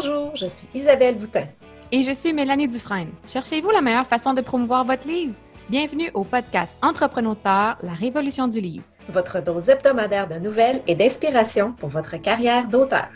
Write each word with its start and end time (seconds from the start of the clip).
Bonjour, 0.00 0.36
je 0.36 0.46
suis 0.46 0.68
Isabelle 0.74 1.18
Boutin. 1.18 1.48
Et 1.90 2.04
je 2.04 2.12
suis 2.12 2.32
Mélanie 2.32 2.68
Dufresne. 2.68 3.10
Cherchez-vous 3.26 3.70
la 3.70 3.80
meilleure 3.80 4.06
façon 4.06 4.32
de 4.32 4.40
promouvoir 4.40 4.84
votre 4.84 5.08
livre? 5.08 5.34
Bienvenue 5.68 6.08
au 6.14 6.22
podcast 6.22 6.78
Entrepreneur, 6.82 7.34
la 7.82 7.92
révolution 7.98 8.46
du 8.46 8.60
livre. 8.60 8.84
Votre 9.08 9.42
dose 9.42 9.68
hebdomadaire 9.68 10.28
de 10.28 10.36
nouvelles 10.36 10.84
et 10.86 10.94
d'inspiration 10.94 11.72
pour 11.72 11.88
votre 11.88 12.16
carrière 12.16 12.68
d'auteur. 12.68 13.08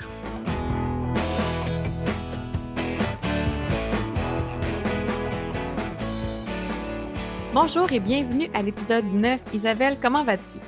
Bonjour 7.55 7.93
et 7.93 8.01
bienvenue 8.01 8.51
à 8.55 8.63
l'épisode 8.63 9.05
9. 9.05 9.41
Isabelle, 9.55 9.99
comment 10.03 10.25
vas-tu? 10.25 10.59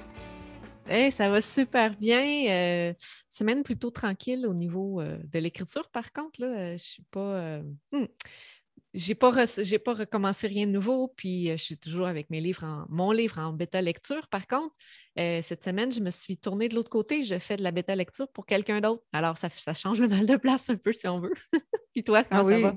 Hey, 0.86 1.10
ça 1.10 1.30
va 1.30 1.40
super 1.40 1.96
bien. 1.96 2.46
Euh, 2.50 2.94
semaine 3.28 3.62
plutôt 3.62 3.90
tranquille 3.90 4.46
au 4.46 4.52
niveau 4.52 5.00
euh, 5.00 5.16
de 5.32 5.38
l'écriture, 5.38 5.88
par 5.88 6.12
contre. 6.12 6.42
Là, 6.42 6.46
euh, 6.46 6.76
je 6.76 6.82
suis 6.82 7.02
pas. 7.10 7.60
Hmm, 7.90 8.04
j'ai 8.92 9.14
pas, 9.14 9.32
pas 9.32 9.94
recommencé 9.94 10.46
rien 10.46 10.66
de 10.66 10.72
nouveau, 10.72 11.08
puis 11.16 11.48
je 11.48 11.62
suis 11.62 11.78
toujours 11.78 12.06
avec 12.06 12.28
mes 12.30 12.40
livres 12.40 12.64
en, 12.64 12.84
mon 12.90 13.12
livre 13.12 13.38
en 13.38 13.52
bêta 13.52 13.80
lecture. 13.80 14.28
Par 14.28 14.46
contre, 14.46 14.74
cette 15.16 15.64
semaine, 15.64 15.90
je 15.90 16.00
me 16.00 16.10
suis 16.10 16.36
tournée 16.36 16.68
de 16.68 16.76
l'autre 16.76 16.90
côté. 16.90 17.24
Je 17.24 17.38
fais 17.38 17.56
de 17.56 17.62
la 17.62 17.72
bêta 17.72 17.96
lecture 17.96 18.28
pour 18.28 18.46
quelqu'un 18.46 18.80
d'autre. 18.80 19.02
Alors, 19.12 19.36
ça, 19.36 19.48
ça 19.50 19.74
change 19.74 20.00
le 20.00 20.06
mal 20.06 20.26
de 20.26 20.36
place 20.36 20.70
un 20.70 20.76
peu, 20.76 20.92
si 20.92 21.08
on 21.08 21.18
veut. 21.18 21.34
puis 21.92 22.04
toi, 22.04 22.22
comment 22.22 22.42
ah 22.42 22.44
ça 22.44 22.58
va? 22.60 22.76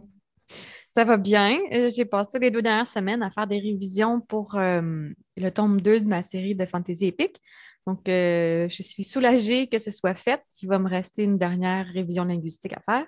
Ça 0.90 1.04
va 1.04 1.18
bien. 1.18 1.60
J'ai 1.96 2.06
passé 2.06 2.40
les 2.40 2.50
deux 2.50 2.64
dernières 2.64 2.88
semaines 2.88 3.22
à 3.22 3.30
faire 3.30 3.46
des 3.46 3.60
révisions 3.60 4.20
pour 4.20 4.56
le 4.56 5.50
tome 5.54 5.82
2 5.82 6.00
de 6.00 6.08
ma 6.08 6.24
série 6.24 6.56
de 6.56 6.66
fantasy 6.66 7.06
épique. 7.08 7.40
Donc, 7.88 8.10
euh, 8.10 8.68
je 8.68 8.84
suis 8.84 9.06
soulagée 9.06 9.68
que 9.68 9.78
ce 9.78 9.92
soit 9.92 10.14
fait. 10.14 10.44
Il 10.62 10.68
va 10.68 10.78
me 10.78 10.90
rester 10.90 11.24
une 11.24 11.38
dernière 11.38 11.88
révision 11.88 12.26
linguistique 12.26 12.74
à 12.74 12.82
faire. 12.82 13.08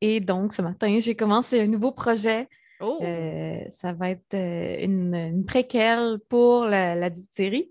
Et 0.00 0.18
donc, 0.18 0.52
ce 0.52 0.62
matin, 0.62 0.98
j'ai 0.98 1.14
commencé 1.14 1.60
un 1.60 1.68
nouveau 1.68 1.92
projet. 1.92 2.48
Oh! 2.80 2.98
Euh, 3.02 3.60
ça 3.68 3.92
va 3.92 4.10
être 4.10 4.34
euh, 4.34 4.78
une, 4.80 5.44
préquelle 5.46 6.18
pour 6.28 6.64
la, 6.64 7.08
série. 7.30 7.70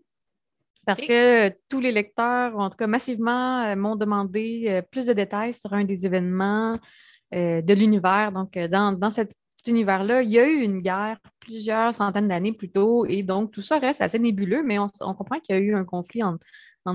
Parce 0.85 1.01
que 1.01 1.49
tous 1.67 1.81
les 1.81 1.91
lecteurs, 1.91 2.57
en 2.57 2.69
tout 2.69 2.77
cas 2.77 2.87
massivement, 2.87 3.75
m'ont 3.75 3.95
demandé 3.95 4.81
plus 4.91 5.07
de 5.07 5.13
détails 5.13 5.53
sur 5.53 5.73
un 5.73 5.83
des 5.83 6.05
événements 6.05 6.75
de 7.33 7.73
l'univers. 7.73 8.31
Donc, 8.31 8.55
dans, 8.55 8.93
dans 8.93 9.09
cette 9.09 9.33
univers-là, 9.67 10.21
il 10.21 10.29
y 10.29 10.39
a 10.39 10.47
eu 10.47 10.61
une 10.61 10.81
guerre 10.81 11.19
plusieurs 11.39 11.93
centaines 11.93 12.27
d'années 12.27 12.53
plus 12.53 12.71
tôt, 12.71 13.05
et 13.05 13.23
donc 13.23 13.51
tout 13.51 13.61
ça 13.61 13.79
reste 13.79 14.01
assez 14.01 14.19
nébuleux, 14.19 14.63
mais 14.63 14.77
on, 14.79 14.87
comprend 15.13 15.39
qu'il 15.39 15.55
y 15.55 15.57
a 15.57 15.61
eu 15.61 15.75
un 15.75 15.85
conflit 15.85 16.23
entre, 16.23 16.45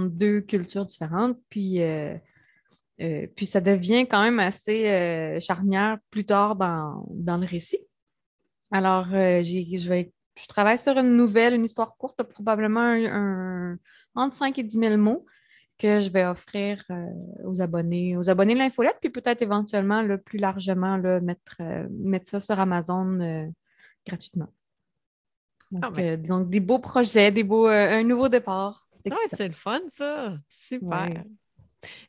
deux 0.08 0.40
cultures 0.40 0.86
différentes, 0.86 1.36
puis, 1.48 1.82
euh, 1.82 2.14
euh, 3.00 3.26
puis 3.34 3.46
ça 3.46 3.60
devient 3.60 4.06
quand 4.06 4.22
même 4.22 4.38
assez 4.38 4.88
euh, 4.88 5.40
charnière 5.40 5.98
plus 6.10 6.24
tard 6.24 6.54
dans, 6.54 7.04
le 7.10 7.46
récit. 7.46 7.80
Alors, 8.70 9.06
je 9.10 10.46
travaille 10.48 10.78
sur 10.78 10.96
une 10.96 11.16
nouvelle, 11.16 11.54
une 11.54 11.64
histoire 11.64 11.96
courte, 11.96 12.22
probablement 12.22 12.80
un, 12.80 13.78
entre 14.14 14.36
5 14.36 14.58
et 14.58 14.62
10 14.62 14.78
000 14.78 14.96
mots 14.96 15.26
que 15.80 15.98
je 15.98 16.10
vais 16.10 16.26
offrir 16.26 16.84
euh, 16.90 17.06
aux 17.44 17.62
abonnés, 17.62 18.16
aux 18.16 18.28
abonnés 18.28 18.52
de 18.52 18.58
l'infolette, 18.58 18.98
puis 19.00 19.08
peut-être 19.08 19.40
éventuellement 19.40 20.02
le 20.02 20.18
plus 20.18 20.38
largement 20.38 20.98
mettre, 20.98 21.56
euh, 21.60 21.88
mettre 21.90 22.28
ça 22.28 22.38
sur 22.38 22.60
Amazon 22.60 23.18
euh, 23.20 23.46
gratuitement. 24.06 24.52
Ah 25.82 25.90
donc, 26.16 26.50
des 26.50 26.58
beaux 26.58 26.80
projets, 26.80 27.30
des 27.30 27.44
beaux, 27.44 27.68
un 27.68 28.02
nouveau 28.02 28.28
départ. 28.28 28.88
C'est 28.92 29.48
le 29.48 29.54
fun, 29.54 29.80
ça. 29.92 30.36
Super. 30.48 31.24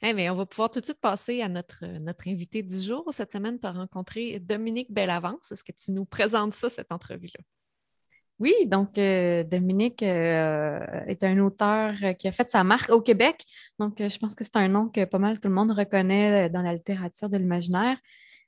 Eh 0.02 0.14
mais 0.14 0.30
on 0.32 0.36
va 0.36 0.48
pouvoir 0.48 0.72
tout 0.72 0.80
de 0.80 0.86
suite 0.86 1.00
passer 1.00 1.42
à 1.42 1.48
notre, 1.48 1.86
notre 2.00 2.28
invité 2.28 2.64
du 2.64 2.82
jour. 2.82 3.08
Cette 3.12 3.32
semaine, 3.32 3.60
pour 3.60 3.72
rencontrer 3.72 4.40
Dominique 4.40 4.92
Bellavance. 4.92 5.52
Est-ce 5.52 5.64
que 5.64 5.72
tu 5.72 5.92
nous 5.92 6.06
présentes 6.06 6.56
ça, 6.56 6.72
cette 6.72 6.92
entrevue-là? 6.92 7.44
Oui, 8.42 8.56
donc 8.66 8.98
euh, 8.98 9.44
Dominique 9.44 10.02
euh, 10.02 10.80
est 11.06 11.24
un 11.24 11.38
auteur 11.38 11.94
euh, 12.02 12.14
qui 12.14 12.28
a 12.28 12.32
fait 12.32 12.50
sa 12.50 12.64
marque 12.64 12.90
au 12.90 13.00
Québec. 13.00 13.46
Donc, 13.78 13.98
je 14.00 14.18
pense 14.18 14.34
que 14.34 14.44
c'est 14.44 14.56
un 14.56 14.68
nom 14.68 14.90
que 14.90 15.06
pas 15.06 15.20
mal 15.20 15.40
tout 15.40 15.48
le 15.48 15.54
monde 15.54 15.70
reconnaît 15.70 16.50
dans 16.50 16.64
la 16.64 16.74
littérature 16.74 17.30
de 17.30 17.38
l'imaginaire. 17.38 17.98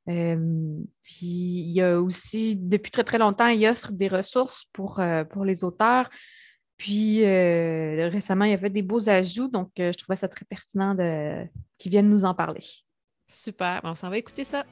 puis, 0.08 1.22
il 1.22 1.72
y 1.72 1.82
a 1.84 2.02
aussi, 2.02 2.56
depuis 2.56 2.90
très, 2.90 3.04
très 3.04 3.20
longtemps, 3.20 3.48
il 3.50 3.68
offre 3.68 3.92
des 3.92 4.08
ressources 4.08 4.66
pour, 4.74 5.00
les 5.46 5.64
auteurs. 5.64 6.10
Puis, 6.78 7.24
récemment, 7.24 8.46
il 8.46 8.54
a 8.54 8.58
fait 8.58 8.72
des 8.72 8.82
beaux 8.82 9.08
ajouts. 9.10 9.48
Donc, 9.48 9.70
je 9.78 9.96
trouvais 9.96 10.16
ça 10.16 10.28
très 10.28 10.46
pertinent 10.46 10.96
de... 10.96 11.46
qu'il 11.78 11.92
vienne 11.92 12.10
nous 12.10 12.26
en 12.26 12.34
parler. 12.34 12.62
Super. 13.28 13.80
On 13.84 13.94
s'en 13.94 14.10
va 14.10 14.18
écouter 14.18 14.44
ça. 14.44 14.66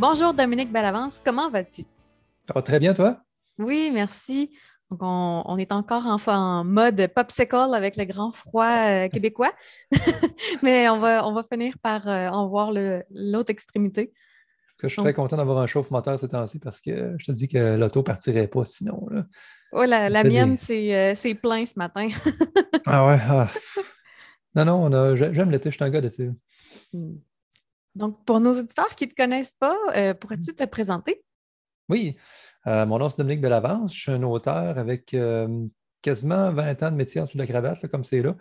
Bonjour 0.00 0.32
Dominique 0.32 0.72
Bellavance, 0.72 1.20
comment 1.22 1.50
vas-tu? 1.50 1.82
Ça 2.46 2.54
va 2.54 2.62
très 2.62 2.78
bien, 2.78 2.94
toi? 2.94 3.20
Oui, 3.58 3.90
merci. 3.92 4.50
Donc, 4.90 5.00
on, 5.02 5.58
est 5.58 5.72
encore 5.72 6.06
en, 6.06 6.16
en, 6.26 6.64
mode 6.64 7.06
popsicle 7.14 7.74
avec 7.74 7.98
le 7.98 8.06
grand 8.06 8.32
froid 8.32 8.64
euh, 8.64 9.08
québécois, 9.10 9.52
mais 10.62 10.88
on 10.88 10.96
va, 10.96 11.28
on 11.28 11.34
va 11.34 11.42
finir 11.42 11.74
par 11.82 12.08
euh, 12.08 12.28
en 12.28 12.48
voir 12.48 12.72
l'autre 13.10 13.50
extrémité. 13.50 14.14
je 14.82 14.88
suis 14.88 15.02
très 15.02 15.12
content 15.12 15.36
d'avoir 15.36 15.58
un 15.58 15.66
chauffe 15.66 15.90
moteur 15.90 16.18
ces 16.18 16.28
temps-ci 16.28 16.60
parce 16.60 16.80
que 16.80 17.14
je 17.18 17.26
te 17.26 17.32
dis 17.32 17.46
que 17.46 17.76
l'auto 17.76 18.00
ne 18.00 18.04
partirait 18.04 18.48
pas 18.48 18.64
sinon. 18.64 19.06
Là. 19.10 19.26
Oh, 19.72 19.84
la, 19.84 20.24
mienne, 20.24 20.56
euh, 20.70 21.12
c'est 21.14 21.34
plein 21.34 21.66
ce 21.66 21.74
matin. 21.76 22.08
ah 22.86 23.06
ouais. 23.06 23.18
Ah. 23.28 23.50
Non, 24.56 24.88
non, 24.88 25.14
j'aime 25.14 25.50
l'été, 25.50 25.70
je 25.70 25.76
suis 25.76 25.84
un 25.84 25.90
gars 25.90 26.00
d'été. 26.00 26.30
Hmm. 26.92 27.18
Donc, 27.94 28.24
pour 28.24 28.40
nos 28.40 28.58
auditeurs 28.58 28.94
qui 28.94 29.06
ne 29.06 29.10
te 29.10 29.14
connaissent 29.14 29.54
pas, 29.58 29.76
euh, 29.96 30.14
pourrais-tu 30.14 30.54
te 30.54 30.64
présenter? 30.64 31.22
Oui, 31.88 32.16
euh, 32.66 32.86
mon 32.86 32.98
nom 32.98 33.08
c'est 33.08 33.18
Dominique 33.18 33.40
Bellavance. 33.40 33.94
Je 33.94 34.00
suis 34.00 34.12
un 34.12 34.22
auteur 34.22 34.78
avec 34.78 35.12
euh, 35.14 35.66
quasiment 36.02 36.52
20 36.52 36.82
ans 36.84 36.90
de 36.92 36.96
métier 36.96 37.20
en 37.20 37.24
dessous 37.24 37.36
de 37.36 37.42
la 37.42 37.48
cravate, 37.48 37.86
comme 37.88 38.04
c'est 38.04 38.22
là. 38.22 38.36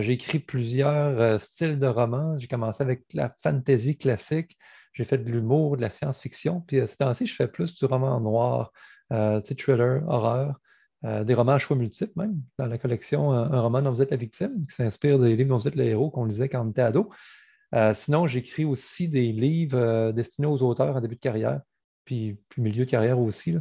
j'ai 0.00 0.12
écrit 0.12 0.40
plusieurs 0.40 1.40
styles 1.40 1.78
de 1.78 1.86
romans. 1.86 2.36
J'ai 2.38 2.48
commencé 2.48 2.82
avec 2.82 3.04
la 3.12 3.34
fantasy 3.40 3.96
classique. 3.96 4.58
J'ai 4.94 5.04
fait 5.04 5.18
de 5.18 5.30
l'humour, 5.30 5.76
de 5.76 5.82
la 5.82 5.90
science-fiction. 5.90 6.60
Puis 6.60 6.86
ces 6.86 6.96
temps-ci, 6.96 7.26
je 7.26 7.34
fais 7.34 7.48
plus 7.48 7.74
du 7.74 7.84
roman 7.84 8.20
noir, 8.20 8.72
thriller, 9.10 10.02
horreur. 10.08 10.60
des 11.02 11.34
romans 11.34 11.52
à 11.52 11.58
choix 11.58 11.76
multiples 11.76 12.12
même, 12.16 12.42
dans 12.58 12.66
la 12.66 12.78
collection 12.78 13.32
Un, 13.32 13.60
roman 13.60 13.80
dont 13.80 13.92
vous 13.92 14.02
êtes 14.02 14.10
la 14.10 14.16
victime, 14.16 14.66
qui 14.68 14.74
s'inspire 14.74 15.18
des 15.18 15.36
livres 15.36 15.50
dont 15.50 15.58
vous 15.58 15.68
êtes 15.68 15.76
le 15.76 15.84
héros 15.84 16.10
qu'on 16.10 16.24
lisait 16.24 16.48
quand 16.48 16.66
on 16.66 16.70
était 16.70 16.82
ado. 16.82 17.10
Euh, 17.74 17.94
sinon, 17.94 18.26
j'écris 18.26 18.64
aussi 18.64 19.08
des 19.08 19.32
livres 19.32 19.78
euh, 19.78 20.12
destinés 20.12 20.46
aux 20.46 20.62
auteurs 20.62 20.96
en 20.96 21.00
début 21.00 21.14
de 21.16 21.20
carrière, 21.20 21.60
puis, 22.04 22.38
milieu 22.56 22.84
de 22.84 22.90
carrière 22.90 23.18
aussi. 23.18 23.56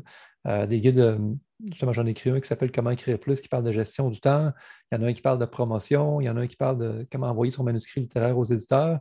Euh, 0.48 0.66
des 0.66 0.82
guides, 0.82 1.18
justement, 1.66 1.94
j'en 1.94 2.06
ai 2.06 2.12
écrit 2.12 2.30
un 2.30 2.40
qui 2.40 2.48
s'appelle 2.48 2.72
Comment 2.72 2.92
écrire 2.92 3.20
plus, 3.20 3.40
qui 3.42 3.48
parle 3.48 3.64
de 3.64 3.72
gestion 3.72 4.10
du 4.10 4.20
temps. 4.20 4.52
Il 4.92 4.96
y 4.96 5.02
en 5.02 5.04
a 5.04 5.08
un 5.10 5.14
qui 5.14 5.22
parle 5.22 5.40
de 5.40 5.46
promotion. 5.46 6.20
Il 6.22 6.26
y 6.26 6.30
en 6.30 6.38
a 6.38 6.42
un 6.42 6.48
qui 6.48 6.58
parle 6.58 6.78
de 6.78 7.08
comment 7.12 7.28
envoyer 7.28 7.52
son 7.52 7.64
manuscrit 7.64 8.02
littéraire 8.02 8.38
aux 8.38 8.46
éditeurs. 8.46 9.00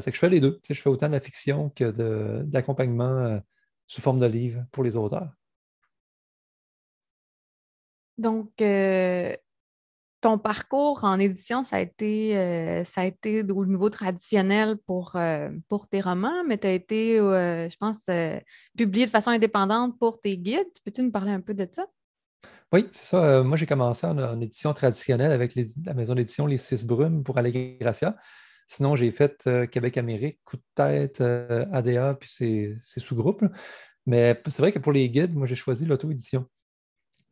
c'est 0.00 0.10
que 0.10 0.14
je 0.14 0.20
fais 0.20 0.28
les 0.28 0.40
deux. 0.40 0.60
je 0.68 0.74
fais 0.74 0.88
autant 0.88 1.08
de 1.08 1.12
la 1.12 1.20
fiction 1.20 1.70
que 1.70 1.90
de, 1.90 2.46
l'accompagnement 2.52 3.40
sous 3.86 4.00
forme 4.00 4.20
de 4.20 4.26
livre 4.26 4.64
pour 4.72 4.84
les 4.84 4.96
auteurs. 4.96 5.32
Donc, 8.18 8.50
ton 10.20 10.38
parcours 10.38 11.04
en 11.04 11.18
édition, 11.18 11.64
ça 11.64 11.76
a 11.76 11.80
été, 11.80 12.36
euh, 12.36 12.84
ça 12.84 13.02
a 13.02 13.10
au 13.52 13.66
niveau 13.66 13.88
traditionnel 13.88 14.76
pour, 14.86 15.14
euh, 15.16 15.50
pour 15.68 15.88
tes 15.88 16.00
romans, 16.00 16.44
mais 16.46 16.58
tu 16.58 16.66
as 16.66 16.72
été, 16.72 17.18
euh, 17.18 17.68
je 17.68 17.76
pense, 17.76 18.08
publié 18.76 19.06
de 19.06 19.10
façon 19.10 19.30
indépendante 19.30 19.98
pour 19.98 20.20
tes 20.20 20.36
guides. 20.36 20.66
Peux-tu 20.84 21.02
nous 21.02 21.10
parler 21.10 21.32
un 21.32 21.40
peu 21.40 21.54
de 21.54 21.68
ça? 21.70 21.86
Oui, 22.72 22.86
c'est 22.92 23.06
ça. 23.06 23.42
moi, 23.42 23.56
j'ai 23.56 23.66
commencé 23.66 24.06
en, 24.06 24.40
édition 24.40 24.74
traditionnelle 24.74 25.32
avec 25.32 25.54
la 25.54 25.94
maison 25.94 26.14
d'édition 26.14 26.46
Les 26.46 26.58
Six 26.58 26.84
Brumes 26.84 27.22
pour 27.22 27.38
Allegracia. 27.38 28.16
Sinon, 28.66 28.94
j'ai 28.96 29.10
fait 29.10 29.48
Québec-Amérique, 29.70 30.40
Coup 30.44 30.58
de 30.58 30.62
tête, 30.74 31.22
ADA, 31.22 32.14
puis 32.14 32.28
ses 32.28 33.00
sous-groupes. 33.00 33.42
Mais 34.04 34.38
c'est 34.46 34.58
vrai 34.58 34.72
que 34.72 34.78
pour 34.78 34.92
les 34.92 35.08
guides, 35.08 35.34
moi, 35.34 35.46
j'ai 35.46 35.54
choisi 35.54 35.86
l'auto-édition. 35.86 36.46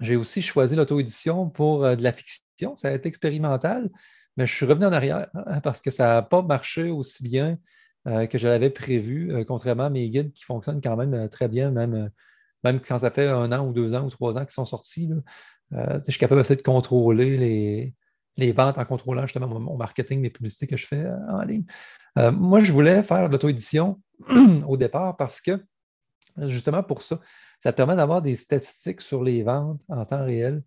J'ai 0.01 0.17
aussi 0.17 0.43
choisi 0.43 0.77
l'auto-édition 0.77 1.49
pour 1.49 1.85
euh, 1.85 1.97
de 1.97 2.03
la 2.03 2.13
fiction. 2.13 2.77
Ça 2.77 2.89
a 2.89 2.93
été 2.93 3.09
expérimental, 3.09 3.91
mais 4.37 4.47
je 4.47 4.55
suis 4.55 4.67
revenu 4.67 4.87
en 4.87 4.93
arrière 4.93 5.29
hein, 5.35 5.61
parce 5.61 5.81
que 5.81 5.91
ça 5.91 6.07
n'a 6.07 6.23
pas 6.23 6.43
marché 6.43 6.91
aussi 6.91 7.23
bien 7.23 7.59
euh, 8.07 8.27
que 8.27 8.39
je 8.39 8.47
l'avais 8.47 8.71
prévu, 8.71 9.33
euh, 9.33 9.45
contrairement 9.45 9.85
à 9.85 9.91
mes 9.91 10.09
guides 10.09 10.33
qui 10.33 10.45
fonctionnent 10.45 10.81
quand 10.83 10.97
même 10.97 11.29
très 11.31 11.49
bien, 11.49 11.71
même, 11.71 12.11
même 12.63 12.81
quand 12.81 12.99
ça 12.99 13.11
fait 13.11 13.27
un 13.27 13.51
an 13.53 13.67
ou 13.67 13.73
deux 13.73 13.95
ans 13.95 14.05
ou 14.05 14.11
trois 14.11 14.37
ans 14.37 14.45
qu'ils 14.45 14.51
sont 14.51 14.67
sortis. 14.67 15.11
je 15.73 16.11
suis 16.11 16.21
capable 16.21 16.43
de 16.43 16.63
contrôler 16.63 17.37
les, 17.39 17.95
les 18.37 18.53
ventes 18.53 18.79
en 18.79 18.85
contrôlant 18.85 19.23
justement 19.23 19.49
mon, 19.49 19.77
marketing, 19.77 20.23
les 20.23 20.31
publicités 20.31 20.67
que 20.67 20.77
je 20.77 20.87
fais 20.87 21.07
en 21.29 21.43
ligne. 21.43 21.65
moi, 22.33 22.61
je 22.61 22.71
voulais 22.71 23.03
faire 23.03 23.29
l'auto-édition 23.29 24.01
au 24.69 24.77
départ 24.77 25.17
parce 25.17 25.41
que, 25.41 25.65
justement 26.43 26.83
pour 26.83 27.03
ça, 27.03 27.21
ça 27.61 27.73
permet 27.73 27.97
d'avoir 27.97 28.23
des 28.23 28.35
statistiques 28.35 29.01
sur 29.01 29.23
les 29.23 29.43
ventes 29.43 29.81
en 29.89 30.05
temps 30.05 30.25
réel. 30.25 30.63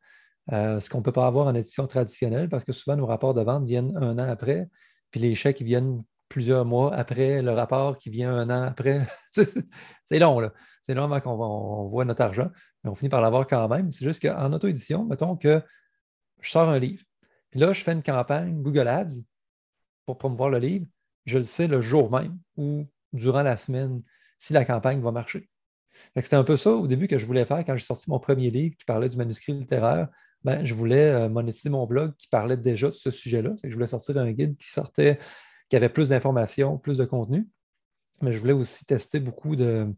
ce 0.51 0.89
qu'on 0.89 0.99
ne 0.99 1.03
peut 1.03 1.11
pas 1.11 1.27
avoir 1.27 1.47
en 1.47 1.55
édition 1.55 1.87
traditionnelle 1.87 2.49
parce 2.49 2.63
que 2.63 2.73
souvent 2.73 2.95
nos 2.95 3.05
rapports 3.05 3.33
de 3.33 3.41
vente 3.41 3.65
viennent 3.65 3.95
un 3.97 4.17
an 4.17 4.29
après, 4.29 4.69
puis 5.11 5.19
les 5.19 5.35
chèques 5.35 5.61
viennent 5.61 6.03
plusieurs 6.29 6.65
mois 6.65 6.93
après 6.95 7.41
le 7.41 7.51
rapport 7.51 7.97
qui 7.97 8.09
vient 8.09 8.33
un 8.33 8.49
an 8.49 8.63
après. 8.63 9.01
c'est 9.31 10.19
long, 10.19 10.39
là. 10.39 10.53
C'est 10.81 10.93
long 10.93 11.03
avant 11.03 11.19
qu'on 11.19 11.87
voit 11.89 12.05
notre 12.05 12.21
argent, 12.21 12.49
mais 12.83 12.89
on 12.89 12.95
finit 12.95 13.09
par 13.09 13.21
l'avoir 13.21 13.45
quand 13.47 13.67
même. 13.67 13.91
C'est 13.91 14.05
juste 14.05 14.21
qu'en 14.21 14.53
auto-édition, 14.53 15.05
mettons 15.05 15.35
que 15.35 15.61
je 16.41 16.49
sors 16.49 16.69
un 16.69 16.79
livre, 16.79 17.03
puis 17.49 17.59
là, 17.59 17.73
je 17.73 17.83
fais 17.83 17.93
une 17.93 18.03
campagne 18.03 18.61
Google 18.61 18.87
Ads 18.87 19.21
pour 20.05 20.17
promouvoir 20.17 20.49
le 20.49 20.59
livre. 20.59 20.85
Je 21.25 21.39
le 21.39 21.43
sais 21.43 21.67
le 21.67 21.81
jour 21.81 22.11
même 22.11 22.39
ou 22.57 22.87
durant 23.13 23.43
la 23.43 23.57
semaine 23.57 24.01
si 24.37 24.53
la 24.53 24.65
campagne 24.65 25.01
va 25.01 25.11
marcher. 25.11 25.49
C'était 26.15 26.35
un 26.35 26.43
peu 26.43 26.57
ça 26.57 26.71
au 26.71 26.87
début 26.87 27.07
que 27.07 27.17
je 27.17 27.25
voulais 27.25 27.45
faire 27.45 27.63
quand 27.65 27.75
j'ai 27.75 27.85
sorti 27.85 28.09
mon 28.09 28.19
premier 28.19 28.49
livre 28.49 28.75
qui 28.77 28.85
parlait 28.85 29.09
du 29.09 29.17
manuscrit 29.17 29.53
littéraire. 29.53 30.09
Ben, 30.43 30.63
je 30.65 30.73
voulais 30.73 31.09
euh, 31.09 31.29
monétiser 31.29 31.69
mon 31.69 31.85
blog 31.85 32.13
qui 32.17 32.27
parlait 32.27 32.57
déjà 32.57 32.87
de 32.89 32.95
ce 32.95 33.11
sujet-là. 33.11 33.55
Je 33.63 33.73
voulais 33.73 33.87
sortir 33.87 34.17
un 34.17 34.31
guide 34.31 34.55
qui 34.55 34.69
sortait 34.69 35.19
qui 35.69 35.75
avait 35.75 35.89
plus 35.89 36.09
d'informations, 36.09 36.77
plus 36.77 36.97
de 36.97 37.05
contenu. 37.05 37.47
Mais 38.21 38.31
je 38.31 38.39
voulais 38.39 38.53
aussi 38.53 38.85
tester 38.85 39.19
beaucoup 39.19 39.55
de, 39.55 39.93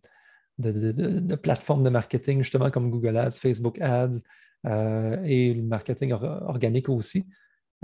plateformes 1.41 1.83
de 1.83 1.89
marketing, 1.89 2.43
justement 2.43 2.69
comme 2.69 2.91
Google 2.91 3.17
Ads, 3.17 3.31
Facebook 3.31 3.79
Ads 3.81 4.19
euh, 4.67 5.23
et 5.23 5.53
le 5.53 5.63
marketing 5.63 6.11
organique 6.11 6.89
aussi. 6.89 7.25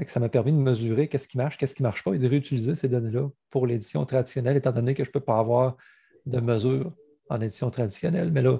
ça 0.05 0.19
m'a 0.19 0.29
permis 0.29 0.51
de 0.51 0.57
mesurer 0.57 1.07
qu'est-ce 1.07 1.27
qui 1.27 1.37
marche, 1.37 1.57
qu'est-ce 1.57 1.73
qui 1.73 1.81
ne 1.81 1.87
marche 1.87 2.03
pas 2.03 2.13
et 2.13 2.19
de 2.19 2.27
réutiliser 2.27 2.75
ces 2.75 2.89
données-là 2.89 3.29
pour 3.49 3.65
l'édition 3.65 4.05
traditionnelle, 4.05 4.57
étant 4.57 4.71
donné 4.71 4.93
que 4.93 5.03
je 5.03 5.09
ne 5.09 5.13
peux 5.13 5.21
pas 5.21 5.39
avoir 5.39 5.77
de 6.25 6.39
mesures 6.39 6.93
en 7.29 7.41
édition 7.41 7.69
traditionnelle. 7.69 8.31
Mais 8.31 8.41
là, 8.41 8.59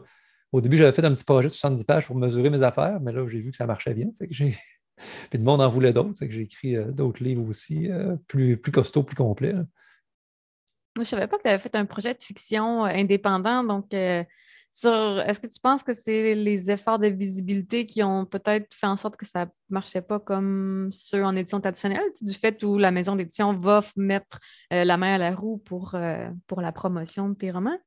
au 0.52 0.62
début, 0.62 0.78
j'avais 0.78 0.94
fait 0.94 1.04
un 1.04 1.14
petit 1.14 1.26
projet 1.26 1.50
de 1.50 1.54
70 1.54 1.84
pages 1.84 2.08
pour 2.08 2.16
mesurer 2.16 2.50
mes 2.50 2.64
affaires, 2.64 3.00
mais 3.02 3.12
là, 3.12 3.28
j'ai 3.28 3.40
vu 3.40 3.52
que 3.52 3.58
ça 3.58 3.66
marchait 3.66 3.94
bien. 3.94 4.08
Puis 5.30 5.38
le 5.38 5.44
monde 5.44 5.62
en 5.62 5.70
voulait 5.70 5.94
d'autres. 5.94 6.14
C'est 6.16 6.28
que 6.28 6.34
j'ai 6.34 6.42
écrit 6.42 6.76
euh, 6.76 6.92
d'autres 6.92 7.24
livres 7.24 7.48
aussi, 7.48 7.92
euh, 7.92 8.16
plus, 8.28 8.58
plus 8.58 8.72
costauds, 8.72 9.04
plus 9.04 9.16
complets. 9.16 9.56
Je 10.96 11.02
ne 11.02 11.06
savais 11.06 11.28
pas 11.28 11.38
que 11.38 11.44
tu 11.44 11.50
avais 11.50 11.60
fait 11.60 11.76
un 11.76 11.86
projet 11.86 12.14
de 12.14 12.24
fiction 12.24 12.86
euh, 12.86 12.90
indépendant. 12.90 13.64
Donc, 13.64 13.94
est-ce 13.94 15.40
que 15.40 15.48
tu 15.48 15.60
penses 15.62 15.84
que 15.84 15.94
c'est 15.94 16.34
les 16.34 16.72
efforts 16.72 16.98
de 16.98 17.08
visibilité 17.08 17.86
qui 17.86 18.02
ont 18.02 18.26
peut-être 18.26 18.74
fait 18.74 18.88
en 18.88 18.98
sorte 18.98 19.16
que 19.16 19.26
ça 19.26 19.46
ne 19.46 19.52
marchait 19.70 20.02
pas 20.02 20.20
comme 20.20 20.90
ceux 20.92 21.24
en 21.24 21.36
édition 21.36 21.62
traditionnelle, 21.62 22.10
du 22.22 22.34
fait 22.34 22.64
où 22.64 22.78
la 22.78 22.92
maison 22.92 23.16
d'édition 23.16 23.54
va 23.54 23.82
mettre 23.96 24.40
la 24.72 24.98
main 24.98 25.16
à 25.16 25.18
la 25.18 25.36
roue 25.36 25.58
pour, 25.58 25.96
pour 26.48 26.62
la 26.62 26.72
promotion 26.72 27.30
de 27.30 27.36
tes 27.36 27.52
romans? 27.52 27.78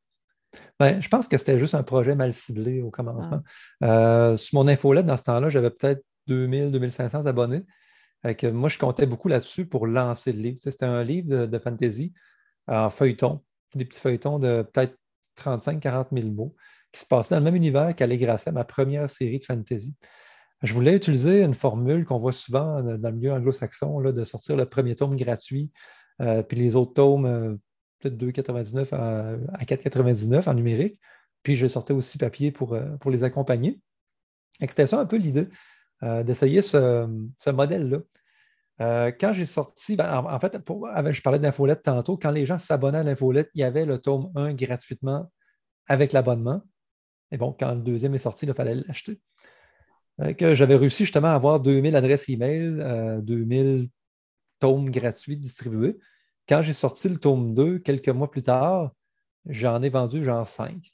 Ben, 0.79 1.01
je 1.01 1.09
pense 1.09 1.29
que 1.29 1.37
c'était 1.37 1.59
juste 1.59 1.75
un 1.75 1.83
projet 1.83 2.15
mal 2.15 2.35
ciblé 2.35 2.83
au 2.83 2.91
commencement. 2.91 3.41
Ah. 3.83 4.35
sur 4.37 4.59
mon 4.59 4.69
infolette, 4.69 5.07
dans 5.07 5.17
ce 5.17 5.25
temps-là, 5.25 5.49
j'avais 5.49 5.71
peut-être 5.71 6.03
2000, 6.27 6.71
2500 6.71 7.27
abonnés. 7.27 7.63
moi, 8.45 8.69
je 8.69 8.79
comptais 8.79 9.07
beaucoup 9.07 9.29
là-dessus 9.29 9.67
pour 9.67 9.87
lancer 9.87 10.33
le 10.33 10.41
livre. 10.41 10.59
C'était 10.63 10.87
un 10.87 11.03
livre 11.05 11.47
de, 11.47 11.59
fantasy 11.59 12.13
en 12.67 12.91
feuilleton, 12.91 13.43
des 13.75 13.85
petits 13.85 14.01
feuilletons 14.01 14.39
de 14.39 14.63
peut-être 14.73 14.97
35-40 15.39 16.07
000 16.13 16.29
mots 16.29 16.55
qui 16.93 17.01
se 17.01 17.07
passaient 17.07 17.35
dans 17.35 17.41
le 17.41 17.45
même 17.45 17.57
univers 17.57 17.95
qu'Allegracia, 17.95 18.53
ma 18.53 18.65
première 18.65 19.09
série 19.09 19.39
de 19.39 19.45
fantasy. 19.45 19.95
Je 20.63 20.75
voulais 20.75 20.95
utiliser 20.95 21.43
une 21.43 21.55
formule 21.55 22.05
qu'on 22.05 22.19
voit 22.19 22.33
souvent 22.33 22.83
dans 22.83 23.09
le 23.09 23.15
milieu 23.15 23.33
anglo-saxon, 23.33 24.01
de 24.01 24.25
sortir 24.25 24.57
le 24.57 24.67
premier 24.67 24.95
tome 24.95 25.17
gratuit, 25.17 25.71
euh, 26.21 26.43
puis 26.43 26.59
les 26.59 26.77
autres 26.77 26.93
tomes, 26.93 27.25
euh, 27.25 27.57
peut-être 28.01 28.17
2,99 28.17 28.95
à, 28.95 29.65
4,99 29.65 30.49
en 30.49 30.55
numérique. 30.55 31.01
Puis 31.43 31.57
je 31.57 31.67
sortais 31.67 31.93
aussi 31.93 32.19
papier 32.19 32.51
pour, 32.51 32.75
euh, 32.75 32.97
pour 33.01 33.11
les 33.11 33.25
accompagner. 33.25 33.81
C'était 34.61 34.87
ça 34.87 35.01
un 35.01 35.07
peu 35.07 35.17
l'idée. 35.17 35.49
Euh, 36.03 36.23
d'essayer 36.23 36.63
ce, 36.63 37.07
modèle-là. 37.51 37.99
Euh, 38.81 39.13
quand 39.19 39.35
j'ai 39.35 39.45
sorti, 39.45 39.97
ben, 39.97 40.17
en, 40.17 40.41
fait, 40.41 40.57
je 40.57 41.21
parlais 41.21 41.39
d'infolette 41.39 41.83
tantôt, 41.83 42.17
quand 42.17 42.31
les 42.31 42.47
gens 42.47 42.59
s'abonnaient 42.59 42.99
à 42.99 43.03
l'infolette, 43.03 43.51
il 43.55 43.61
y 43.61 43.65
avait 43.65 43.85
le 43.85 43.99
tome 43.99 44.31
1 44.35 44.55
gratuitement 44.55 45.31
avec 45.87 46.13
l'abonnement. 46.13 46.63
Et 47.31 47.37
bon, 47.37 47.55
quand 47.59 47.75
le 47.75 47.83
deuxième 47.83 48.15
est 48.15 48.19
sorti, 48.19 48.47
il 48.47 48.55
fallait 48.55 48.77
l'acheter. 48.77 49.21
J'avais 50.39 50.77
réussi 50.77 51.05
justement 51.05 51.29
à 51.29 51.35
avoir 51.35 51.61
2000 51.61 51.97
adresses 51.97 52.29
email, 52.29 53.23
2000 53.23 53.89
tomes 54.59 54.91
gratuits 54.91 55.37
distribués. 55.37 55.99
Quand 56.51 56.61
j'ai 56.61 56.75
sorti 56.75 57.09
le 57.09 57.17
tome 57.17 57.55
2, 57.55 57.79
quelques 57.79 58.11
mois 58.11 58.31
plus 58.31 58.43
tard, 58.43 58.91
j'en 59.47 59.81
ai 59.81 59.89
vendu 59.89 60.23
genre 60.23 60.49
5. 60.49 60.93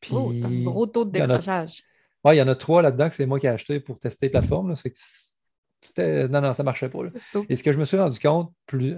Puis, 0.00 0.12
oh, 0.12 0.30
un 0.30 0.62
gros 0.64 0.86
taux 0.86 1.06
de 1.06 1.12
décrochage 1.12 1.82
il 2.32 2.38
y 2.38 2.42
en 2.42 2.48
a 2.48 2.54
trois 2.54 2.82
là-dedans 2.82 3.08
que 3.08 3.14
c'est 3.14 3.26
moi 3.26 3.38
qui 3.38 3.46
ai 3.46 3.50
acheté 3.50 3.80
pour 3.80 3.98
tester 3.98 4.26
les 4.26 4.30
plateformes. 4.30 4.74
non, 5.98 6.40
non, 6.40 6.54
ça 6.54 6.62
ne 6.62 6.64
marchait 6.64 6.88
pas. 6.88 6.98
Et 7.48 7.56
ce 7.56 7.62
que 7.62 7.72
je 7.72 7.78
me 7.78 7.84
suis 7.84 7.96
rendu 7.96 8.18
compte 8.18 8.52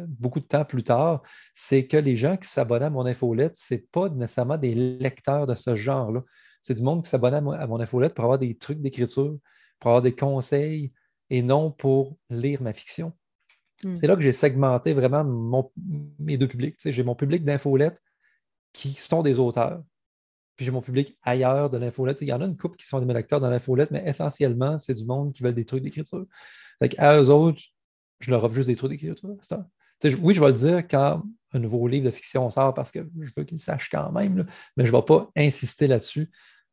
beaucoup 0.08 0.40
de 0.40 0.46
temps 0.46 0.64
plus 0.64 0.82
tard, 0.82 1.22
c'est 1.54 1.86
que 1.86 1.96
les 1.96 2.16
gens 2.16 2.36
qui 2.36 2.48
s'abonnaient 2.48 2.86
à 2.86 2.90
mon 2.90 3.06
infolette, 3.06 3.56
ce 3.56 3.74
n'est 3.74 3.80
pas 3.80 4.08
nécessairement 4.08 4.56
des 4.56 4.74
lecteurs 4.74 5.46
de 5.46 5.54
ce 5.54 5.74
genre-là. 5.74 6.22
C'est 6.60 6.74
du 6.74 6.82
monde 6.82 7.04
qui 7.04 7.10
s'abonnait 7.10 7.36
à, 7.36 7.66
mon 7.66 7.80
infolette 7.80 8.14
pour 8.14 8.24
avoir 8.24 8.38
des 8.38 8.56
trucs 8.56 8.80
d'écriture, 8.80 9.36
pour 9.78 9.90
avoir 9.90 10.02
des 10.02 10.14
conseils 10.14 10.92
et 11.30 11.42
non 11.42 11.70
pour 11.70 12.16
lire 12.30 12.62
ma 12.62 12.72
fiction. 12.72 13.12
Hmm. 13.84 13.94
C'est 13.94 14.06
là 14.06 14.16
que 14.16 14.22
j'ai 14.22 14.32
segmenté 14.32 14.92
vraiment 14.92 15.24
mes 16.18 16.36
deux 16.36 16.48
publics. 16.48 16.76
j'ai 16.84 17.02
mon 17.04 17.14
public 17.14 17.44
d'infolette 17.44 18.02
qui 18.72 18.92
sont 18.94 19.22
des 19.22 19.38
auteurs 19.38 19.82
puis 20.58 20.64
j'ai 20.64 20.72
mon 20.72 20.82
public 20.82 21.16
ailleurs 21.22 21.70
de 21.70 21.78
l'infolette. 21.78 22.20
Il 22.20 22.26
y 22.26 22.32
en 22.32 22.40
a 22.40 22.44
une 22.44 22.56
couple 22.56 22.76
qui 22.76 22.84
sont 22.84 23.00
des 23.00 23.14
lecteurs 23.14 23.40
dans 23.40 23.48
l'infolette, 23.48 23.92
mais 23.92 24.02
essentiellement, 24.04 24.76
c'est 24.76 24.92
du 24.92 25.04
monde 25.04 25.32
qui 25.32 25.44
veut 25.44 25.52
des 25.52 25.64
trucs 25.64 25.84
d'écriture. 25.84 26.26
À 26.98 27.16
eux 27.16 27.30
autres, 27.30 27.62
je 28.18 28.30
leur 28.32 28.42
offre 28.42 28.56
juste 28.56 28.66
des 28.66 28.74
trucs 28.74 28.90
d'écriture. 28.90 29.36
Oui, 30.20 30.34
je 30.34 30.40
vais 30.40 30.48
le 30.48 30.52
dire 30.52 30.88
quand 30.88 31.22
un 31.52 31.58
nouveau 31.60 31.86
livre 31.86 32.06
de 32.06 32.10
fiction 32.10 32.50
sort 32.50 32.74
parce 32.74 32.90
que 32.90 33.08
je 33.20 33.30
veux 33.36 33.44
qu'ils 33.44 33.60
sachent 33.60 33.88
quand 33.88 34.10
même, 34.10 34.44
mais 34.76 34.84
je 34.84 34.90
ne 34.90 34.96
vais 34.96 35.02
pas 35.04 35.30
insister 35.36 35.86
là-dessus. 35.86 36.28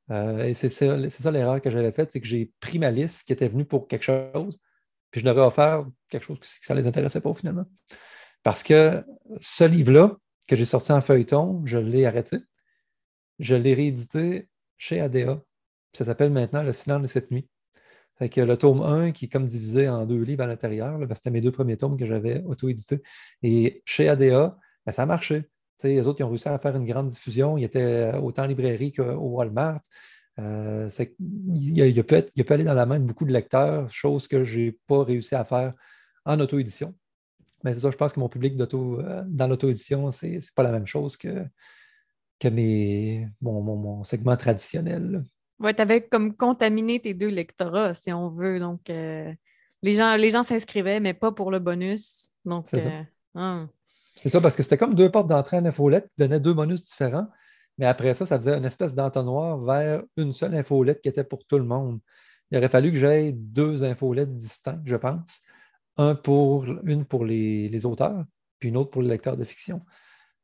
Euh, 0.10 0.46
et 0.46 0.56
c'est 0.56 0.72
ça, 0.72 1.32
l'erreur 1.32 1.62
que 1.62 1.70
j'avais 1.70 1.92
faite, 1.92 2.12
c'est 2.12 2.22
que 2.22 2.28
j'ai 2.28 2.52
pris 2.60 2.80
ma 2.80 2.90
liste 2.90 3.28
qui 3.28 3.34
était 3.34 3.48
venue 3.48 3.66
pour 3.66 3.88
quelque 3.88 4.04
chose, 4.04 4.58
je 5.20 5.26
leur 5.26 5.38
ai 5.38 5.42
offert 5.42 5.86
quelque 6.10 6.24
chose 6.24 6.40
qui 6.40 6.72
ne 6.72 6.78
les 6.78 6.88
intéressait 6.88 7.22
pas 7.22 7.34
finalement. 7.34 7.66
Parce 8.44 8.64
que 8.64 9.04
ce 9.40 9.64
livre-là, 9.64 10.18
que 10.48 10.56
j'ai 10.56 10.66
sorti 10.66 10.92
en 10.92 11.02
feuilleton, 11.02 11.64
je 11.66 11.80
l'ai 11.80 12.06
arrêté 12.06 12.38
je 13.40 13.56
l'ai 13.56 13.74
réédité 13.74 14.50
chez 14.78 15.00
ADA. 15.00 15.42
Ça 15.94 16.06
s'appelle 16.06 16.32
maintenant 16.32 16.64
Le 16.64 16.74
silence 16.74 17.02
de 17.02 17.08
cette 17.08 17.32
nuit. 17.32 17.48
Fait 18.18 18.30
que 18.30 18.42
le 18.42 18.56
tome 18.58 18.82
1 18.82 19.12
qui 19.12 19.26
est 19.26 19.28
comme 19.28 19.48
divisé 19.48 19.90
en 19.90 20.06
deux 20.06 20.22
livres 20.22 20.44
à 20.44 20.48
l'intérieur, 20.48 21.00
c'était 21.14 21.32
mes 21.32 21.42
deux 21.42 21.52
premiers 21.52 21.78
tomes 21.78 21.98
que 21.98 22.06
j'avais 22.06 22.42
auto-édités. 22.44 23.02
Et 23.44 23.82
chez 23.86 24.08
ADA, 24.08 24.58
ben, 24.86 24.92
ça 24.92 25.04
a 25.04 25.06
marché. 25.06 25.44
les 25.84 26.08
autres, 26.08 26.22
ils 26.22 26.24
ont 26.24 26.30
réussi 26.30 26.48
à 26.48 26.58
faire 26.58 26.76
une 26.78 26.86
grande 26.86 27.10
diffusion. 27.10 27.58
Ils 27.58 27.66
étaient 27.66 28.14
autant 28.16 28.44
en 28.44 28.48
librairie 28.48 28.94
qu'au 28.94 29.04
Walmart. 29.04 29.82
Euh, 30.40 30.90
il, 31.20 31.82
a, 31.82 31.86
être, 31.86 32.32
il, 32.36 32.54
aller 32.54 32.64
dans 32.64 32.74
la 32.74 32.86
main 32.86 33.00
de 33.00 33.06
beaucoup 33.06 33.26
de 33.26 33.32
lecteurs, 33.32 33.90
chose 33.90 34.28
que 34.28 34.44
je 34.44 34.60
n'ai 34.60 34.72
pas 34.88 35.04
réussi 35.04 35.36
à 35.36 35.46
faire 35.46 35.74
en 36.26 36.40
auto-édition. 36.40 36.94
Mais 37.64 37.74
c'est 37.74 37.80
ça, 37.80 37.92
je 37.92 37.98
pense 37.98 38.14
que 38.14 38.20
mon 38.20 38.30
public 38.30 38.60
euh, 38.60 39.24
dans 39.26 39.48
l'auto-édition, 39.48 40.12
ce 40.12 40.26
n'est 40.26 40.40
pas 40.56 40.64
la 40.64 40.72
même 40.72 40.86
chose 40.86 41.18
que, 41.18 41.46
que 42.40 42.48
mon, 43.42 44.04
segment 44.04 44.36
traditionnel. 44.36 45.26
Oui, 45.60 45.74
tu 45.74 45.82
avais 45.82 46.02
comme 46.02 46.36
contaminé 46.36 47.00
tes 47.00 47.14
deux 47.14 47.30
lectorats, 47.30 47.94
si 47.94 48.12
on 48.12 48.28
veut. 48.28 48.60
Donc, 48.60 48.90
euh, 48.90 49.34
les 49.82 49.94
gens 49.94 50.16
les 50.16 50.30
gens 50.30 50.44
s'inscrivaient, 50.44 51.00
mais 51.00 51.14
pas 51.14 51.32
pour 51.32 51.50
le 51.50 51.60
bonus. 51.60 52.30
Donc, 52.44 52.68
c'est 52.70 52.82
ça. 52.82 52.90
Euh, 52.90 53.04
hein. 53.36 53.70
C'est 54.16 54.30
ça, 54.30 54.42
parce 54.42 54.56
que 54.56 54.64
c'était 54.64 54.78
comme 54.78 54.96
deux 54.96 55.10
portes 55.10 55.28
d'entrée 55.28 55.58
à 55.58 55.62
l'infolette 55.62 56.06
qui 56.10 56.16
donnaient 56.20 56.40
deux 56.40 56.54
bonus 56.54 56.84
différents. 56.84 57.28
Mais 57.78 57.86
après 57.86 58.14
ça, 58.14 58.26
ça 58.26 58.38
faisait 58.38 58.58
une 58.58 58.66
espèce 58.66 58.96
d'entonnoir 58.96 59.58
vers 59.60 60.04
une 60.18 60.34
seule 60.34 60.56
infolette 60.56 61.02
qui 61.02 61.10
était 61.10 61.24
pour 61.24 61.46
tout 61.46 61.58
le 61.58 61.66
monde. 61.66 62.00
Il 62.52 62.58
aurait 62.58 62.70
fallu 62.70 62.92
que 62.92 62.98
j'aie 62.98 63.32
deux 63.34 63.84
infolettes 63.84 64.36
distinctes, 64.36 64.86
je 64.86 64.96
pense. 64.96 65.42
Une 65.98 66.16
pour 67.06 67.26
les, 67.26 67.86
auteurs, 67.86 68.24
puis 68.60 68.70
une 68.70 68.78
autre 68.78 68.92
pour 68.92 69.02
les 69.02 69.10
lecteurs 69.10 69.38
de 69.38 69.44
fiction. 69.44 69.82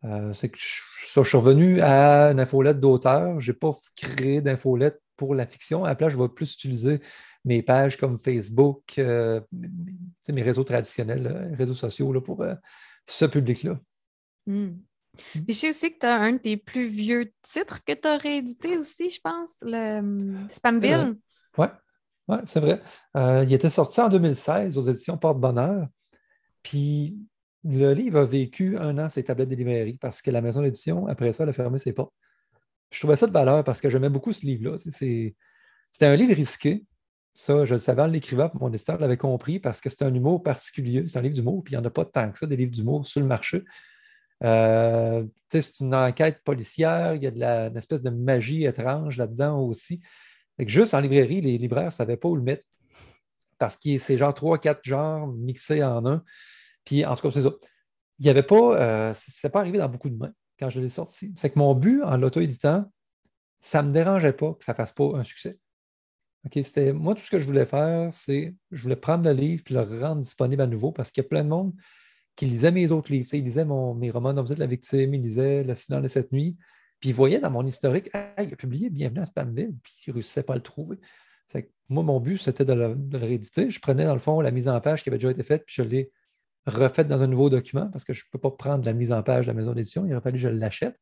Euh, 0.03 0.33
c'est 0.33 0.49
que 0.49 0.57
je, 0.57 1.21
suis 1.21 1.37
revenu 1.37 1.81
à 1.81 2.31
une 2.31 2.39
infolette 2.39 2.79
d'auteur. 2.79 3.39
Je 3.39 3.51
n'ai 3.51 3.57
pas 3.57 3.77
créé 3.95 4.41
d'infolette 4.41 4.99
pour 5.15 5.35
la 5.35 5.45
fiction. 5.45 5.85
À 5.85 5.95
je 6.09 6.17
vais 6.17 6.29
plus 6.29 6.53
utiliser 6.53 7.01
mes 7.45 7.61
pages 7.61 7.97
comme 7.97 8.19
Facebook, 8.19 8.95
euh, 8.97 9.41
mes 9.51 10.41
réseaux 10.41 10.63
traditionnels, 10.63 11.27
euh, 11.27 11.55
réseaux 11.55 11.75
sociaux 11.75 12.19
pour 12.21 12.43
ce 13.05 13.25
public-là. 13.25 13.79
Hmm. 15.35 15.41
je 15.47 15.53
sais 15.53 15.69
aussi 15.69 15.93
que 15.93 15.99
tu 15.99 16.05
as 16.05 16.19
un 16.19 16.33
de 16.33 16.37
tes 16.37 16.57
plus 16.57 16.85
vieux 16.85 17.33
titres 17.41 17.83
que 17.83 17.93
tu 17.93 18.07
as 18.07 18.17
réédité 18.17 18.77
aussi, 18.77 19.09
je 19.09 19.19
pense, 19.21 19.57
le 19.61 20.47
Spamville. 20.49 21.15
Oui, 21.57 21.67
ouais, 22.27 22.39
c'est 22.45 22.59
vrai. 22.59 22.81
il 23.15 23.53
était 23.53 23.69
sorti 23.69 23.99
en 24.01 24.09
2016 24.09 24.77
aux 24.77 24.83
éditions 24.83 25.17
Porte-Bonheur. 25.17 25.87
Puis 26.63 27.17
le 27.63 27.93
livre 27.93 28.19
a 28.19 28.25
vécu 28.25 28.77
un 28.77 28.97
an 28.97 29.09
sur 29.09 29.19
les 29.19 29.23
tablettes 29.23 29.49
des 29.49 29.55
librairies 29.55 29.97
parce 29.97 30.21
que 30.21 30.31
la 30.31 30.41
maison 30.41 30.61
d'édition, 30.61 31.07
après 31.07 31.33
ça, 31.33 31.43
elle 31.43 31.49
a 31.49 31.53
fermé 31.53 31.77
ses 31.79 31.93
portes. 31.93 32.13
Je 32.91 32.99
trouvais 32.99 33.15
ça 33.15 33.27
de 33.27 33.31
valeur 33.31 33.63
parce 33.63 33.79
que 33.81 33.89
j'aimais 33.89 34.09
beaucoup 34.09 34.33
ce 34.33 34.45
livre-là. 34.45 34.77
C'était 34.77 35.35
un 36.05 36.15
livre 36.15 36.33
risqué, 36.33 36.85
Ça, 37.33 37.63
je 37.65 37.75
le 37.75 37.79
savais 37.79 38.01
en 38.01 38.07
l'écrivant, 38.07 38.51
mon 38.55 38.69
éditeur 38.69 38.99
l'avait 38.99 39.17
compris 39.17 39.59
parce 39.59 39.79
que 39.79 39.89
c'est 39.89 40.03
un 40.03 40.13
humour 40.13 40.43
particulier. 40.43 41.07
C'est 41.07 41.17
un 41.17 41.21
livre 41.21 41.35
d'humour, 41.35 41.63
puis 41.63 41.73
il 41.73 41.77
n'y 41.77 41.81
en 41.81 41.85
a 41.85 41.91
pas 41.91 42.05
tant 42.05 42.31
que 42.31 42.37
ça, 42.37 42.47
des 42.47 42.57
livres 42.57 42.71
d'humour 42.71 43.05
sur 43.05 43.21
le 43.21 43.27
marché. 43.27 43.63
Euh, 44.43 45.25
c'est 45.49 45.79
une 45.79 45.93
enquête 45.93 46.41
policière, 46.43 47.15
il 47.15 47.23
y 47.23 47.27
a 47.27 47.31
de 47.31 47.39
la, 47.39 47.67
une 47.67 47.77
espèce 47.77 48.01
de 48.01 48.09
magie 48.09 48.65
étrange 48.65 49.17
là-dedans 49.17 49.59
aussi. 49.59 50.01
juste 50.59 50.93
en 50.93 50.99
librairie, 50.99 51.41
les 51.41 51.57
libraires 51.57 51.85
ne 51.85 51.91
savaient 51.91 52.17
pas 52.17 52.29
où 52.29 52.35
le 52.35 52.41
mettre 52.41 52.63
parce 53.61 53.77
que 53.77 53.99
c'est 53.99 54.17
genre 54.17 54.33
trois, 54.33 54.57
quatre 54.57 54.83
genres 54.83 55.27
mixés 55.27 55.83
en 55.83 56.03
un. 56.07 56.23
Puis 56.83 57.05
en 57.05 57.15
tout 57.15 57.21
cas, 57.21 57.31
c'est 57.31 57.43
ça. 57.43 57.51
Il 58.17 58.23
n'y 58.23 58.29
avait 58.29 58.43
pas, 58.43 58.75
euh, 58.79 59.13
ça 59.13 59.49
pas 59.51 59.59
arrivé 59.59 59.77
dans 59.77 59.89
beaucoup 59.89 60.09
de 60.09 60.17
mains 60.17 60.33
quand 60.59 60.69
je 60.69 60.79
l'ai 60.79 60.89
sorti. 60.89 61.31
C'est 61.37 61.51
que 61.51 61.59
mon 61.59 61.75
but 61.75 62.01
en 62.01 62.17
l'auto-éditant, 62.17 62.91
ça 63.59 63.83
ne 63.83 63.89
me 63.89 63.93
dérangeait 63.93 64.33
pas 64.33 64.53
que 64.53 64.63
ça 64.63 64.71
ne 64.71 64.77
fasse 64.77 64.91
pas 64.91 65.15
un 65.15 65.23
succès. 65.23 65.59
c'était, 66.51 66.91
moi, 66.91 67.13
tout 67.13 67.21
ce 67.21 67.29
que 67.29 67.37
je 67.37 67.45
voulais 67.45 67.67
faire, 67.67 68.11
c'est 68.11 68.55
je 68.71 68.81
voulais 68.81 68.95
prendre 68.95 69.25
le 69.25 69.33
livre 69.33 69.63
et 69.69 69.73
le 69.73 69.81
rendre 69.81 70.21
disponible 70.21 70.63
à 70.63 70.67
nouveau 70.67 70.91
parce 70.91 71.11
qu'il 71.11 71.23
y 71.23 71.25
a 71.25 71.29
plein 71.29 71.43
de 71.43 71.49
monde 71.49 71.73
qui 72.41 72.47
lisait 72.47 72.71
mes 72.71 72.89
autres 72.89 73.11
livres. 73.11 73.29
il 73.33 73.43
lisait 73.43 73.65
mes 73.65 74.09
romans 74.09 74.33
vous 74.41 74.51
êtes 74.51 74.57
la 74.57 74.65
victime, 74.65 75.13
il 75.13 75.21
lisait 75.21 75.63
L'accident 75.63 76.01
de 76.01 76.07
cette 76.07 76.31
nuit, 76.31 76.57
puis 76.99 77.09
il 77.09 77.15
voyait 77.15 77.37
dans 77.37 77.51
mon 77.51 77.63
historique, 77.67 78.09
il 78.39 78.51
a 78.51 78.55
publié 78.55 78.89
Bienvenue 78.89 79.19
à 79.19 79.27
Spamville, 79.27 79.75
puis 79.83 79.93
il 80.07 80.09
ne 80.09 80.13
réussissait 80.15 80.41
pas 80.41 80.53
à 80.53 80.55
le 80.55 80.63
trouver. 80.63 80.97
moi, 81.87 82.01
mon 82.01 82.19
but, 82.19 82.39
c'était 82.39 82.65
de, 82.65 82.73
le, 82.73 82.97
rééditer. 83.13 83.69
Je 83.69 83.79
prenais, 83.79 84.05
dans 84.05 84.15
le 84.15 84.19
fond, 84.19 84.41
la 84.41 84.49
mise 84.49 84.67
en 84.67 84.81
page 84.81 85.03
qui 85.03 85.09
avait 85.09 85.19
déjà 85.19 85.29
été 85.29 85.43
faite, 85.43 85.65
puis 85.67 85.75
je 85.77 85.83
l'ai 85.83 86.11
refaite 86.65 87.07
dans 87.07 87.21
un 87.21 87.27
nouveau 87.27 87.51
document 87.51 87.91
parce 87.91 88.03
que 88.03 88.11
je 88.11 88.25
ne 88.25 88.31
peux 88.31 88.39
pas 88.39 88.49
prendre 88.49 88.83
la 88.85 88.93
mise 88.93 89.11
en 89.11 89.21
page 89.21 89.45
de 89.45 89.51
la 89.51 89.55
maison 89.55 89.73
d'édition. 89.73 90.07
Il 90.07 90.11
aurait 90.13 90.21
fallu 90.21 90.37
que 90.37 90.41
je 90.41 90.47
l'achète. 90.47 90.99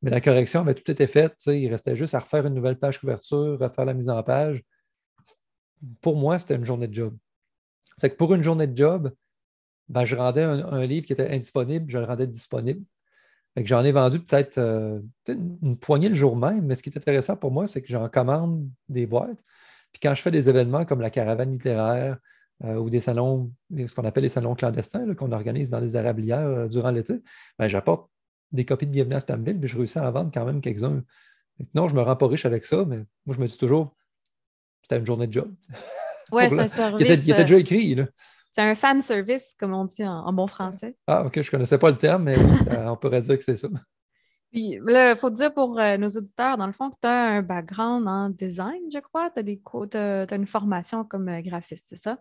Mais 0.00 0.08
la 0.08 0.22
correction 0.22 0.60
avait 0.60 0.72
tout 0.72 0.90
été 0.90 1.06
faite. 1.06 1.36
Il 1.46 1.68
restait 1.68 1.94
juste 1.94 2.14
à 2.14 2.20
refaire 2.20 2.46
une 2.46 2.54
nouvelle 2.54 2.78
page 2.78 3.00
couverture, 3.00 3.58
refaire 3.58 3.84
la 3.84 3.92
mise 3.92 4.08
en 4.08 4.22
page. 4.22 4.62
Pour 6.00 6.16
moi, 6.16 6.38
c'était 6.38 6.54
une 6.54 6.64
journée 6.64 6.88
de 6.88 6.94
job. 6.94 7.14
C'est 7.98 8.08
que 8.08 8.16
pour 8.16 8.32
une 8.32 8.42
journée 8.42 8.66
de 8.66 8.74
job, 8.74 9.12
ben, 9.90 10.04
je 10.04 10.14
rendais 10.14 10.42
un, 10.42 10.86
livre 10.86 11.04
qui 11.04 11.12
était 11.12 11.28
indisponible, 11.28 11.90
je 11.90 11.98
le 11.98 12.04
rendais 12.04 12.28
disponible. 12.28 12.84
J'en 13.56 13.84
ai 13.84 13.90
vendu 13.90 14.20
peut-être 14.20 14.58
euh, 14.58 15.00
une, 15.28 15.76
poignée 15.76 16.08
le 16.08 16.14
jour 16.14 16.36
même, 16.36 16.64
mais 16.64 16.76
ce 16.76 16.82
qui 16.84 16.90
est 16.90 16.96
intéressant 16.96 17.36
pour 17.36 17.50
moi, 17.50 17.66
c'est 17.66 17.82
que 17.82 17.88
j'en 17.88 18.08
commande 18.08 18.68
des 18.88 19.06
boîtes. 19.06 19.42
Puis 19.92 19.98
quand 20.00 20.14
je 20.14 20.22
fais 20.22 20.30
des 20.30 20.48
événements 20.48 20.84
comme 20.84 21.00
la 21.00 21.10
caravane 21.10 21.50
littéraire 21.50 22.18
euh, 22.62 22.76
ou 22.76 22.88
des 22.88 23.00
salons, 23.00 23.52
ce 23.76 23.92
qu'on 23.92 24.04
appelle 24.04 24.22
les 24.22 24.28
salons 24.28 24.54
clandestins, 24.54 25.12
qu'on 25.14 25.32
organise 25.32 25.70
dans 25.70 25.80
les 25.80 25.96
érablières 25.96 26.46
euh, 26.46 26.68
durant 26.68 26.92
l'été, 26.92 27.14
ben, 27.58 27.66
j'apporte 27.66 28.08
des 28.52 28.64
copies 28.64 28.86
de 28.86 28.92
Bienvenue 28.92 29.16
à 29.16 29.20
Spamville, 29.20 29.58
puis 29.58 29.68
je 29.68 29.76
réussis 29.76 29.98
à 29.98 30.08
en 30.08 30.12
vendre 30.12 30.30
quand 30.32 30.44
même 30.44 30.60
quelques-uns. 30.60 31.02
Non, 31.74 31.88
je 31.88 31.94
ne 31.94 31.98
me 31.98 32.04
rends 32.04 32.16
pas 32.16 32.28
riche 32.28 32.46
avec 32.46 32.64
ça, 32.64 32.84
mais 32.86 32.98
moi, 33.26 33.34
je 33.34 33.40
me 33.40 33.48
dis 33.48 33.58
toujours, 33.58 33.96
c'était 34.82 34.98
une 34.98 35.06
journée 35.06 35.26
de 35.26 35.32
job. 35.32 35.52
Oui, 36.30 36.44
c'est 36.48 36.60
un 36.60 36.66
service. 36.68 37.00
Il 37.00 37.30
était, 37.32 37.42
déjà 37.42 37.58
écrit. 37.58 37.96
Là. 37.96 38.06
C'est 38.50 38.62
un 38.62 38.74
fan 38.74 39.00
service, 39.00 39.54
comme 39.58 39.72
on 39.72 39.84
dit 39.84 40.04
en, 40.04 40.32
bon 40.32 40.46
français. 40.46 40.96
Ah, 41.06 41.24
OK, 41.24 41.34
je 41.34 41.40
ne 41.40 41.50
connaissais 41.50 41.78
pas 41.78 41.90
le 41.90 41.98
terme, 41.98 42.24
mais 42.24 42.36
oui, 42.36 42.56
on 42.86 42.96
pourrait 42.96 43.22
dire 43.22 43.38
que 43.38 43.44
c'est 43.44 43.56
ça. 43.56 43.68
Puis 44.50 44.80
il 44.84 45.14
faut 45.16 45.30
dire 45.30 45.54
pour 45.54 45.78
euh, 45.78 45.96
nos 45.96 46.08
auditeurs, 46.08 46.56
dans 46.56 46.66
le 46.66 46.72
fond, 46.72 46.90
que 46.90 46.96
tu 47.00 47.06
as 47.06 47.28
un 47.28 47.42
background 47.42 48.08
en 48.08 48.30
design, 48.30 48.80
je 48.92 48.98
crois. 48.98 49.30
Tu 49.30 49.38
as, 49.96 50.26
as, 50.28 50.34
une 50.34 50.46
formation 50.46 51.04
comme 51.04 51.28
euh, 51.28 51.40
graphiste, 51.40 51.86
c'est 51.88 51.96
ça? 51.96 52.18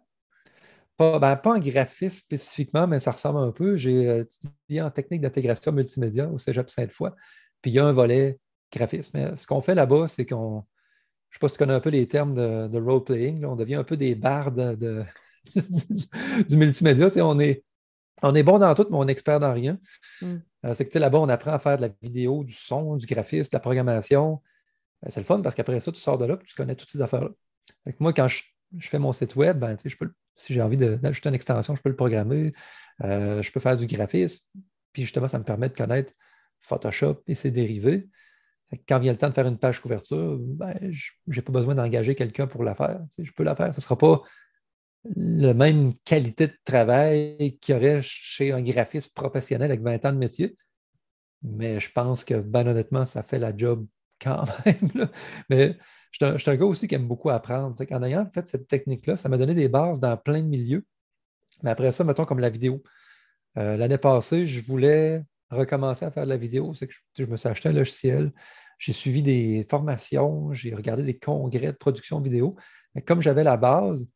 Pas, 0.96 1.18
ben, 1.18 1.36
pas 1.38 1.56
en 1.56 1.60
graphisme 1.60 2.18
spécifiquement, 2.18 2.86
mais 2.86 3.00
ça 3.00 3.12
ressemble 3.12 3.40
un 3.40 3.52
peu. 3.52 3.78
J'ai 3.78 4.08
euh, 4.08 4.22
étudié 4.22 4.82
en 4.82 4.92
technique 4.92 5.22
d'intégration 5.22 5.72
multimédia 5.72 6.28
au 6.28 6.38
Cégep 6.38 6.70
Sainte-Foy. 6.70 7.10
Puis 7.62 7.72
il 7.72 7.74
y 7.74 7.80
a 7.80 7.86
un 7.86 7.94
volet 7.94 8.38
graphisme. 8.72 9.18
Mais 9.18 9.36
ce 9.36 9.48
qu'on 9.48 9.62
fait 9.62 9.76
là-bas, 9.76 10.08
c'est 10.08 10.28
qu'on. 10.28 10.66
Je 11.30 11.36
ne 11.36 11.38
sais 11.38 11.40
pas 11.40 11.48
si 11.48 11.54
tu 11.54 11.60
connais 11.60 11.74
un 11.74 11.80
peu 11.80 11.90
les 11.90 12.08
termes 12.08 12.36
de, 12.36 12.80
role-playing. 12.80 13.46
On 13.46 13.56
devient 13.56 13.76
un 13.76 13.84
peu 13.84 13.98
des 13.98 14.14
bardes 14.14 14.78
de, 14.78 15.04
du, 16.48 16.58
multimédia. 16.58 17.10
On 17.18 17.40
est, 17.40 17.64
on 18.22 18.36
est 18.36 18.44
bon 18.44 18.60
dans 18.60 18.74
tout, 18.76 18.86
mais 18.90 18.98
on 18.98 19.08
est 19.08 19.12
expert 19.12 19.40
dans 19.40 19.54
rien. 19.54 19.78
Mm. 20.22 20.36
Euh, 20.66 20.74
c'est 20.74 20.86
que 20.86 21.00
là-bas, 21.00 21.20
on 21.20 21.30
apprend 21.30 21.52
à 21.52 21.60
faire 21.60 21.78
de 21.78 21.84
la 21.84 21.90
vidéo, 22.02 22.44
du 22.44 22.54
son, 22.54 22.98
du 22.98 23.06
graphisme, 23.06 23.52
de 23.52 23.56
la 23.56 23.60
programmation. 23.60 24.42
Euh, 25.06 25.08
c'est 25.10 25.20
le 25.20 25.26
fun 25.26 25.42
parce 25.42 25.56
qu'après 25.56 25.80
ça, 25.80 25.92
tu 25.92 26.02
sors 26.02 26.18
de 26.18 26.26
là 26.26 26.38
et 26.40 26.46
tu 26.46 26.56
connais 26.56 26.76
toutes 26.76 26.90
ces 26.90 27.02
affaires-là. 27.02 27.30
Moi, 28.00 28.14
quand 28.14 28.28
je, 28.28 28.44
fais 28.80 29.00
mon 29.00 29.14
site 29.14 29.36
web, 29.36 29.60
ben, 29.60 29.78
je 29.84 29.96
peux, 29.96 30.12
si 30.36 30.54
j'ai 30.54 30.62
envie 30.62 30.78
d'ajouter 30.78 31.30
une 31.30 31.36
extension, 31.36 31.76
je 31.76 31.82
peux 31.82 31.90
le 31.90 31.96
programmer. 31.96 32.54
Euh, 33.04 33.42
je 33.42 33.52
peux 33.52 33.60
faire 33.60 33.78
du 33.78 33.86
graphisme. 33.86 34.46
Puis 34.94 35.04
justement, 35.04 35.28
ça 35.28 35.40
me 35.40 35.44
permet 35.44 35.70
de 35.70 35.76
connaître 35.76 36.14
Photoshop 36.62 37.22
et 37.28 37.36
ses 37.36 37.52
dérivés. 37.52 38.10
Quand 38.88 39.00
vient 39.00 39.12
le 39.12 39.18
temps 39.18 39.30
de 39.30 39.34
faire 39.34 39.48
une 39.48 39.58
page 39.58 39.82
couverture, 39.82 40.38
ben, 40.40 40.76
je 40.92 41.12
n'ai 41.28 41.42
pas 41.42 41.52
besoin 41.52 41.74
d'engager 41.74 42.16
quelqu'un 42.16 42.48
pour 42.48 42.64
la 42.64 42.76
faire. 42.76 43.00
Je 43.18 43.32
peux 43.32 43.44
la 43.44 43.56
faire. 43.56 43.74
Ce 43.74 43.80
ne 43.80 43.82
sera 43.82 43.98
pas 43.98 44.22
la 45.16 45.54
même 45.54 45.94
qualité 46.06 46.48
de 46.48 46.58
travail 46.66 47.58
qu'il 47.62 47.76
y 47.76 47.78
aurait 47.78 48.02
chez 48.02 48.52
un 48.52 48.62
graphiste 48.62 49.16
professionnel 49.16 49.72
avec 49.72 49.82
20 49.82 50.06
ans 50.06 50.14
de 50.14 50.18
métier. 50.18 50.58
Mais 51.42 51.80
je 51.80 51.92
pense 51.92 52.24
que, 52.24 52.36
ben 52.36 52.68
honnêtement, 52.68 53.06
ça 53.06 53.24
fait 53.24 53.40
la 53.40 53.56
job 53.56 53.86
quand 54.22 54.46
même. 54.66 55.10
Mais 55.50 55.78
je 56.12 56.26
suis, 56.38 56.50
un, 56.50 56.56
gars 56.56 56.66
aussi 56.66 56.88
qui 56.88 56.96
aime 56.96 57.08
beaucoup 57.08 57.30
apprendre. 57.30 57.76
en 57.92 58.04
ayant 58.04 58.30
fait 58.34 58.48
cette 58.48 58.68
technique-là, 58.68 59.16
ça 59.16 59.30
m'a 59.30 59.38
donné 59.38 59.54
des 59.54 59.70
bases 59.70 60.00
dans 60.00 60.18
plein 60.18 60.42
de 60.42 60.48
milieux. 60.48 60.86
Mais 61.64 61.70
après 61.70 61.92
ça, 61.92 62.04
mettons 62.04 62.26
comme 62.26 62.40
la 62.40 62.50
vidéo. 62.50 62.84
Euh, 63.58 63.78
l'année 63.78 63.98
passée, 63.98 64.46
je 64.46 64.66
voulais 64.66 65.24
recommencer 65.50 66.06
à 66.06 66.12
faire 66.12 66.26
de 66.26 66.30
la 66.30 66.38
vidéo. 66.38 66.74
C'est 66.74 66.88
que 66.88 66.94
je, 67.18 67.26
me 67.26 67.38
suis 67.38 67.48
acheté 67.48 67.70
un 67.70 67.74
logiciel, 67.74 68.32
j'ai 68.78 68.94
suivi 68.94 69.22
des 69.22 69.66
formations, 69.70 70.54
j'ai 70.54 70.74
regardé 70.74 71.04
des 71.04 71.18
congrès 71.18 71.68
de 71.68 71.78
production 71.78 72.20
vidéo. 72.20 72.56
Mais 72.96 73.02
comme 73.02 73.22
j'avais 73.22 73.44
la 73.44 73.58
base, 73.58 74.08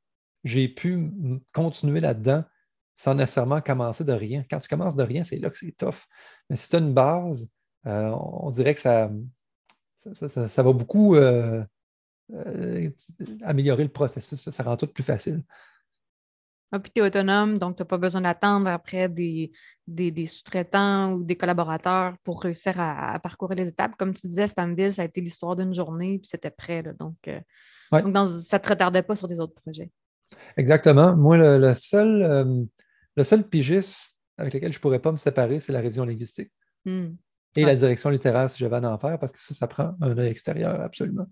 j'ai 0.44 0.68
pu 0.68 1.12
continuer 1.54 2.00
là-dedans 2.00 2.44
sans 2.96 3.16
nécessairement 3.16 3.62
commencer 3.62 4.04
de 4.04 4.14
rien. 4.14 4.44
Quand 4.50 4.60
tu 4.60 4.68
commences 4.68 4.96
de 4.96 5.04
rien, 5.04 5.24
c'est 5.24 5.38
là 5.38 5.50
que 5.50 5.58
c'est 5.58 5.76
tough. 5.78 6.06
Mais 6.50 6.56
si 6.56 6.70
tu 6.70 6.76
as 6.76 6.80
une 6.80 6.94
base, 6.94 7.50
euh, 7.88 8.10
on 8.10 8.50
dirait 8.52 8.74
que 8.76 8.80
ça, 8.80 9.10
ça, 10.14 10.64
va 10.64 10.74
beaucoup 10.74 11.16
euh, 11.16 11.64
euh, 12.34 12.90
améliorer 13.42 13.84
le 13.84 13.92
processus. 13.92 14.50
Ça, 14.50 14.64
rend 14.64 14.78
tout 14.78 14.88
plus 14.88 15.04
facile. 15.04 15.44
Ah, 16.72 16.80
puis 16.80 16.92
tu 16.94 17.02
es 17.02 17.06
autonome, 17.06 17.60
donc 17.60 17.76
tu 17.76 17.84
n'as 17.84 17.86
pas 17.86 18.00
besoin 18.00 18.22
d'attendre 18.22 18.68
après 18.68 19.08
des, 19.08 19.52
des, 19.86 20.26
sous-traitants 20.26 21.14
ou 21.14 21.24
des 21.24 21.36
collaborateurs 21.36 22.16
pour 22.24 22.42
réussir 22.42 22.80
à, 22.80 23.20
parcourir 23.20 23.58
les 23.58 23.68
étapes. 23.68 23.96
Comme 23.96 24.14
tu 24.14 24.26
disais, 24.26 24.48
Spamville, 24.48 24.94
ça 24.94 25.04
a 25.04 25.06
été 25.06 25.22
l'histoire 25.22 25.56
d'une 25.56 25.74
journée, 25.74 26.18
puis 26.18 26.28
c'était 26.28 26.50
prêt. 26.50 26.84
donc, 26.98 27.16
ça 27.92 28.02
ne 28.02 28.58
te 28.58 28.70
retardait 28.70 29.04
pas 29.04 29.16
sur 29.16 29.28
des 29.28 29.40
autres 29.40 29.54
projets. 29.54 29.92
Exactement. 30.58 31.16
Moi, 31.16 31.38
le, 31.38 31.74
seul, 31.75 32.22
euh, 32.24 32.63
le 33.16 33.24
seul 33.24 33.48
pigiste 33.48 34.18
avec 34.38 34.54
lequel 34.54 34.72
je 34.72 34.78
ne 34.78 34.82
pourrais 34.82 35.00
pas 35.00 35.12
me 35.12 35.18
séparer, 35.18 35.60
c'est 35.60 35.74
la 35.74 35.80
révision 35.80 36.06
linguistique. 36.06 36.52
Hmm. 36.86 37.10
Et 37.56 37.66
la 37.66 37.75
direction 37.75 38.10
littéraire, 38.10 38.50
si 38.50 38.58
j'avais 38.58 38.78
à 38.78 38.92
en 38.92 38.98
faire, 38.98 39.20
parce 39.20 39.32
que 39.32 39.40
ça, 39.40 39.54
ça 39.54 39.68
prend 39.68 39.96
un 40.02 40.18
œil 40.18 40.30
extérieur, 40.30 40.82
absolument. 40.82 41.28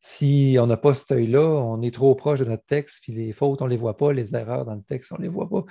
Si 0.00 0.56
on 0.60 0.66
n'a 0.66 0.76
pas 0.76 0.94
cet 0.94 1.12
œil-là, 1.12 1.42
on 1.42 1.82
est 1.82 1.92
trop 1.92 2.14
proche 2.14 2.38
de 2.38 2.44
notre 2.44 2.64
texte, 2.64 3.00
puis 3.02 3.12
les 3.12 3.32
fautes, 3.32 3.60
on 3.60 3.66
ne 3.66 3.70
les 3.70 3.76
voit 3.76 3.96
pas, 3.96 4.12
les 4.12 4.34
erreurs 4.34 4.64
dans 4.64 4.74
le 4.74 4.82
texte, 4.82 5.12
on 5.12 5.18
ne 5.18 5.22
les 5.22 5.28
voit 5.28 5.48
pas. 5.48 5.64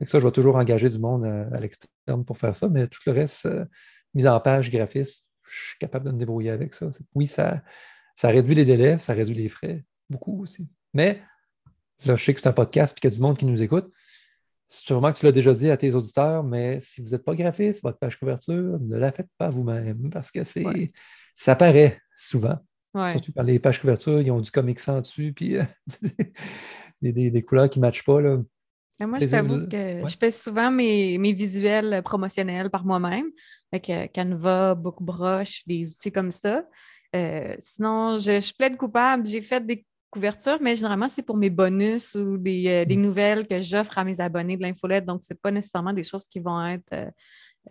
Et 0.00 0.06
ça, 0.06 0.18
je 0.18 0.26
vais 0.26 0.32
toujours 0.32 0.56
engager 0.56 0.88
du 0.88 0.98
monde 0.98 1.24
à, 1.24 1.60
l'externe 1.60 2.24
pour 2.24 2.38
faire 2.38 2.56
ça, 2.56 2.68
mais 2.68 2.88
tout 2.88 3.00
le 3.06 3.12
reste, 3.12 3.46
euh, 3.46 3.64
mise 4.14 4.26
en 4.26 4.40
page, 4.40 4.70
graphisme, 4.70 5.22
je 5.44 5.68
suis 5.68 5.78
capable 5.78 6.06
de 6.06 6.12
me 6.12 6.18
débrouiller 6.18 6.50
avec 6.50 6.74
ça. 6.74 6.88
Oui, 7.14 7.26
ça, 7.26 7.62
ça 8.14 8.28
réduit 8.28 8.54
les 8.54 8.64
délais, 8.64 8.98
ça 8.98 9.12
réduit 9.12 9.34
les 9.34 9.48
frais, 9.48 9.84
beaucoup 10.08 10.42
aussi. 10.42 10.68
Mais 10.94 11.22
Là, 12.04 12.14
je 12.14 12.24
sais 12.24 12.34
que 12.34 12.40
c'est 12.40 12.48
un 12.48 12.52
podcast 12.52 12.96
et 12.96 13.00
qu'il 13.00 13.10
y 13.10 13.12
a 13.12 13.16
du 13.16 13.22
monde 13.22 13.38
qui 13.38 13.46
nous 13.46 13.62
écoute. 13.62 13.90
Sûrement 14.68 15.12
que 15.12 15.18
tu 15.18 15.24
l'as 15.24 15.32
déjà 15.32 15.54
dit 15.54 15.70
à 15.70 15.76
tes 15.76 15.94
auditeurs, 15.94 16.42
mais 16.42 16.80
si 16.82 17.00
vous 17.00 17.10
n'êtes 17.10 17.24
pas 17.24 17.34
graphiste, 17.34 17.82
votre 17.82 17.98
page 17.98 18.18
couverture, 18.18 18.78
ne 18.80 18.96
la 18.96 19.12
faites 19.12 19.28
pas 19.38 19.48
vous-même 19.48 20.10
parce 20.10 20.30
que 20.30 20.42
c'est 20.44 20.92
ça 21.36 21.54
paraît 21.54 22.00
souvent. 22.16 22.58
Surtout 23.10 23.32
quand 23.32 23.42
les 23.42 23.58
pages 23.58 23.80
couverture, 23.80 24.20
ils 24.20 24.30
ont 24.30 24.40
du 24.40 24.50
comic 24.50 24.78
sans 24.80 25.02
dessus, 25.02 25.32
puis 25.34 25.56
euh, 25.56 25.64
des, 27.02 27.42
couleurs 27.42 27.68
qui 27.68 27.78
ne 27.78 27.84
matchent 27.84 28.04
pas. 28.04 28.20
Là. 28.20 28.38
Moi, 29.00 29.18
je 29.20 29.26
t'avoue 29.26 29.68
que 29.68 30.06
je 30.06 30.16
fais 30.18 30.30
souvent 30.30 30.70
mes, 30.70 31.18
visuels 31.32 32.02
promotionnels 32.02 32.70
par 32.70 32.86
moi-même, 32.86 33.26
avec 33.70 33.90
euh, 33.90 34.06
Canva, 34.14 34.74
BookBrush, 34.74 35.66
des 35.66 35.90
outils 35.90 36.12
comme 36.12 36.30
ça. 36.30 36.64
Euh, 37.14 37.54
sinon, 37.58 38.16
je, 38.16 38.40
je 38.40 38.54
plaide 38.54 38.76
coupable. 38.76 39.26
J'ai 39.26 39.42
fait 39.42 39.64
des 39.64 39.85
couverture, 40.10 40.58
mais 40.60 40.74
généralement, 40.76 41.08
c'est 41.08 41.22
pour 41.22 41.36
mes 41.36 41.50
bonus 41.50 42.14
ou 42.14 42.38
des, 42.38 42.68
euh, 42.68 42.84
mm. 42.84 43.00
nouvelles 43.00 43.46
que 43.46 43.60
j'offre 43.60 43.98
à 43.98 44.04
mes 44.04 44.20
abonnés 44.20 44.56
de 44.56 44.62
l'infolette. 44.62 45.04
Donc, 45.04 45.22
ce 45.22 45.32
n'est 45.32 45.38
pas 45.38 45.50
nécessairement 45.50 45.92
des 45.92 46.02
choses 46.02 46.26
qui 46.26 46.40
vont 46.40 46.64
être, 46.66 46.92
euh, 46.92 47.10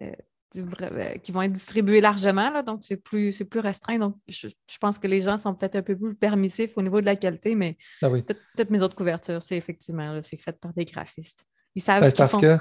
euh, 0.01 1.17
qui 1.23 1.31
vont 1.31 1.41
être 1.41 1.51
distribuées 1.51 2.01
largement. 2.01 2.49
Là, 2.49 2.61
donc, 2.61 2.83
c'est 2.83 2.97
plus, 2.97 3.43
plus 3.43 3.59
restreint. 3.59 3.97
Donc, 3.99 4.17
je, 4.27 4.47
pense 4.79 4.99
que 4.99 5.07
les 5.07 5.21
gens 5.21 5.37
sont 5.37 5.53
peut-être 5.55 5.75
un 5.75 5.81
peu 5.81 5.97
plus 5.97 6.15
permissifs 6.15 6.77
au 6.77 6.81
niveau 6.81 7.01
de 7.01 7.05
la 7.05 7.15
qualité, 7.15 7.55
mais 7.55 7.77
ah 8.01 8.09
toutes 8.57 8.69
mes 8.69 8.81
autres 8.81 8.95
couvertures, 8.95 9.41
c'est 9.41 9.57
effectivement, 9.57 10.21
c'est 10.21 10.37
fait 10.37 10.57
par 10.59 10.73
des 10.73 10.85
graphistes. 10.85 11.45
Ils 11.75 11.81
savent 11.81 12.01
ben, 12.01 12.09
ce 12.09 12.15
qu'ils 12.15 12.27
font. 12.27 12.39
que 12.39 12.57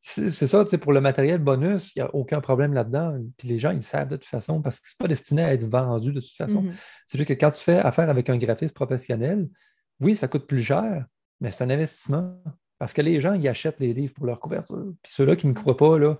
c'est 0.00 0.46
ça, 0.46 0.64
pour 0.80 0.92
le 0.92 1.00
matériel 1.00 1.38
bonus, 1.38 1.94
il 1.96 1.98
n'y 1.98 2.02
a 2.08 2.14
aucun 2.14 2.40
problème 2.40 2.72
là-dedans. 2.72 3.18
Puis 3.36 3.48
les 3.48 3.58
gens, 3.58 3.72
ils 3.72 3.82
savent 3.82 4.08
de 4.08 4.16
toute 4.16 4.28
façon 4.28 4.62
parce 4.62 4.78
que 4.78 4.88
ce 4.88 4.94
n'est 4.94 5.04
pas 5.04 5.08
destiné 5.08 5.42
à 5.42 5.52
être 5.52 5.64
vendu 5.64 6.12
de 6.12 6.20
toute 6.20 6.36
façon. 6.36 6.62
Mm-hmm. 6.62 6.74
C'est 7.06 7.18
juste 7.18 7.28
que 7.28 7.34
quand 7.34 7.50
tu 7.50 7.62
fais 7.62 7.78
affaire 7.78 8.08
avec 8.08 8.30
un 8.30 8.36
graphiste 8.36 8.74
professionnel, 8.74 9.48
oui, 10.00 10.14
ça 10.14 10.28
coûte 10.28 10.46
plus 10.46 10.62
cher, 10.62 11.06
mais 11.40 11.50
c'est 11.50 11.64
un 11.64 11.70
investissement. 11.70 12.40
Parce 12.78 12.92
que 12.92 13.02
les 13.02 13.20
gens, 13.20 13.32
ils 13.32 13.48
achètent 13.48 13.80
les 13.80 13.94
livres 13.94 14.14
pour 14.14 14.26
leur 14.26 14.38
couverture. 14.38 14.92
Puis 15.02 15.12
ceux-là 15.12 15.34
qui 15.34 15.46
ne 15.46 15.52
me 15.52 15.56
croient 15.56 15.76
pas, 15.76 15.98
là, 15.98 16.18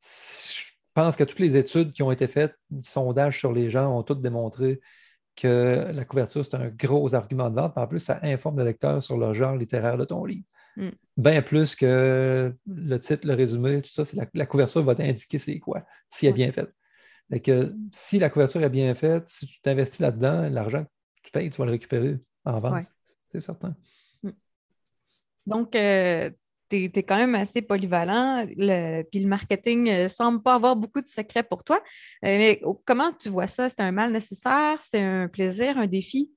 je 0.00 0.62
pense 0.94 1.16
que 1.16 1.24
toutes 1.24 1.40
les 1.40 1.56
études 1.56 1.92
qui 1.92 2.02
ont 2.02 2.12
été 2.12 2.26
faites, 2.26 2.56
sondages 2.82 3.38
sur 3.38 3.52
les 3.52 3.68
gens, 3.68 3.94
ont 3.94 4.02
toutes 4.02 4.22
démontré 4.22 4.80
que 5.36 5.90
la 5.92 6.04
couverture, 6.04 6.44
c'est 6.44 6.56
un 6.56 6.68
gros 6.68 7.14
argument 7.14 7.50
de 7.50 7.56
vente. 7.56 7.76
En 7.76 7.86
plus, 7.86 8.00
ça 8.00 8.18
informe 8.22 8.58
le 8.58 8.64
lecteur 8.64 9.02
sur 9.02 9.18
le 9.18 9.34
genre 9.34 9.56
littéraire 9.56 9.96
de 9.96 10.04
ton 10.04 10.24
livre. 10.24 10.46
Mm. 10.76 10.88
Bien 11.16 11.42
plus 11.42 11.74
que 11.74 12.54
le 12.66 12.98
titre, 12.98 13.26
le 13.26 13.34
résumé, 13.34 13.82
tout 13.82 13.90
ça, 13.90 14.04
c'est 14.04 14.16
la, 14.32 14.46
couverture 14.46 14.82
va 14.84 14.94
t'indiquer 14.94 15.38
c'est 15.38 15.58
quoi, 15.58 15.84
si 16.08 16.26
elle 16.26 16.30
est 16.30 16.34
bien 16.34 16.52
faite. 16.52 16.72
que, 17.42 17.74
si 17.92 18.18
la 18.18 18.30
couverture 18.30 18.62
est 18.62 18.70
bien 18.70 18.94
faite, 18.94 19.28
si 19.28 19.46
tu 19.46 19.60
t'investis 19.60 20.00
là-dedans, 20.00 20.48
l'argent 20.48 20.84
que 20.84 21.22
tu 21.24 21.30
payes, 21.32 21.50
tu 21.50 21.58
vas 21.58 21.64
le 21.64 21.72
récupérer 21.72 22.18
en 22.44 22.58
vente. 22.58 22.84
C'est 23.32 23.40
certain. 23.40 23.74
Mm. 24.22 24.30
Donc, 25.46 25.74
euh, 25.74 26.30
tu 26.68 26.76
es, 26.84 27.02
quand 27.02 27.16
même 27.16 27.34
assez 27.34 27.62
polyvalent, 27.62 28.46
puis 28.46 29.20
le 29.20 29.26
marketing 29.26 29.84
ne 29.84 30.04
euh, 30.04 30.08
semble 30.08 30.42
pas 30.42 30.54
avoir 30.54 30.76
beaucoup 30.76 31.00
de 31.00 31.06
secrets 31.06 31.42
pour 31.42 31.64
toi. 31.64 31.82
Euh, 32.24 32.38
mais 32.38 32.62
comment 32.84 33.12
tu 33.12 33.28
vois 33.28 33.46
ça? 33.46 33.68
C'est 33.68 33.80
un 33.80 33.92
mal 33.92 34.12
nécessaire? 34.12 34.80
C'est 34.80 35.00
un 35.00 35.28
plaisir, 35.28 35.78
un 35.78 35.86
défi? 35.86 36.30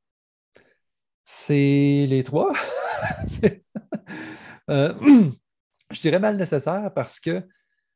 C'est 1.23 2.05
les 2.07 2.23
trois. 2.23 2.51
Euh, 4.71 4.93
je 5.91 6.01
dirais 6.01 6.19
mal 6.19 6.37
nécessaire 6.37 6.91
parce 6.93 7.19
que 7.19 7.43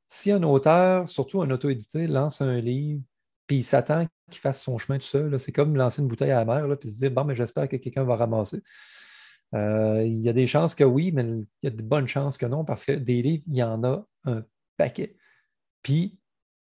si 0.08 0.32
un 0.32 0.44
auteur, 0.44 1.10
surtout 1.10 1.42
un 1.42 1.50
auto-édité, 1.50 2.08
lance 2.08 2.42
un 2.42 2.60
livre, 2.60 3.02
puis 3.48 3.58
il 3.58 3.64
s'attend 3.64 4.06
qu'il 4.30 4.42
fasse 4.42 4.62
son 4.62 4.78
chemin 4.78 4.98
tout 4.98 5.06
seul, 5.06 5.40
c'est 5.40 5.52
comme 5.52 5.76
lancer 5.76 6.02
une 6.02 6.08
bouteille 6.08 6.32
à 6.32 6.44
la 6.44 6.46
mer, 6.46 6.78
puis 6.78 6.90
se 6.90 6.98
dire 6.98 7.12
Bon, 7.12 7.24
mais 7.24 7.36
j'espère 7.36 7.68
que 7.68 7.78
quelqu'un 7.78 8.04
va 8.04 8.16
ramasser. 8.16 8.62
Euh, 9.54 10.04
il 10.04 10.22
y 10.22 10.30
a 10.30 10.34
des 10.34 10.48
chances 10.48 10.76
que 10.76 10.84
oui, 10.84 11.12
mais 11.12 11.24
il 11.24 11.48
y 11.64 11.68
a 11.68 11.70
de 11.70 11.82
bonnes 11.82 12.08
chances 12.08 12.38
que 12.38 12.46
non, 12.46 12.66
parce 12.66 12.86
que 12.86 12.94
des 12.94 13.22
livres, 13.22 13.44
il 13.48 13.56
y 13.56 13.64
en 13.64 13.84
a 13.84 14.06
un 14.26 14.44
paquet. 14.78 15.16
Puis, 15.82 16.18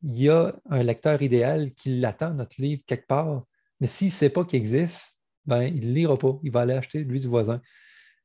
il 0.02 0.18
y 0.22 0.30
a 0.30 0.54
un 0.70 0.82
lecteur 0.82 1.20
idéal 1.20 1.72
qui 1.74 1.98
l'attend, 1.98 2.32
notre 2.32 2.60
livre, 2.60 2.82
quelque 2.86 3.06
part. 3.06 3.44
Mais 3.80 3.86
s'il 3.86 4.06
ne 4.08 4.12
sait 4.12 4.30
pas 4.30 4.44
qu'il 4.44 4.58
existe, 4.58 5.20
ben, 5.44 5.62
il 5.62 5.88
ne 5.88 5.94
lira 5.94 6.18
pas. 6.18 6.38
Il 6.42 6.52
va 6.52 6.60
aller 6.60 6.74
acheter 6.74 7.04
lui 7.04 7.20
du 7.20 7.26
voisin. 7.26 7.60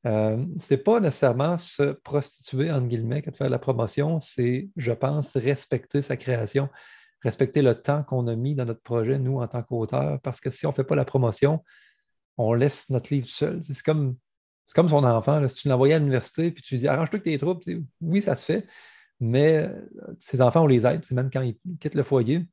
Euh, 0.05 0.45
ce 0.59 0.73
n'est 0.73 0.81
pas 0.81 0.99
nécessairement 0.99 1.57
se 1.57 1.93
prostituer, 1.93 2.71
entre 2.71 2.87
guillemets, 2.87 3.21
de 3.21 3.35
faire 3.35 3.49
la 3.49 3.59
promotion, 3.59 4.19
c'est, 4.19 4.69
je 4.75 4.91
pense, 4.91 5.35
respecter 5.35 6.01
sa 6.01 6.15
création, 6.15 6.69
respecter 7.21 7.61
le 7.61 7.73
temps 7.75 8.03
qu'on 8.03 8.27
a 8.27 8.35
mis 8.35 8.53
dans 8.53 8.65
notre 8.65 8.81
projet, 8.81 9.17
nous, 9.17 9.39
en 9.39 9.47
tant 9.47 9.63
qu'auteur, 9.63 10.19
parce 10.21 10.39
que 10.39 10.51
si 10.51 10.65
on 10.67 10.69
ne 10.69 10.75
fait 10.75 10.83
pas 10.83 10.95
la 10.95 11.05
promotion, 11.05 11.63
on 12.37 12.53
laisse 12.53 12.89
notre 12.89 13.13
livre 13.13 13.27
seul. 13.27 13.61
C'est 13.63 13.81
comme 13.81 14.15
c'est 14.67 14.75
comme 14.75 14.89
son 14.89 15.03
enfant. 15.03 15.47
Si 15.47 15.55
tu 15.55 15.67
l'envoyais 15.69 15.93
à 15.95 15.99
l'université 15.99 16.51
puis 16.51 16.63
tu 16.63 16.75
lui 16.75 16.79
dis 16.79 16.87
arrange-toi 16.87 17.19
que 17.19 17.25
tes 17.25 17.37
troubles, 17.37 17.61
oui, 18.01 18.21
ça 18.21 18.35
se 18.35 18.45
fait, 18.45 18.67
mais 19.19 19.57
euh, 19.57 19.81
ses 20.19 20.41
enfants, 20.41 20.63
on 20.63 20.67
les 20.67 20.85
aide. 20.85 21.03
Même 21.11 21.29
quand 21.31 21.41
ils 21.41 21.57
quittent 21.79 21.95
le 21.95 22.03
foyer, 22.03 22.45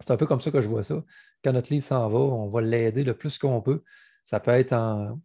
c'est 0.00 0.10
un 0.10 0.16
peu 0.16 0.26
comme 0.26 0.40
ça 0.40 0.50
que 0.50 0.62
je 0.62 0.68
vois 0.68 0.84
ça. 0.84 1.02
Quand 1.42 1.52
notre 1.52 1.72
livre 1.72 1.84
s'en 1.84 2.08
va, 2.08 2.18
on 2.18 2.48
va 2.48 2.60
l'aider 2.60 3.04
le 3.04 3.14
plus 3.14 3.38
qu'on 3.38 3.60
peut. 3.62 3.82
Ça 4.24 4.40
peut 4.40 4.50
être 4.52 4.72
en 4.72 5.20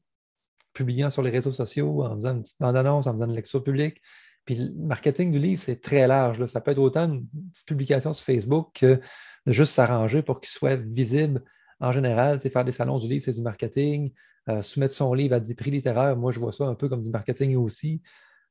publiant 0.73 1.09
sur 1.09 1.21
les 1.21 1.29
réseaux 1.29 1.51
sociaux, 1.51 2.03
en 2.03 2.15
faisant 2.15 2.35
une 2.35 2.43
petite 2.43 2.59
bande-annonce, 2.59 3.07
en 3.07 3.13
faisant 3.13 3.27
une 3.27 3.35
lecture 3.35 3.63
publique. 3.63 4.01
Puis 4.45 4.55
le 4.55 4.73
marketing 4.75 5.31
du 5.31 5.39
livre, 5.39 5.61
c'est 5.61 5.79
très 5.79 6.07
large. 6.07 6.45
Ça 6.47 6.59
peut 6.61 6.71
être 6.71 6.79
autant 6.79 7.05
une 7.05 7.25
petite 7.51 7.67
publication 7.67 8.11
sur 8.13 8.25
Facebook 8.25 8.71
que 8.73 8.99
de 9.45 9.51
juste 9.51 9.71
s'arranger 9.71 10.21
pour 10.21 10.41
qu'il 10.41 10.49
soit 10.49 10.75
visible. 10.75 11.43
En 11.79 11.91
général, 11.91 12.41
faire 12.41 12.65
des 12.65 12.71
salons 12.71 12.99
du 12.99 13.07
livre, 13.07 13.23
c'est 13.23 13.33
du 13.33 13.41
marketing. 13.41 14.11
Euh, 14.49 14.61
soumettre 14.61 14.93
son 14.93 15.13
livre 15.13 15.35
à 15.35 15.39
des 15.39 15.55
prix 15.55 15.71
littéraires, 15.71 16.17
moi, 16.17 16.31
je 16.31 16.39
vois 16.39 16.51
ça 16.51 16.65
un 16.65 16.75
peu 16.75 16.89
comme 16.89 17.01
du 17.01 17.09
marketing 17.09 17.55
aussi. 17.55 18.01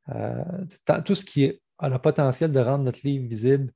Euh, 0.08 0.42
tout 1.04 1.14
ce 1.14 1.24
qui 1.24 1.60
a 1.78 1.88
le 1.88 1.98
potentiel 1.98 2.50
de 2.50 2.60
rendre 2.60 2.84
notre 2.84 3.00
livre 3.04 3.28
visible 3.28 3.72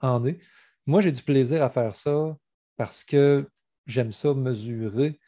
en 0.00 0.24
est. 0.24 0.38
Moi, 0.86 1.00
j'ai 1.02 1.12
du 1.12 1.22
plaisir 1.22 1.62
à 1.62 1.70
faire 1.70 1.94
ça 1.94 2.36
parce 2.76 3.04
que 3.04 3.48
j'aime 3.86 4.12
ça 4.12 4.32
mesurer, 4.32 5.20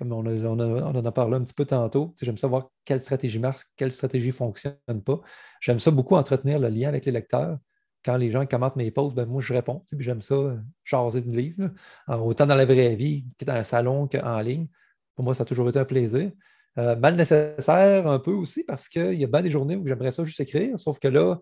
comme 0.00 0.12
on, 0.12 0.26
en 0.26 1.04
a 1.04 1.12
parlé 1.12 1.36
un 1.36 1.42
petit 1.42 1.52
peu 1.52 1.66
tantôt. 1.66 2.14
J'aime 2.22 2.38
ça 2.38 2.46
voir 2.46 2.70
quelle 2.86 3.02
stratégie 3.02 3.38
marche, 3.38 3.66
quelle 3.76 3.92
stratégie 3.92 4.28
ne 4.28 4.32
fonctionne 4.32 5.02
pas. 5.04 5.20
J'aime 5.60 5.78
ça 5.78 5.90
beaucoup 5.90 6.16
entretenir 6.16 6.58
le 6.58 6.68
lien 6.68 6.88
avec 6.88 7.04
les 7.04 7.12
lecteurs. 7.12 7.58
Quand 8.02 8.16
les 8.16 8.30
gens 8.30 8.46
commentent 8.46 8.76
mes 8.76 8.90
posts, 8.90 9.14
ben 9.14 9.26
moi, 9.26 9.42
je 9.42 9.52
réponds. 9.52 9.84
J'aime 9.98 10.22
ça, 10.22 10.56
chaser 10.84 11.20
de 11.20 11.30
livres, 11.36 11.68
autant 12.08 12.46
dans 12.46 12.54
la 12.54 12.64
vraie 12.64 12.94
vie 12.94 13.26
que 13.38 13.44
dans 13.44 13.52
un 13.52 13.62
salon 13.62 14.08
qu'en 14.08 14.40
ligne. 14.40 14.68
Pour 15.14 15.26
moi, 15.26 15.34
ça 15.34 15.42
a 15.42 15.46
toujours 15.46 15.68
été 15.68 15.78
un 15.78 15.84
plaisir. 15.84 16.32
Euh, 16.78 16.96
mal 16.96 17.14
nécessaire 17.14 18.06
un 18.06 18.18
peu 18.18 18.30
aussi 18.30 18.64
parce 18.64 18.88
qu'il 18.88 19.20
y 19.20 19.24
a 19.24 19.26
bien 19.26 19.42
des 19.42 19.50
journées 19.50 19.76
où 19.76 19.86
j'aimerais 19.86 20.12
ça 20.12 20.24
juste 20.24 20.40
écrire, 20.40 20.78
sauf 20.78 20.98
que 20.98 21.08
là, 21.08 21.40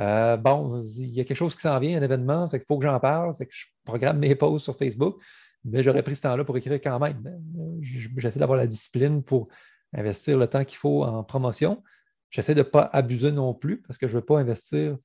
euh, 0.00 0.36
bon, 0.38 0.82
il 0.82 1.10
y 1.10 1.20
a 1.20 1.24
quelque 1.24 1.36
chose 1.36 1.54
qui 1.54 1.60
s'en 1.60 1.78
vient, 1.78 1.98
un 1.98 2.02
événement, 2.02 2.48
c'est 2.48 2.58
qu'il 2.58 2.66
faut 2.66 2.78
que 2.78 2.86
j'en 2.86 3.00
parle, 3.00 3.34
c'est 3.34 3.44
que 3.44 3.52
je 3.54 3.66
programme 3.84 4.18
mes 4.18 4.34
posts 4.34 4.64
sur 4.64 4.78
Facebook, 4.78 5.20
mais 5.64 5.82
j'aurais 5.82 6.02
pris 6.02 6.16
ce 6.16 6.22
temps-là 6.22 6.44
pour 6.44 6.56
écrire 6.56 6.74
quand 6.74 6.98
même. 6.98 7.22
Euh, 7.58 7.78
j'essaie 8.16 8.38
d'avoir 8.38 8.58
la 8.58 8.66
discipline 8.66 9.22
pour 9.22 9.48
investir 9.94 10.38
le 10.38 10.46
temps 10.46 10.64
qu'il 10.64 10.78
faut 10.78 11.04
en 11.04 11.24
promotion. 11.24 11.82
J'essaie 12.30 12.54
de 12.54 12.60
ne 12.60 12.64
pas 12.64 12.90
abuser 12.92 13.32
non 13.32 13.54
plus 13.54 13.80
parce 13.82 13.98
que 13.98 14.06
je 14.06 14.14
ne 14.14 14.20
veux 14.20 14.24
pas 14.24 14.38
investir 14.38 14.98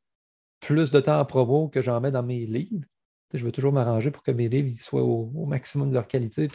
plus 0.60 0.92
de 0.92 1.00
temps 1.00 1.20
en 1.20 1.26
promo 1.26 1.70
que 1.70 1.82
j'en 1.82 2.00
mets 2.02 2.12
dans 2.12 2.24
mes 2.24 2.46
livres. 2.46 2.86
Je 3.34 3.44
veux 3.44 3.52
toujours 3.52 3.74
m'arranger 3.74 4.12
pour 4.12 4.22
que 4.22 4.32
mes 4.32 4.48
livres 4.48 4.80
soient 4.80 5.02
au, 5.02 5.46
maximum 5.48 5.89
de 5.89 5.96
leur 5.96 6.08
qualité. 6.08 6.50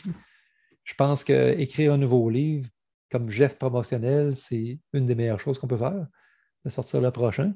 Je 0.85 0.95
pense 0.95 1.25
qu'écrire 1.25 1.93
un 1.93 1.99
nouveau 1.99 2.31
livre 2.31 2.69
comme 3.11 3.31
geste 3.31 3.59
promotionnel, 3.59 4.37
c'est 4.37 4.79
une 4.93 5.07
des 5.07 5.15
meilleures 5.15 5.41
choses 5.41 5.59
qu'on 5.59 5.67
peut 5.67 5.79
faire, 5.79 6.07
de 6.65 6.71
sortir 6.71 7.01
le 7.01 7.11
prochain. 7.11 7.55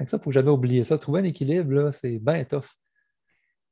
Ça, 0.00 0.04
il 0.04 0.16
ne 0.16 0.22
faut 0.22 0.32
jamais 0.32 0.50
oublier 0.50 0.84
ça. 0.84 0.98
Trouver 0.98 1.20
un 1.20 1.24
équilibre, 1.24 1.90
c'est 1.90 2.18
bien 2.18 2.44
tough. 2.44 2.66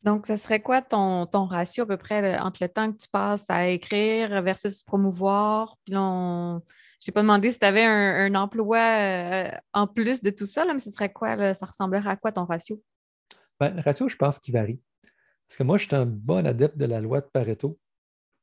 Donc, 0.04 0.26
ce 0.26 0.36
serait 0.36 0.60
quoi 0.60 0.82
ton, 0.82 1.26
ratio 1.46 1.84
à 1.84 1.86
peu 1.86 1.96
près 1.96 2.38
entre 2.38 2.62
le 2.62 2.68
temps 2.68 2.92
que 2.92 2.98
tu 2.98 3.08
passes 3.08 3.48
à 3.48 3.68
écrire 3.68 4.42
versus 4.42 4.82
promouvoir? 4.82 5.76
Puis 5.84 5.94
on... 5.96 6.60
Je 7.00 7.06
t'ai 7.06 7.12
pas 7.12 7.22
demandé 7.22 7.50
si 7.50 7.58
tu 7.58 7.64
avais 7.64 7.84
un, 7.84 8.34
emploi 8.34 8.78
euh, 8.78 9.50
en 9.72 9.86
plus 9.86 10.20
de 10.20 10.30
tout 10.30 10.46
ça, 10.46 10.64
mais 10.72 10.78
ce 10.78 10.90
serait 10.90 11.12
quoi? 11.12 11.54
ça 11.54 11.66
ressemblerait 11.66 12.10
à 12.10 12.16
quoi 12.16 12.32
ton 12.32 12.44
ratio? 12.44 12.82
Ben, 13.60 13.74
le 13.74 13.82
ratio, 13.82 14.08
je 14.08 14.16
pense 14.16 14.38
qu'il 14.38 14.54
varie. 14.54 14.80
Parce 15.48 15.58
que 15.58 15.62
moi, 15.62 15.78
je 15.78 15.86
suis 15.86 15.96
un 15.96 16.06
bon 16.06 16.46
adepte 16.46 16.76
de 16.76 16.84
la 16.84 17.00
loi 17.00 17.20
de 17.20 17.26
Pareto. 17.26 17.78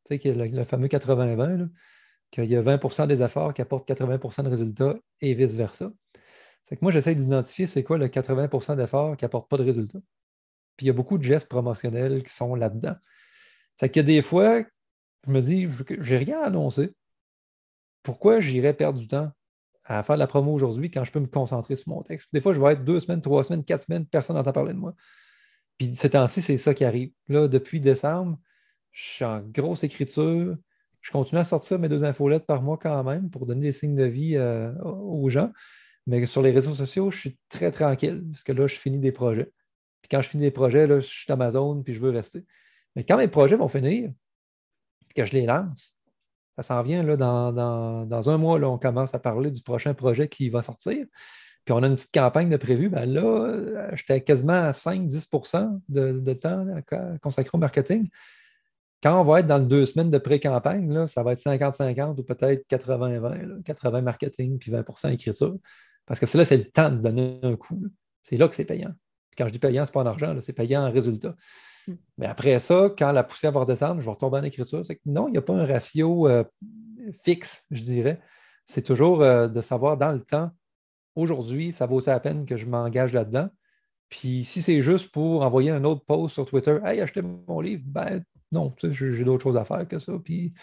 Tu 0.06 0.10
sais, 0.16 0.20
qu'il 0.20 0.36
y 0.36 0.42
a 0.42 0.46
le, 0.46 0.64
fameux 0.64 0.88
80-20, 0.88 1.70
qu'il 2.32 2.46
y 2.46 2.56
a 2.56 2.62
20% 2.62 3.08
des 3.08 3.22
efforts 3.22 3.54
qui 3.54 3.62
apportent 3.62 3.88
80% 3.88 4.44
de 4.44 4.50
résultats 4.50 4.96
et 5.22 5.34
vice-versa. 5.34 5.92
C'est 6.64 6.76
que 6.76 6.82
moi, 6.82 6.92
j'essaie 6.92 7.16
d'identifier 7.16 7.68
c'est 7.68 7.84
quoi 7.84 7.98
le 7.98 8.08
80% 8.08 8.76
d'efforts 8.76 9.18
qui 9.18 9.26
n'apportent 9.26 9.50
pas 9.50 9.58
de 9.58 9.64
résultats. 9.64 10.00
Puis 10.82 10.88
il 10.88 10.88
y 10.88 10.90
a 10.90 10.94
beaucoup 10.94 11.20
de 11.20 11.24
gestes 11.24 11.48
promotionnels 11.48 12.24
qui 12.24 12.34
sont 12.34 12.56
là-dedans. 12.56 12.96
C'est 13.76 13.90
qu'il 13.90 14.00
y 14.00 14.04
a 14.04 14.04
des 14.04 14.24
fois, 14.24 14.64
je 15.28 15.32
me 15.32 15.40
dis, 15.40 15.70
j'ai 16.00 16.18
rien 16.18 16.42
à 16.42 16.48
annoncer. 16.48 16.96
Pourquoi 18.02 18.40
j'irais 18.40 18.74
perdre 18.74 18.98
du 18.98 19.08
temps 19.08 19.32
à 19.84 20.02
faire 20.02 20.18
la 20.18 20.26
promo 20.26 20.52
aujourd'hui 20.52 20.90
quand 20.90 21.04
je 21.04 21.12
peux 21.12 21.20
me 21.20 21.28
concentrer 21.28 21.76
sur 21.76 21.90
mon 21.90 22.02
texte? 22.02 22.30
Des 22.34 22.42
fois, 22.42 22.54
je 22.54 22.60
vais 22.60 22.74
être 22.74 22.84
deux 22.84 23.00
semaines, 23.00 23.22
trois 23.22 23.44
semaines, 23.44 23.64
quatre 23.64 23.84
semaines, 23.84 24.08
personne 24.08 24.36
n'entend 24.38 24.54
parler 24.54 24.74
de 24.74 24.80
moi. 24.80 24.96
Puis 25.78 25.96
ces 25.96 26.10
temps-ci, 26.10 26.42
c'est 26.42 26.58
ça 26.58 26.74
qui 26.74 26.84
arrive. 26.84 27.12
Là, 27.28 27.48
depuis 27.48 27.80
décembre, 27.80 28.40
je 28.90 29.04
suis 29.04 29.26
en 29.26 29.42
grosse 29.42 29.84
écriture. 29.84 30.58
Je 31.02 31.12
continue 31.12 31.42
à 31.42 31.44
sortir 31.44 31.78
mes 31.78 31.90
deux 31.90 32.04
infolettes 32.04 32.48
par 32.48 32.64
mois 32.64 32.80
quand 32.82 33.04
même 33.04 33.30
pour 33.30 33.46
donner 33.46 33.68
des 33.68 33.72
signes 33.72 33.96
de 33.96 34.06
vie 34.06 34.36
euh, 34.36 34.74
aux 34.82 35.30
gens. 35.30 35.52
Mais 36.08 36.26
sur 36.26 36.42
les 36.42 36.50
réseaux 36.50 36.74
sociaux, 36.74 37.12
je 37.12 37.20
suis 37.20 37.38
très 37.50 37.70
tranquille 37.70 38.24
parce 38.32 38.42
que 38.42 38.52
là, 38.52 38.66
je 38.66 38.78
finis 38.78 38.98
des 38.98 39.12
projets. 39.12 39.52
Puis 40.02 40.10
quand 40.10 40.22
je 40.22 40.30
finis 40.30 40.44
des 40.44 40.52
projets, 40.52 40.88
là, 40.88 41.00
je 41.00 41.08
suis 41.08 41.26
dans 41.28 41.38
ma 41.38 41.52
zone 41.52 41.84
puis 41.84 41.94
je 41.94 42.00
veux 42.00 42.10
rester. 42.12 42.46
Mais 42.96 43.04
quand 43.04 43.18
mes 43.18 43.28
projets 43.28 43.56
vont 43.56 43.68
finir, 43.68 44.12
que 45.16 45.26
je 45.26 45.34
les 45.34 45.46
lance, 45.46 45.98
ça 46.58 46.64
s'en 46.64 46.82
vient 46.84 47.04
là, 47.04 47.16
dans, 47.18 48.30
un 48.30 48.38
mois, 48.38 48.60
là, 48.60 48.70
on 48.70 48.78
commence 48.78 49.14
à 49.16 49.20
parler 49.20 49.52
du 49.52 49.62
prochain 49.62 49.94
projet 49.94 50.28
qui 50.28 50.50
va 50.50 50.62
sortir. 50.62 51.06
Puis 51.66 51.74
on 51.74 51.84
a 51.84 51.88
une 51.88 51.96
petite 51.96 52.14
campagne 52.14 52.50
de 52.50 52.58
prévu. 52.58 52.90
Ben 52.90 53.06
là, 53.06 53.22
euh, 53.22 53.90
j'étais 53.94 54.22
quasiment 54.22 54.54
à 54.54 54.72
5-10 54.72 55.80
de, 55.90 56.12
de, 56.12 56.34
temps 56.34 56.66
consacré 57.22 57.52
au 57.54 57.60
marketing. 57.60 58.10
Quand 59.04 59.20
on 59.20 59.24
va 59.24 59.40
être 59.40 59.48
dans 59.48 59.60
deux 59.60 59.86
semaines 59.86 60.12
de 60.12 60.18
pré-campagne, 60.18 61.08
ça 61.08 61.24
va 61.24 61.34
être 61.34 61.40
50-50 61.40 62.20
ou 62.20 62.24
peut-être 62.24 62.68
80-20, 62.70 63.64
80 63.64 64.02
marketing 64.02 64.60
puis 64.60 64.72
20% 64.72 65.14
écriture. 65.14 65.58
Parce 66.06 66.20
que 66.20 66.38
là, 66.38 66.46
c'est 66.46 66.58
le 66.58 66.66
temps 66.66 66.90
de 66.90 66.98
donner 66.98 67.40
un 67.44 67.56
coup. 67.56 67.84
C'est 68.22 68.38
là 68.38 68.48
que 68.48 68.56
c'est 68.56 68.66
payant. 68.66 68.94
Quand 69.38 69.48
je 69.48 69.52
dis 69.52 69.60
payant, 69.60 69.86
ce 69.86 69.90
n'est 69.90 69.94
pas 69.94 70.02
en 70.02 70.06
argent, 70.06 70.36
c'est 70.42 70.54
payant 70.54 70.86
en 70.86 70.92
résultat. 70.92 71.36
Hmm. 71.88 71.96
Mais 72.18 72.28
après 72.28 72.60
ça, 72.60 72.90
quand 72.98 73.12
la 73.12 73.24
poussière 73.24 73.52
va 73.52 73.62
redescendre, 73.62 74.02
je 74.02 74.06
vais 74.06 74.12
retomber 74.12 74.38
en 74.38 74.44
écriture. 74.44 74.86
C'est 74.86 74.96
que 74.96 75.02
non, 75.06 75.28
il 75.28 75.32
n'y 75.32 75.38
a 75.38 75.42
pas 75.42 75.54
un 75.54 75.66
ratio 75.66 76.28
euh, 76.28 76.44
fixe, 77.24 77.66
je 77.72 77.84
dirais. 77.84 78.22
C'est 78.66 78.84
toujours 78.84 79.22
euh, 79.22 79.48
de 79.48 79.62
savoir 79.62 79.98
dans 79.98 80.12
le 80.12 80.22
temps, 80.22 80.52
aujourd'hui, 81.16 81.72
ça 81.72 81.86
vaut 81.86 82.02
la 82.06 82.20
peine 82.20 82.46
que 82.46 82.58
je 82.58 82.66
m'engage 82.66 83.14
là-dedans? 83.14 83.50
Puis 84.10 84.44
si 84.44 84.62
c'est 84.62 84.82
juste 84.82 85.12
pour 85.12 85.42
envoyer 85.42 85.72
un 85.72 85.84
autre 85.86 86.04
post 86.06 86.34
sur 86.34 86.46
Twitter, 86.46 86.80
Hey, 86.84 87.02
achetez 87.02 87.22
mon 87.22 87.62
livre, 87.62 87.84
ben 87.86 88.24
non, 88.52 88.74
j'ai 88.84 89.24
d'autres 89.24 89.44
choses 89.44 89.58
à 89.58 89.66
faire 89.66 89.88
que 89.88 90.00
ça. 90.00 90.14
Puis 90.24 90.54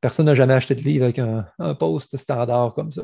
personne 0.00 0.26
n'a 0.26 0.34
jamais 0.34 0.54
acheté 0.54 0.74
de 0.74 0.82
livre 0.82 1.04
avec 1.04 1.18
un, 1.18 1.74
post 1.74 2.16
standard 2.16 2.74
comme 2.74 2.92
ça. 2.92 3.02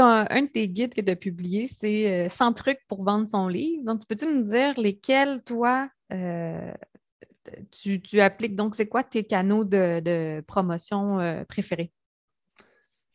Un 0.00 0.42
de 0.42 0.48
tes 0.48 0.68
guides 0.68 0.94
que 0.94 1.00
tu 1.00 1.10
as 1.10 1.16
publié, 1.16 1.66
c'est 1.66 2.28
100 2.28 2.52
trucs 2.54 2.80
pour 2.88 3.04
vendre 3.04 3.26
son 3.26 3.48
livre. 3.48 3.84
Donc, 3.84 4.06
peux-tu 4.06 4.26
nous 4.26 4.42
dire 4.42 4.78
lesquels, 4.78 5.42
toi, 5.44 5.88
tu, 7.70 8.20
appliques? 8.20 8.56
Donc, 8.56 8.74
c'est 8.74 8.86
quoi 8.86 9.02
tes 9.02 9.24
canaux 9.24 9.64
de, 9.64 10.40
promotion 10.46 11.44
préférés? 11.48 11.92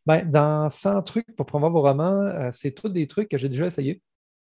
Ben, 0.06 0.30
dans 0.30 0.70
100 0.70 1.02
trucs 1.02 1.36
pour 1.36 1.48
promouvoir 1.48 1.72
vos 1.72 1.82
romans, 1.82 2.22
euh, 2.22 2.50
c'est 2.52 2.72
tous 2.72 2.90
des 2.90 3.08
trucs 3.08 3.28
que 3.28 3.38
j'ai 3.38 3.50
déjà 3.50 3.66
essayés 3.66 4.04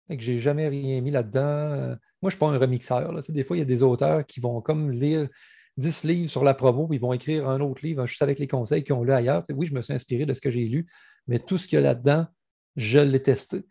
et 0.09 0.17
que 0.17 0.23
j'ai 0.23 0.39
jamais 0.39 0.69
rien 0.69 1.01
mis 1.01 1.11
là-dedans. 1.11 1.41
Euh, 1.41 1.89
moi, 1.89 1.97
je 2.23 2.27
ne 2.27 2.31
suis 2.31 2.39
pas 2.39 2.49
un 2.49 2.59
remixeur. 2.59 3.13
Des 3.29 3.45
fois, 3.45 3.57
il 3.57 3.61
y 3.61 3.63
a 3.63 3.67
des 3.67 3.83
auteurs 3.83 4.25
qui 4.25 4.39
vont 4.41 4.61
comme 4.61 4.93
lire 4.93 5.29
10 5.77 6.05
livres 6.05 6.31
sur 6.31 6.45
la 6.45 6.55
promo, 6.55 6.87
puis 6.87 6.99
ils 6.99 7.01
vont 7.01 7.13
écrire 7.13 7.49
un 7.49 7.61
autre 7.61 7.85
livre 7.85 8.07
juste 8.07 8.23
avec 8.23 8.39
les 8.39 8.47
conseils 8.47 8.85
qu'ils 8.85 8.95
ont 8.95 9.03
lu 9.03 9.13
ailleurs. 9.13 9.43
oui, 9.51 9.67
je 9.67 9.75
me 9.75 9.83
suis 9.83 9.93
inspiré 9.93 10.27
de 10.27 10.35
ce 10.35 10.41
que 10.41 10.51
j'ai 10.51 10.65
lu, 10.65 10.87
mais 11.29 11.39
tout 11.39 11.59
ce 11.59 11.69
qu'il 11.69 11.77
y 11.77 11.79
a 11.79 11.83
là-dedans, 11.83 12.27
je 12.77 12.99
l'ai 12.99 13.23
testé. 13.23 13.65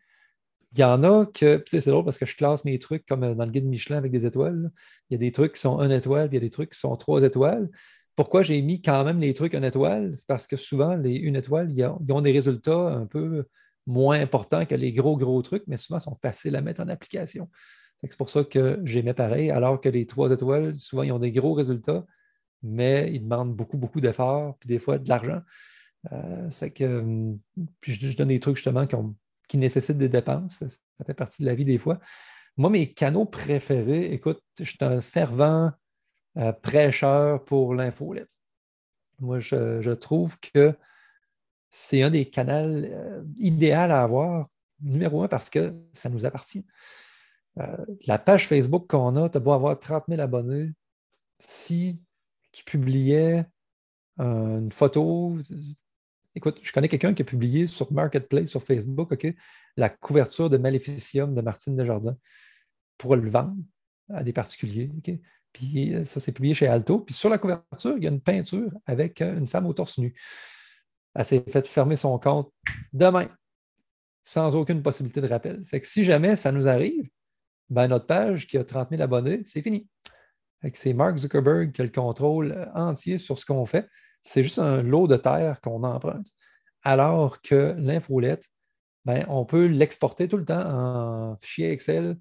Il 0.73 0.79
y 0.79 0.83
en 0.83 1.03
a 1.03 1.25
que, 1.25 1.63
c'est 1.65 1.85
drôle 1.87 2.05
parce 2.05 2.17
que 2.17 2.25
je 2.25 2.35
classe 2.35 2.63
mes 2.65 2.77
trucs 2.77 3.05
comme 3.05 3.23
euh, 3.23 3.33
dans 3.33 3.45
le 3.45 3.51
guide 3.51 3.65
Michelin 3.65 3.97
avec 3.97 4.11
des 4.11 4.25
étoiles. 4.25 4.71
Il 5.09 5.13
y 5.13 5.15
a 5.15 5.19
des 5.19 5.31
trucs 5.31 5.53
qui 5.53 5.61
sont 5.61 5.79
1 5.79 5.89
étoile, 5.89 6.29
puis 6.29 6.37
il 6.37 6.41
y 6.41 6.45
a 6.45 6.47
des 6.47 6.51
trucs 6.51 6.71
qui 6.71 6.79
sont 6.79 6.95
3 6.95 7.23
étoiles. 7.23 7.69
Pourquoi 8.15 8.41
j'ai 8.41 8.61
mis 8.61 8.81
quand 8.81 9.03
même 9.03 9.19
les 9.19 9.33
trucs 9.33 9.55
en 9.55 9.63
étoile? 9.63 10.13
C'est 10.17 10.27
parce 10.27 10.47
que 10.47 10.57
souvent, 10.57 10.95
les 10.95 11.15
une 11.15 11.35
étoile, 11.35 11.71
ils 11.71 11.85
ont, 12.13 12.21
des 12.21 12.31
résultats 12.31 12.89
un 12.89 13.05
peu 13.05 13.45
moins 13.85 14.19
importants 14.19 14.65
que 14.65 14.75
les 14.75 14.91
gros, 14.91 15.17
gros 15.17 15.41
trucs, 15.41 15.63
mais 15.67 15.77
souvent, 15.77 15.99
ils 15.99 16.03
sont 16.03 16.17
faciles 16.21 16.55
à 16.55 16.61
mettre 16.61 16.81
en 16.81 16.87
application. 16.89 17.49
C'est 18.01 18.15
pour 18.17 18.29
ça 18.29 18.43
que 18.43 18.79
j'aimais 18.83 19.13
pareil, 19.13 19.49
alors 19.51 19.81
que 19.81 19.89
les 19.89 20.05
trois 20.05 20.31
étoiles, 20.31 20.75
souvent, 20.75 21.03
ils 21.03 21.11
ont 21.11 21.19
des 21.19 21.31
gros 21.31 21.53
résultats, 21.53 22.05
mais 22.63 23.11
ils 23.13 23.21
demandent 23.21 23.55
beaucoup, 23.55 23.77
beaucoup 23.77 24.01
d'efforts, 24.01 24.57
puis 24.59 24.67
des 24.67 24.79
fois 24.79 24.97
de 24.99 25.07
l'argent. 25.09 25.41
Euh, 26.11 26.49
c'est 26.51 26.71
que 26.71 27.35
puis 27.81 27.93
je, 27.93 28.15
donne 28.15 28.29
des 28.29 28.39
trucs 28.39 28.55
justement 28.55 28.87
qui, 29.47 29.57
nécessitent 29.57 29.97
des 29.97 30.09
dépenses. 30.09 30.59
Ça, 30.59 31.05
fait 31.05 31.13
partie 31.13 31.41
de 31.41 31.47
la 31.47 31.55
vie 31.55 31.65
des 31.65 31.77
fois. 31.77 31.99
Moi, 32.57 32.69
mes 32.69 32.93
canaux 32.93 33.25
préférés, 33.25 34.11
écoute, 34.13 34.41
je 34.59 34.65
suis 34.65 34.77
un 34.81 35.01
fervent 35.01 35.71
euh, 36.37 36.51
prêcheur 36.51 37.43
pour 37.45 37.73
l'infolette. 37.75 38.29
Moi, 39.19 39.39
je, 39.39 39.93
trouve 39.93 40.37
que 40.39 40.75
c'est 41.69 42.03
un 42.03 42.09
des 42.09 42.29
canaux 42.29 42.51
euh, 42.51 43.23
idéaux 43.37 43.73
à 43.73 44.01
avoir, 44.01 44.47
numéro 44.81 45.23
un, 45.23 45.27
parce 45.27 45.49
que 45.49 45.73
ça 45.93 46.09
nous 46.09 46.25
appartient. 46.25 46.65
Euh, 47.59 47.85
la 48.05 48.19
page 48.19 48.47
Facebook 48.47 48.87
qu'on 48.87 49.15
a, 49.15 49.29
tu 49.29 49.37
as 49.37 49.39
beau 49.39 49.51
avoir 49.51 49.79
30 49.79 50.05
000 50.07 50.21
abonnés. 50.21 50.71
Si 51.39 51.99
tu 52.51 52.63
publiais 52.63 53.45
une 54.19 54.71
photo, 54.71 55.37
écoute, 56.37 56.59
je 56.61 56.71
connais 56.71 56.87
quelqu'un 56.87 57.13
qui 57.13 57.23
a 57.23 57.25
publié 57.25 57.67
sur 57.67 57.91
Marketplace, 57.91 58.49
sur 58.49 58.63
Facebook, 58.63 59.11
OK, 59.11 59.27
la 59.75 59.89
couverture 59.89 60.49
de 60.49 60.57
Maléficium 60.57 61.33
de 61.33 61.41
Martine 61.41 61.75
Desjardins 61.75 62.17
pour 62.97 63.15
le 63.15 63.29
vendre 63.29 63.57
à 64.09 64.23
des 64.23 64.33
particuliers. 64.33 64.91
Puis 65.51 65.95
euh, 65.95 66.05
ça 66.05 66.19
s'est 66.19 66.31
publié 66.31 66.53
chez 66.53 66.67
Alto. 66.67 66.99
Puis 66.99 67.15
sur 67.15 67.29
la 67.29 67.39
couverture, 67.39 67.95
il 67.97 68.03
y 68.03 68.07
a 68.07 68.11
une 68.11 68.21
peinture 68.21 68.71
avec 68.85 69.21
euh, 69.21 69.37
une 69.37 69.47
femme 69.47 69.65
au 69.65 69.73
torse 69.73 69.97
nu. 69.97 70.15
Elle 71.15 71.25
s'est 71.25 71.43
fait 71.47 71.65
fermer 71.65 71.95
son 71.95 72.17
compte 72.19 72.53
demain, 72.93 73.29
sans 74.23 74.55
aucune 74.55 74.83
possibilité 74.83 75.21
de 75.21 75.27
rappel. 75.27 75.65
Fait 75.65 75.81
que 75.81 75.87
si 75.87 76.03
jamais 76.03 76.35
ça 76.35 76.51
nous 76.51 76.67
arrive, 76.67 77.09
ben 77.69 77.87
notre 77.87 78.05
page 78.05 78.45
qui 78.45 78.57
a 78.57 78.63
30 78.63 78.91
000 78.91 79.01
abonnés, 79.01 79.41
c'est 79.43 79.63
fini. 79.63 79.87
C'est 80.73 80.93
Mark 80.93 81.17
Zuckerberg 81.17 81.71
qui 81.71 81.81
a 81.81 81.85
le 81.85 81.91
contrôle 81.91 82.51
euh, 82.51 82.65
entier 82.75 83.17
sur 83.17 83.39
ce 83.39 83.45
qu'on 83.45 83.65
fait. 83.65 83.87
C'est 84.21 84.43
juste 84.43 84.59
un 84.59 84.81
lot 84.81 85.07
de 85.07 85.17
terre 85.17 85.61
qu'on 85.61 85.83
emprunte. 85.83 86.27
Alors 86.83 87.41
que 87.41 87.75
l'infolette, 87.77 88.45
ben, 89.05 89.25
on 89.29 89.45
peut 89.45 89.65
l'exporter 89.65 90.27
tout 90.27 90.37
le 90.37 90.45
temps 90.45 90.65
en 90.65 91.37
fichier 91.37 91.71
Excel 91.71 92.17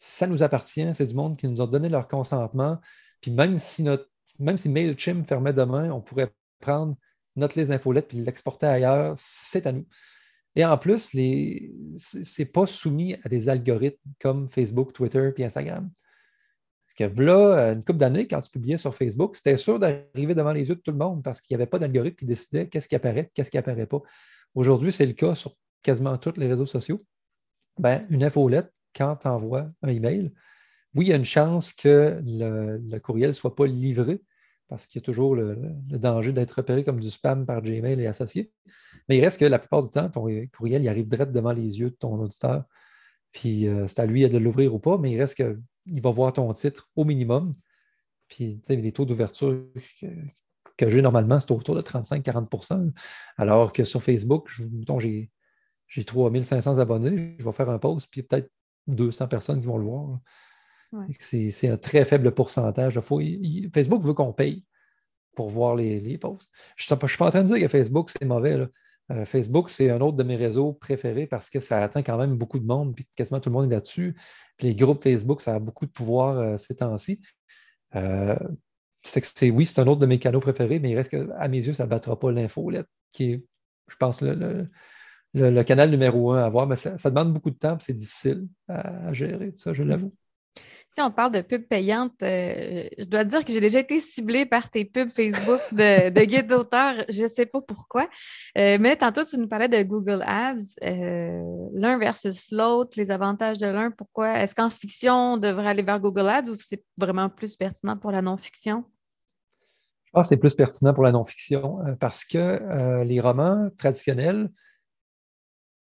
ça 0.00 0.26
nous 0.26 0.42
appartient, 0.42 0.90
c'est 0.94 1.06
du 1.06 1.14
monde 1.14 1.36
qui 1.36 1.46
nous 1.46 1.60
a 1.60 1.66
donné 1.66 1.90
leur 1.90 2.08
consentement. 2.08 2.80
Puis 3.20 3.30
même 3.30 3.58
si, 3.58 3.82
notre, 3.82 4.08
même 4.38 4.56
si 4.56 4.70
MailChimp 4.70 5.28
fermait 5.28 5.52
demain, 5.52 5.90
on 5.90 6.00
pourrait 6.00 6.32
prendre 6.58 6.96
notre 7.36 7.58
liste 7.58 7.70
d'infolettes 7.70 8.08
puis 8.08 8.18
l'exporter 8.18 8.66
ailleurs, 8.66 9.14
c'est 9.18 9.66
à 9.66 9.72
nous. 9.72 9.86
Et 10.56 10.64
en 10.64 10.78
plus, 10.78 11.10
ce 11.10 12.40
n'est 12.40 12.46
pas 12.46 12.66
soumis 12.66 13.14
à 13.22 13.28
des 13.28 13.50
algorithmes 13.50 14.00
comme 14.18 14.50
Facebook, 14.50 14.94
Twitter 14.94 15.30
puis 15.34 15.44
Instagram. 15.44 15.90
Que 17.00 17.22
là, 17.22 17.72
une 17.72 17.82
couple 17.82 17.98
d'années, 17.98 18.26
quand 18.28 18.42
tu 18.42 18.50
publiais 18.50 18.76
sur 18.76 18.94
Facebook, 18.94 19.34
c'était 19.34 19.56
sûr 19.56 19.78
d'arriver 19.78 20.34
devant 20.34 20.52
les 20.52 20.68
yeux 20.68 20.74
de 20.74 20.80
tout 20.80 20.90
le 20.90 20.98
monde 20.98 21.22
parce 21.22 21.40
qu'il 21.40 21.56
n'y 21.56 21.62
avait 21.62 21.70
pas 21.70 21.78
d'algorithme 21.78 22.16
qui 22.16 22.26
décidait 22.26 22.68
qu'est-ce 22.68 22.88
qui 22.88 22.94
apparaît, 22.94 23.30
qu'est-ce 23.34 23.50
qui 23.50 23.56
n'apparaît 23.56 23.86
pas. 23.86 24.02
Aujourd'hui, 24.54 24.92
c'est 24.92 25.06
le 25.06 25.14
cas 25.14 25.34
sur 25.34 25.56
quasiment 25.82 26.18
tous 26.18 26.36
les 26.36 26.46
réseaux 26.46 26.66
sociaux. 26.66 27.02
Ben, 27.78 28.06
une 28.10 28.22
infolette, 28.22 28.70
quand 28.94 29.16
tu 29.16 29.28
envoies 29.28 29.70
un 29.80 29.88
email, 29.88 30.30
oui, 30.94 31.06
il 31.06 31.08
y 31.08 31.12
a 31.14 31.16
une 31.16 31.24
chance 31.24 31.72
que 31.72 32.20
le, 32.22 32.98
courriel 32.98 33.28
ne 33.28 33.34
soit 33.34 33.56
pas 33.56 33.66
livré 33.66 34.20
parce 34.68 34.86
qu'il 34.86 35.00
y 35.00 35.02
a 35.02 35.06
toujours 35.06 35.34
le, 35.34 35.56
danger 35.88 36.32
d'être 36.32 36.52
repéré 36.52 36.84
comme 36.84 37.00
du 37.00 37.08
spam 37.08 37.46
par 37.46 37.62
Gmail 37.62 37.98
et 37.98 38.06
associé. 38.08 38.52
Mais 39.08 39.16
il 39.16 39.24
reste 39.24 39.40
que 39.40 39.46
la 39.46 39.58
plupart 39.58 39.82
du 39.82 39.88
temps, 39.88 40.10
ton 40.10 40.28
courriel 40.54 40.86
arrive 40.86 41.08
direct 41.08 41.32
devant 41.32 41.52
les 41.52 41.78
yeux 41.78 41.90
de 41.90 41.96
ton 41.96 42.20
auditeur. 42.20 42.64
Puis 43.32 43.66
euh, 43.66 43.86
c'est 43.86 44.00
à 44.00 44.06
lui 44.06 44.28
de 44.28 44.36
l'ouvrir 44.36 44.74
ou 44.74 44.78
pas, 44.78 44.98
mais 44.98 45.12
il 45.12 45.18
reste 45.18 45.42
qu'il 45.84 46.00
va 46.00 46.10
voir 46.10 46.32
ton 46.32 46.52
titre 46.52 46.88
au 46.96 47.04
minimum. 47.04 47.54
Puis 48.28 48.62
les 48.68 48.92
taux 48.92 49.04
d'ouverture 49.04 49.64
que, 50.76 50.88
j'ai 50.88 51.02
normalement, 51.02 51.40
c'est 51.40 51.50
autour 51.50 51.74
de 51.74 51.82
35-40% 51.82 52.92
Alors 53.36 53.72
que 53.72 53.84
sur 53.84 54.02
Facebook, 54.02 54.48
j'ai 54.98 55.30
j'ai 55.88 56.04
3500 56.04 56.78
abonnés, 56.78 57.34
je 57.38 57.44
vais 57.44 57.52
faire 57.52 57.68
un 57.68 57.78
post, 57.78 58.08
puis 58.10 58.22
peut-être 58.22 58.48
200 58.86 59.26
personnes 59.26 59.60
qui 59.60 59.66
vont 59.66 59.76
le 59.76 59.84
voir. 59.84 60.20
C'est 61.18 61.68
un 61.68 61.76
très 61.76 62.04
faible 62.04 62.32
pourcentage. 62.32 63.00
Facebook 63.00 64.02
veut 64.02 64.14
qu'on 64.14 64.32
paye 64.32 64.64
pour 65.34 65.50
voir 65.50 65.74
les, 65.74 66.18
posts. 66.18 66.50
Je 66.76 66.92
ne 66.92 67.08
suis 67.08 67.18
pas 67.18 67.26
en 67.26 67.30
train 67.30 67.42
de 67.42 67.48
dire 67.48 67.60
que 67.60 67.68
Facebook, 67.68 68.10
c'est 68.10 68.24
mauvais. 68.24 68.68
Euh, 69.10 69.24
Facebook, 69.24 69.70
c'est 69.70 69.90
un 69.90 70.00
autre 70.00 70.16
de 70.16 70.22
mes 70.22 70.36
réseaux 70.36 70.72
préférés 70.72 71.26
parce 71.26 71.50
que 71.50 71.58
ça 71.60 71.82
atteint 71.82 72.02
quand 72.02 72.16
même 72.16 72.36
beaucoup 72.36 72.58
de 72.58 72.66
monde, 72.66 72.94
puis 72.94 73.06
quasiment 73.16 73.40
tout 73.40 73.48
le 73.48 73.54
monde 73.54 73.70
est 73.70 73.74
là-dessus. 73.74 74.16
les 74.60 74.74
groupes 74.74 75.02
Facebook, 75.02 75.40
ça 75.40 75.56
a 75.56 75.58
beaucoup 75.58 75.86
de 75.86 75.90
pouvoir 75.90 76.38
euh, 76.38 76.56
ces 76.58 76.76
temps-ci. 76.76 77.20
Euh, 77.96 78.36
oui, 79.42 79.66
c'est 79.66 79.80
un 79.80 79.86
autre 79.86 80.00
de 80.00 80.06
mes 80.06 80.18
canaux 80.18 80.40
préférés, 80.40 80.78
mais 80.78 80.90
il 80.90 80.96
reste 80.96 81.10
qu'à 81.10 81.48
mes 81.48 81.66
yeux, 81.66 81.72
ça 81.72 81.84
ne 81.84 81.88
battra 81.88 82.18
pas 82.18 82.30
l'infolette, 82.30 82.86
qui 83.10 83.32
est, 83.32 83.44
je 83.88 83.96
pense, 83.96 84.20
le, 84.22 85.62
canal 85.64 85.90
numéro 85.90 86.32
un 86.32 86.42
à 86.44 86.48
voir, 86.48 86.66
mais 86.66 86.76
ça, 86.76 86.96
demande 87.04 87.32
beaucoup 87.32 87.50
de 87.50 87.56
temps 87.56 87.78
c'est 87.80 87.94
difficile 87.94 88.46
à, 88.68 89.12
gérer. 89.12 89.54
Ça, 89.58 89.72
je 89.72 89.82
l'avoue. 89.82 90.14
Si 90.92 91.00
on 91.00 91.12
parle 91.12 91.30
de 91.30 91.40
pubs 91.40 91.68
payantes, 91.68 92.20
euh, 92.24 92.88
je 92.98 93.04
dois 93.04 93.22
dire 93.22 93.44
que 93.44 93.52
j'ai 93.52 93.60
déjà 93.60 93.78
été 93.78 94.00
ciblée 94.00 94.44
par 94.44 94.70
tes 94.70 94.84
pubs 94.84 95.08
Facebook 95.08 95.60
de, 95.70 96.10
de 96.10 96.20
guide 96.22 96.48
d'auteur. 96.48 97.04
Je 97.08 97.22
ne 97.22 97.28
sais 97.28 97.46
pas 97.46 97.60
pourquoi. 97.60 98.08
Euh, 98.58 98.76
mais 98.80 98.96
tantôt, 98.96 99.24
tu 99.24 99.38
nous 99.38 99.46
parlais 99.46 99.68
de 99.68 99.80
Google 99.84 100.20
Ads, 100.26 100.74
euh, 100.82 101.68
l'un 101.74 101.96
versus 101.96 102.50
l'autre, 102.50 102.98
les 102.98 103.12
avantages 103.12 103.58
de 103.58 103.68
l'un. 103.68 103.92
Pourquoi? 103.92 104.40
Est-ce 104.40 104.56
qu'en 104.56 104.68
fiction, 104.68 105.34
on 105.34 105.38
devrait 105.38 105.68
aller 105.68 105.84
vers 105.84 106.00
Google 106.00 106.28
Ads 106.28 106.50
ou 106.50 106.56
c'est 106.58 106.82
vraiment 106.98 107.28
plus 107.28 107.54
pertinent 107.54 107.96
pour 107.96 108.10
la 108.10 108.20
non-fiction? 108.20 108.84
Je 110.06 110.10
pense 110.12 110.26
que 110.26 110.28
c'est 110.30 110.40
plus 110.40 110.54
pertinent 110.54 110.92
pour 110.92 111.04
la 111.04 111.12
non-fiction 111.12 111.78
parce 112.00 112.24
que 112.24 113.04
les 113.04 113.20
romans 113.20 113.70
traditionnels, 113.78 114.50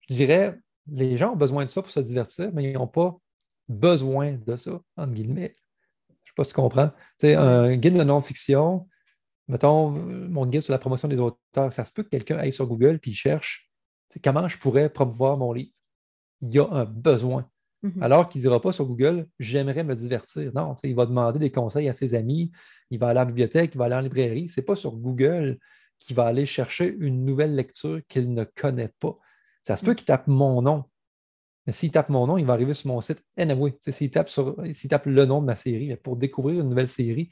je 0.10 0.16
dirais, 0.16 0.58
les 0.92 1.18
gens 1.18 1.34
ont 1.34 1.38
besoin 1.38 1.66
de 1.66 1.70
ça 1.70 1.84
pour 1.84 1.92
se 1.92 2.00
divertir, 2.00 2.50
mais 2.52 2.64
ils 2.64 2.74
n'ont 2.74 2.88
pas 2.88 3.16
besoin 3.70 4.38
de 4.46 4.56
ça, 4.58 4.80
entre 4.96 5.14
guillemets. 5.14 5.56
Je 6.10 6.14
ne 6.14 6.18
sais 6.28 6.34
pas 6.36 6.44
si 6.44 6.50
tu 6.50 6.56
comprends. 6.56 6.92
Un 7.24 7.76
guide 7.76 7.98
de 7.98 8.04
non-fiction, 8.04 8.88
mettons, 9.48 9.90
mon 9.90 10.46
guide 10.46 10.62
sur 10.62 10.72
la 10.72 10.80
promotion 10.80 11.08
des 11.08 11.20
auteurs, 11.20 11.72
ça 11.74 11.86
se 11.86 11.92
peut 11.92 12.04
que 12.04 12.10
quelqu'un 12.10 12.38
aille 12.38 12.54
sur 12.54 12.68
Google 12.68 13.00
et 13.04 13.14
cherche 13.14 13.70
comment 14.24 14.48
je 14.48 14.58
pourrais 14.58 14.90
promouvoir 14.90 15.38
mon 15.38 15.54
livre. 15.54 15.72
Il 16.42 16.54
y 16.54 16.60
a 16.60 16.68
un 16.70 16.86
besoin. 16.86 17.50
Mm-hmm. 17.84 18.02
Alors 18.02 18.28
qu'il 18.28 18.40
ne 18.40 18.48
dira 18.48 18.62
pas 18.62 18.72
sur 18.72 18.86
Google, 18.86 19.28
j'aimerais 19.40 19.84
me 19.84 19.96
divertir. 19.96 20.52
Non, 20.54 20.76
il 20.84 20.96
va 20.96 21.06
demander 21.06 21.40
des 21.40 21.52
conseils 21.52 21.90
à 21.90 21.94
ses 21.94 22.16
amis, 22.16 22.52
il 22.90 23.00
va 23.00 23.10
aller 23.10 23.20
à 23.20 23.24
la 23.24 23.26
bibliothèque, 23.26 23.76
il 23.76 23.78
va 23.78 23.86
aller 23.86 23.96
en 23.96 24.02
librairie. 24.02 24.50
Ce 24.50 24.60
n'est 24.60 24.66
pas 24.66 24.76
sur 24.76 24.96
Google 24.96 25.60
qu'il 26.00 26.16
va 26.16 26.26
aller 26.26 26.46
chercher 26.46 26.96
une 27.00 27.26
nouvelle 27.26 27.56
lecture 27.56 28.02
qu'il 28.08 28.34
ne 28.34 28.44
connaît 28.44 28.92
pas. 29.00 29.18
Ça 29.64 29.78
se 29.78 29.86
peut 29.86 29.94
qu'il 29.94 30.06
tape 30.06 30.28
mon 30.28 30.62
nom. 30.62 30.86
Mais 31.68 31.74
s'il 31.74 31.92
tape 31.92 32.10
mon 32.10 32.26
nom, 32.26 32.38
il 32.38 32.46
va 32.46 32.54
arriver 32.54 32.74
sur 32.74 32.88
mon 32.88 33.02
site 33.02 33.24
anyway. 33.38 33.78
S'il 33.90 34.10
tape, 34.10 34.30
tape 34.30 35.06
le 35.06 35.26
nom 35.26 35.42
de 35.42 35.46
ma 35.46 35.56
série, 35.56 35.96
pour 35.98 36.16
découvrir 36.16 36.62
une 36.62 36.70
nouvelle 36.70 36.88
série, 36.88 37.30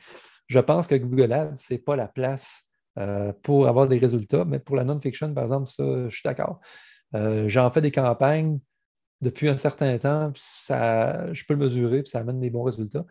je 0.48 0.60
pense 0.60 0.88
que 0.88 0.96
Google 0.96 1.34
Ads, 1.34 1.56
ce 1.56 1.74
n'est 1.74 1.80
pas 1.80 1.96
la 1.96 2.08
place 2.08 2.64
euh, 3.00 3.34
pour 3.44 3.68
avoir 3.68 3.88
des 3.88 3.98
résultats. 3.98 4.46
Mais 4.46 4.60
pour 4.60 4.76
la 4.76 4.84
non-fiction, 4.84 5.34
par 5.34 5.46
exemple, 5.46 5.68
ça, 5.68 6.10
je 6.10 6.14
suis 6.14 6.24
d'accord. 6.24 6.60
Euh, 7.16 7.48
j'en 7.48 7.72
fais 7.72 7.82
des 7.82 7.92
campagnes 7.92 8.60
depuis 9.22 9.48
un 9.48 9.58
certain 9.58 9.98
temps, 9.98 10.32
ça, 10.36 11.34
je 11.34 11.44
peux 11.46 11.54
le 11.54 11.62
mesurer, 11.62 12.04
puis 12.04 12.10
ça 12.10 12.20
amène 12.20 12.40
des 12.40 12.50
bons 12.50 12.64
résultats. 12.64 13.06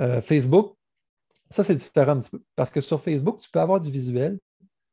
Euh, 0.00 0.20
Facebook, 0.22 0.76
Ça, 1.50 1.62
c'est 1.62 1.74
différent 1.74 2.12
un 2.12 2.20
petit 2.20 2.30
peu. 2.30 2.42
Parce 2.56 2.70
que 2.70 2.80
sur 2.80 3.00
Facebook, 3.02 3.40
tu 3.40 3.50
peux 3.50 3.60
avoir 3.60 3.78
du 3.80 3.90
visuel, 3.90 4.38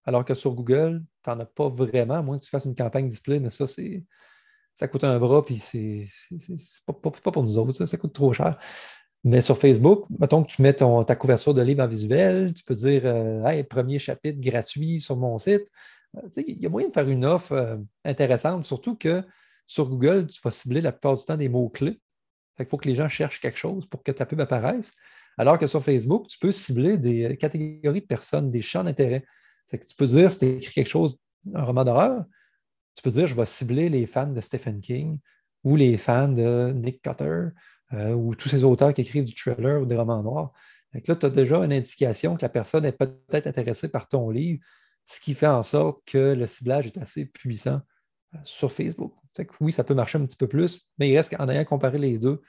alors 0.06 0.26
que 0.26 0.34
sur 0.34 0.54
Google, 0.54 1.04
tu 1.24 1.30
n'en 1.30 1.40
as 1.40 1.46
pas 1.46 1.70
vraiment, 1.70 2.16
à 2.16 2.22
moins 2.22 2.38
que 2.38 2.44
tu 2.44 2.50
fasses 2.50 2.66
une 2.66 2.76
campagne 2.76 3.08
display, 3.10 3.40
mais 3.40 3.50
ça, 3.50 3.68
c'est. 3.68 4.04
Ça 4.80 4.88
coûte 4.88 5.04
un 5.04 5.20
bras, 5.20 5.42
puis 5.42 5.58
c'est 5.58 6.08
pas, 6.86 6.94
pour 6.94 7.44
nous 7.44 7.58
autres, 7.58 7.74
ça, 7.74 7.86
ça 7.86 7.98
coûte 7.98 8.14
trop 8.14 8.32
cher. 8.32 8.58
Mais 9.26 9.42
sur 9.42 9.58
Facebook, 9.58 10.06
mettons 10.18 10.42
que 10.42 10.54
tu 10.54 10.62
mets 10.62 10.72
ta 10.72 11.16
couverture 11.18 11.54
de 11.54 11.62
livre 11.62 11.84
en 11.84 11.88
visuel, 11.88 12.54
tu 12.54 12.64
peux 12.64 12.76
dire 12.76 13.02
euh, 13.04 13.44
Hey, 13.44 13.66
premier 13.66 14.00
chapitre 14.00 14.40
gratuit 14.40 15.02
sur 15.02 15.18
mon 15.18 15.38
site. 15.38 15.70
Euh, 16.16 16.22
il 16.48 16.62
y 16.62 16.66
a 16.66 16.70
moyen 16.70 16.88
de 16.88 16.94
faire 16.94 17.10
une 17.10 17.26
offre 17.26 17.52
euh, 17.52 17.76
intéressante, 18.06 18.64
surtout 18.64 18.96
que 18.96 19.22
sur 19.68 19.90
Google, 19.90 20.28
tu 20.28 20.40
vas 20.42 20.50
cibler 20.50 20.80
la 20.80 20.94
plupart 20.94 21.18
du 21.18 21.26
temps 21.26 21.36
des 21.36 21.50
mots-clés. 21.50 22.00
Il 22.58 22.66
faut 22.66 22.78
que 22.78 22.88
les 22.88 22.96
gens 22.96 23.10
cherchent 23.10 23.42
quelque 23.42 23.60
chose 23.60 23.86
pour 23.86 24.02
que 24.02 24.14
ta 24.14 24.26
pub 24.26 24.40
apparaisse. 24.40 24.94
Alors 25.38 25.58
que 25.58 25.68
sur 25.68 25.84
Facebook, 25.84 26.30
tu 26.30 26.40
peux 26.40 26.54
cibler 26.54 26.98
des 26.98 27.36
catégories 27.36 28.00
de 28.00 28.08
personnes, 28.08 28.50
des 28.50 28.62
champs 28.62 28.86
d'intérêt. 28.86 29.26
Tu 29.70 29.78
peux 29.98 30.08
dire, 30.08 30.32
si 30.32 30.40
tu 30.40 30.46
écris 30.46 30.74
quelque 30.74 30.90
chose, 30.90 31.18
un 31.54 31.66
roman 31.66 31.84
d'horreur, 31.84 32.24
tu 33.00 33.04
peux 33.04 33.12
dire, 33.12 33.28
je 33.28 33.36
vais 33.36 33.46
cibler 33.46 33.88
les 33.88 34.06
fans 34.06 34.28
de 34.28 34.42
Stephen 34.42 34.82
King 34.82 35.20
ou 35.64 35.78
les 35.78 35.96
fans 35.96 36.28
de 36.28 36.74
Nick 36.74 37.02
Cutter 37.02 37.48
euh, 37.94 38.14
ou 38.14 38.36
tous 38.36 38.50
ces 38.50 38.66
auteurs 38.66 38.94
qui 38.94 39.02
écrivent 39.02 39.24
du 39.24 39.34
thriller 39.34 39.82
ou 39.82 39.86
des 39.86 39.96
romans 39.96 40.22
noirs. 40.22 40.52
Donc 40.94 41.08
là, 41.08 41.16
tu 41.16 41.26
as 41.26 41.30
déjà 41.30 41.64
une 41.64 41.72
indication 41.72 42.36
que 42.36 42.42
la 42.42 42.50
personne 42.50 42.84
est 42.84 42.92
peut-être 42.92 43.48
intéressée 43.48 43.88
par 43.88 44.10
ton 44.10 44.30
livre, 44.30 44.62
ce 45.06 45.22
qui 45.22 45.34
fait 45.34 45.48
en 45.48 45.64
sorte 45.64 46.02
que 46.06 46.34
le 46.34 46.46
ciblage 46.46 46.88
est 46.88 46.98
assez 46.98 47.26
puissant 47.26 47.80
euh, 48.36 48.38
sur 48.44 48.70
Facebook. 48.70 49.14
oui, 49.62 49.72
ça 49.72 49.86
peut 49.86 49.94
marcher 49.94 50.18
un 50.18 50.26
petit 50.26 50.38
peu 50.38 50.48
plus, 50.48 50.86
mais 50.98 51.10
il 51.10 51.16
reste 51.16 51.34
qu'en 51.34 51.48
ayant 51.48 51.64
comparé 51.64 52.00
les 52.00 52.18
deux, 52.18 52.42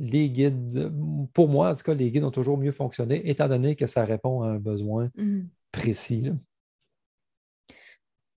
les 0.00 0.28
guides, 0.28 0.92
pour 1.32 1.48
moi, 1.48 1.70
en 1.70 1.74
tout 1.76 1.84
cas, 1.84 1.94
les 1.94 2.10
guides 2.10 2.24
ont 2.24 2.32
toujours 2.32 2.58
mieux 2.58 2.72
fonctionné, 2.72 3.30
étant 3.30 3.46
donné 3.46 3.76
que 3.76 3.86
ça 3.86 4.04
répond 4.04 4.42
à 4.42 4.48
un 4.48 4.58
besoin 4.58 5.08
mm. 5.16 5.42
précis. 5.70 6.32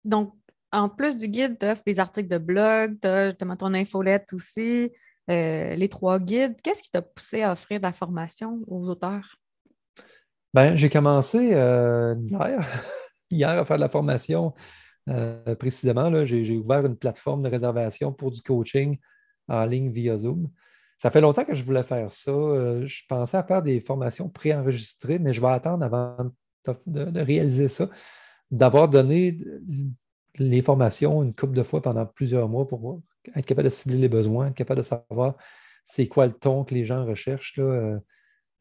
Donc, 0.06 0.36
en 0.72 0.90
plus 0.90 1.16
du 1.16 1.28
guide, 1.28 1.58
tu 1.60 1.66
offres 1.66 1.84
des 1.86 2.00
articles 2.00 2.30
de 2.30 2.38
blog, 2.38 2.98
tu 3.02 3.08
as 3.08 3.28
justement 3.28 3.56
ton 3.56 3.74
infolette 3.74 4.34
aussi, 4.34 4.92
euh, 5.30 5.76
les 5.76 5.90
trois 5.90 6.20
guides. 6.20 6.56
Qu'est-ce 6.62 6.84
qui 6.84 6.92
t'a 6.92 7.02
poussé 7.02 7.44
à 7.44 7.54
offrir 7.54 7.80
de 7.80 7.84
la 7.84 7.94
formation 7.94 8.62
aux 8.68 8.88
auteurs? 8.90 9.36
Ben, 10.54 10.76
j'ai 10.76 10.90
commencé 10.90 11.54
euh, 11.54 12.16
hier, 12.30 12.68
hier 13.32 13.50
à 13.50 13.66
faire 13.66 13.78
de 13.78 13.82
la 13.82 13.90
formation. 13.90 14.54
Euh, 15.10 15.56
précisément, 15.56 16.26
j'ai 16.26 16.58
ouvert 16.58 16.86
une 16.86 16.98
plateforme 16.98 17.44
de 17.44 17.50
réservation 17.50 18.12
pour 18.12 18.32
du 18.32 18.42
coaching 18.42 18.98
en 19.48 19.66
ligne 19.66 19.90
via 19.90 20.18
Zoom. 20.18 20.50
Ça 20.98 21.12
fait 21.12 21.22
longtemps 21.22 21.46
que 21.46 21.54
je 21.54 21.64
voulais 21.64 21.84
faire 21.84 22.12
ça. 22.12 22.32
je 22.32 23.02
pensais 23.08 23.38
à 23.38 23.44
faire 23.44 23.62
des 23.62 23.80
formations 23.80 24.30
préenregistrées, 24.30 25.20
mais 25.20 25.32
je 25.32 25.40
vais 25.40 25.48
attendre 25.48 25.86
avant 25.86 26.18
de 26.86 27.22
réaliser 27.22 27.68
ça 27.68 27.88
d'avoir 28.50 28.90
donné 28.90 29.38
les 30.40 30.62
formations 30.62 31.24
une 31.24 31.34
couple 31.34 31.56
de 31.56 31.64
fois 31.64 31.82
pendant 31.82 32.06
plusieurs 32.06 32.48
mois 32.50 32.68
pour 32.68 33.02
être 33.36 33.46
capable 33.46 33.68
de 33.68 33.74
cibler 33.74 33.98
les 33.98 34.10
besoins, 34.10 34.48
être 34.48 34.56
capable 34.56 34.80
de 34.80 34.86
savoir 34.86 35.36
c'est 35.84 36.08
quoi 36.08 36.28
le 36.28 36.34
ton 36.34 36.64
que 36.64 36.74
les 36.74 36.86
gens 36.86 37.06
recherchent. 37.06 37.56
Là, 37.58 37.64
euh, 37.64 38.00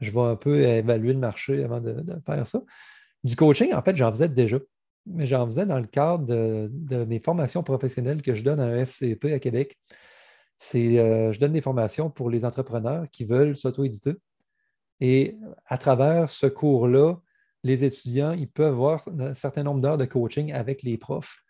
je 0.01 0.11
vais 0.11 0.21
un 0.21 0.37
peu 0.37 0.63
évaluer 0.63 1.13
le 1.13 1.19
marché 1.19 1.65
avant 1.65 1.81
de, 1.81 2.05
faire 2.25 2.47
ça. 2.47 2.63
Du 3.25 3.35
coaching, 3.35 3.73
en 3.75 3.83
fait, 3.83 3.97
j'en 3.97 4.11
faisais 4.11 4.29
déjà. 4.29 4.59
Mais 5.07 5.27
j'en 5.27 5.47
faisais 5.47 5.67
dans 5.67 5.79
le 5.79 5.87
cadre 5.87 6.25
de, 6.25 7.05
mes 7.05 7.21
formations 7.21 7.63
professionnelles 7.63 8.23
que 8.23 8.35
je 8.35 8.43
donne 8.43 8.61
à 8.61 8.65
un 8.65 8.85
FCP 8.85 9.33
à 9.33 9.39
Québec. 9.39 9.79
C'est, 10.57 10.99
euh, 10.99 11.33
je 11.33 11.41
donne 11.41 11.53
des 11.53 11.61
formations 11.61 12.11
pour 12.11 12.31
les 12.31 12.45
entrepreneurs 12.45 13.07
qui 13.11 13.25
veulent 13.25 13.57
s'auto-éditer. 13.57 14.15
Et 15.01 15.37
à 15.67 15.79
travers 15.79 16.31
ce 16.31 16.47
cours-là, 16.47 17.17
les 17.63 17.85
étudiants, 17.85 18.33
ils 18.33 18.49
peuvent 18.49 18.73
avoir 18.73 19.07
un 19.19 19.35
certain 19.35 19.63
nombre 19.63 19.81
d'heures 19.81 19.99
de 19.99 20.05
coaching 20.05 20.53
avec 20.53 20.83
les 20.83 20.97
profs. 20.97 21.43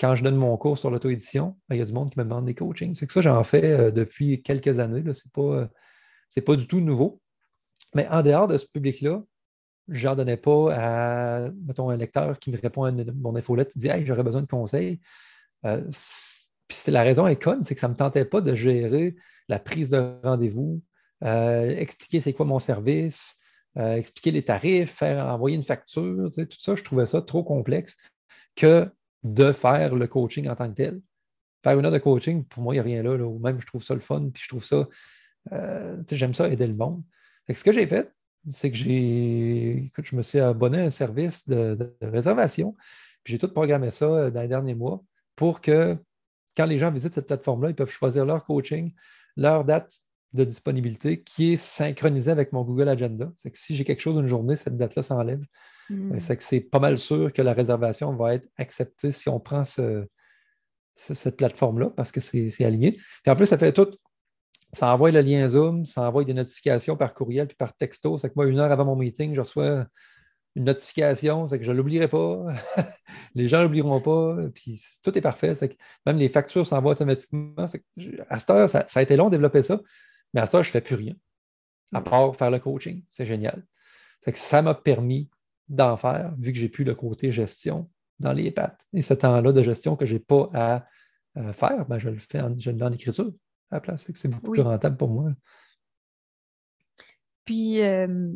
Quand 0.00 0.14
je 0.14 0.24
donne 0.24 0.36
mon 0.36 0.56
cours 0.56 0.78
sur 0.78 0.90
l'auto-édition, 0.90 1.56
ben, 1.68 1.76
il 1.76 1.78
y 1.78 1.82
a 1.82 1.84
du 1.84 1.92
monde 1.92 2.10
qui 2.10 2.18
me 2.18 2.24
demande 2.24 2.46
des 2.46 2.54
coachings. 2.54 2.94
C'est 2.94 3.06
que 3.06 3.12
ça, 3.12 3.20
j'en 3.20 3.42
fais 3.44 3.64
euh, 3.64 3.90
depuis 3.90 4.42
quelques 4.42 4.78
années. 4.78 5.02
Ce 5.12 5.26
n'est 5.26 5.32
pas, 5.32 5.42
euh, 5.42 6.42
pas 6.46 6.56
du 6.56 6.66
tout 6.66 6.80
nouveau. 6.80 7.20
Mais 7.94 8.08
en 8.08 8.22
dehors 8.22 8.48
de 8.48 8.56
ce 8.56 8.66
public-là, 8.66 9.22
je 9.88 10.08
n'en 10.08 10.16
donnais 10.16 10.36
pas 10.36 10.74
à, 10.74 11.50
mettons, 11.66 11.90
un 11.90 11.96
lecteur 11.96 12.38
qui 12.38 12.50
me 12.50 12.58
répond 12.58 12.84
à 12.84 12.92
mon 12.92 13.36
infolette, 13.36 13.72
qui 13.72 13.78
dit 13.78 13.88
Hey, 13.88 14.04
j'aurais 14.04 14.22
besoin 14.22 14.42
de 14.42 14.46
conseils. 14.46 15.00
Euh, 15.64 15.82
la 16.86 17.02
raison 17.02 17.26
est 17.26 17.42
conne, 17.42 17.64
c'est 17.64 17.74
que 17.74 17.80
ça 17.80 17.88
ne 17.88 17.92
me 17.92 17.98
tentait 17.98 18.24
pas 18.24 18.40
de 18.40 18.52
gérer 18.52 19.16
la 19.48 19.58
prise 19.58 19.88
de 19.88 20.18
rendez-vous, 20.22 20.82
expliquer 21.22 22.20
c'est 22.20 22.34
quoi 22.34 22.44
mon 22.44 22.58
service, 22.58 23.40
expliquer 23.74 24.30
les 24.30 24.44
tarifs, 24.44 24.94
faire 24.94 25.26
envoyer 25.26 25.56
une 25.56 25.62
facture, 25.62 26.28
tout 26.30 26.46
ça, 26.58 26.74
je 26.74 26.84
trouvais 26.84 27.06
ça 27.06 27.22
trop 27.22 27.42
complexe 27.42 27.96
que 28.54 28.90
de 29.22 29.52
faire 29.52 29.94
le 29.94 30.06
coaching 30.06 30.48
en 30.48 30.56
tant 30.56 30.68
que 30.68 30.74
tel. 30.74 31.00
Faire 31.64 31.78
une 31.78 31.84
heure 31.84 31.92
de 31.92 31.98
coaching, 31.98 32.44
pour 32.44 32.62
moi, 32.62 32.74
il 32.74 32.76
n'y 32.76 32.80
a 32.80 32.84
rien 32.84 33.02
là, 33.02 33.18
Même 33.40 33.60
je 33.60 33.66
trouve 33.66 33.82
ça 33.82 33.94
le 33.94 34.00
fun, 34.00 34.30
puis 34.32 34.42
je 34.42 34.48
trouve 34.48 34.64
ça, 34.64 34.86
euh, 35.52 35.96
j'aime 36.10 36.34
ça 36.34 36.48
aider 36.48 36.66
le 36.66 36.74
monde. 36.74 37.02
ce 37.52 37.64
que 37.64 37.72
j'ai 37.72 37.86
fait, 37.86 38.12
c'est 38.52 38.70
que 38.70 38.76
j'ai, 38.76 39.90
je 40.00 40.16
me 40.16 40.22
suis 40.22 40.38
abonné 40.38 40.80
à 40.80 40.84
un 40.84 40.90
service 40.90 41.48
de, 41.48 41.96
réservation, 42.00 42.76
puis 43.24 43.32
j'ai 43.32 43.38
tout 43.38 43.52
programmé 43.52 43.90
ça 43.90 44.06
euh, 44.06 44.30
dans 44.30 44.40
les 44.40 44.48
derniers 44.48 44.74
mois 44.74 45.02
pour 45.34 45.60
que 45.60 45.96
quand 46.56 46.66
les 46.66 46.78
gens 46.78 46.90
visitent 46.90 47.14
cette 47.14 47.26
plateforme-là, 47.26 47.70
ils 47.70 47.74
peuvent 47.74 47.90
choisir 47.90 48.24
leur 48.24 48.44
coaching, 48.44 48.92
leur 49.36 49.64
date 49.64 49.92
de 50.32 50.44
disponibilité 50.44 51.22
qui 51.22 51.52
est 51.52 51.56
synchronisé 51.56 52.30
avec 52.30 52.52
mon 52.52 52.62
Google 52.62 52.88
Agenda. 52.88 53.32
C'est 53.36 53.50
que 53.50 53.58
si 53.58 53.76
j'ai 53.76 53.84
quelque 53.84 54.00
chose 54.00 54.16
une 54.18 54.26
journée, 54.26 54.56
cette 54.56 54.76
date-là 54.76 55.02
s'enlève. 55.02 55.42
Hmm. 55.90 56.18
C'est 56.18 56.36
que 56.36 56.42
c'est 56.42 56.60
pas 56.60 56.78
mal 56.78 56.98
sûr 56.98 57.32
que 57.32 57.42
la 57.42 57.52
réservation 57.52 58.14
va 58.14 58.34
être 58.34 58.48
acceptée 58.56 59.10
si 59.12 59.28
on 59.28 59.40
prend 59.40 59.64
cette 59.64 61.36
plateforme-là 61.36 61.90
parce 61.96 62.12
que 62.12 62.20
c'est 62.20 62.64
aligné. 62.64 62.92
Puis 63.22 63.30
en 63.30 63.36
plus, 63.36 63.46
ça 63.46 63.58
fait 63.58 63.72
tout. 63.72 63.90
Ça 64.72 64.92
envoie 64.92 65.10
le 65.10 65.22
lien 65.22 65.48
Zoom, 65.48 65.86
ça 65.86 66.02
envoie 66.02 66.24
des 66.24 66.34
notifications 66.34 66.96
par 66.96 67.14
courriel 67.14 67.46
puis 67.46 67.56
par 67.56 67.74
texto. 67.74 68.18
C'est 68.18 68.28
que 68.28 68.34
moi, 68.36 68.46
une 68.46 68.58
heure 68.58 68.70
avant 68.70 68.84
mon 68.84 68.96
meeting, 68.96 69.34
je 69.34 69.40
reçois 69.40 69.86
une 70.56 70.64
notification, 70.64 71.46
c'est 71.46 71.58
que 71.58 71.64
je 71.64 71.70
ne 71.72 71.76
l'oublierai 71.76 72.08
pas. 72.08 72.46
les 73.34 73.48
gens 73.48 73.58
ne 73.58 73.62
l'oublieront 73.62 74.00
pas. 74.00 74.36
Puis 74.54 74.82
tout 75.02 75.16
est 75.16 75.22
parfait. 75.22 75.54
Que 75.54 75.74
même 76.04 76.18
les 76.18 76.28
factures 76.28 76.66
s'envoient 76.66 76.92
automatiquement. 76.92 77.54
à 77.56 78.38
cette 78.38 78.50
heure, 78.50 78.68
ça, 78.68 78.84
ça, 78.86 79.00
a 79.00 79.02
été 79.02 79.16
long 79.16 79.26
de 79.26 79.30
développer 79.30 79.62
ça. 79.62 79.80
Mais 80.34 80.42
à 80.42 80.46
ça, 80.46 80.62
je 80.62 80.68
ne 80.68 80.72
fais 80.72 80.80
plus 80.82 80.96
rien, 80.96 81.14
à 81.94 82.02
part 82.02 82.36
faire 82.36 82.50
le 82.50 82.58
coaching. 82.58 83.02
C'est 83.08 83.24
génial. 83.24 83.64
Que 84.26 84.36
ça 84.36 84.60
m'a 84.60 84.74
permis 84.74 85.30
d'en 85.68 85.96
faire, 85.96 86.34
vu 86.38 86.52
que 86.52 86.58
j'ai 86.58 86.68
plus 86.68 86.84
le 86.84 86.94
côté 86.94 87.32
gestion 87.32 87.90
dans 88.18 88.32
les 88.32 88.50
pattes. 88.50 88.86
Et 88.92 89.02
ce 89.02 89.14
temps-là 89.14 89.52
de 89.52 89.62
gestion 89.62 89.96
que 89.96 90.06
je 90.06 90.14
n'ai 90.14 90.20
pas 90.20 90.50
à 90.54 90.86
euh, 91.36 91.52
faire, 91.52 91.86
ben, 91.86 91.98
je 91.98 92.08
le 92.08 92.18
fais 92.18 92.40
en, 92.40 92.58
je 92.58 92.70
en 92.70 92.92
écriture 92.92 93.32
à 93.70 93.76
la 93.76 93.80
place. 93.80 94.10
C'est 94.14 94.28
beaucoup 94.28 94.52
plus 94.52 94.62
rentable 94.62 94.96
pour 94.96 95.08
moi. 95.08 95.32
Puis, 97.44 97.80
euh, 97.82 98.32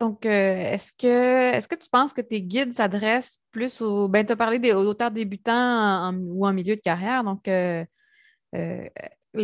donc, 0.00 0.26
euh, 0.26 0.56
est-ce 0.56 0.92
que, 0.92 1.56
est 1.56 1.66
que 1.66 1.74
tu 1.74 1.88
penses 1.88 2.12
que 2.12 2.20
tes 2.20 2.42
guides 2.42 2.72
s'adressent 2.72 3.40
plus 3.50 3.80
aux. 3.80 4.08
Ben, 4.08 4.24
tu 4.24 4.32
as 4.32 4.36
parlé 4.36 4.58
des 4.58 4.72
auteurs 4.72 5.10
débutants 5.10 6.12
ou 6.14 6.46
en 6.46 6.52
milieu 6.52 6.76
de 6.76 6.80
carrière. 6.80 7.24
Donc, 7.24 7.48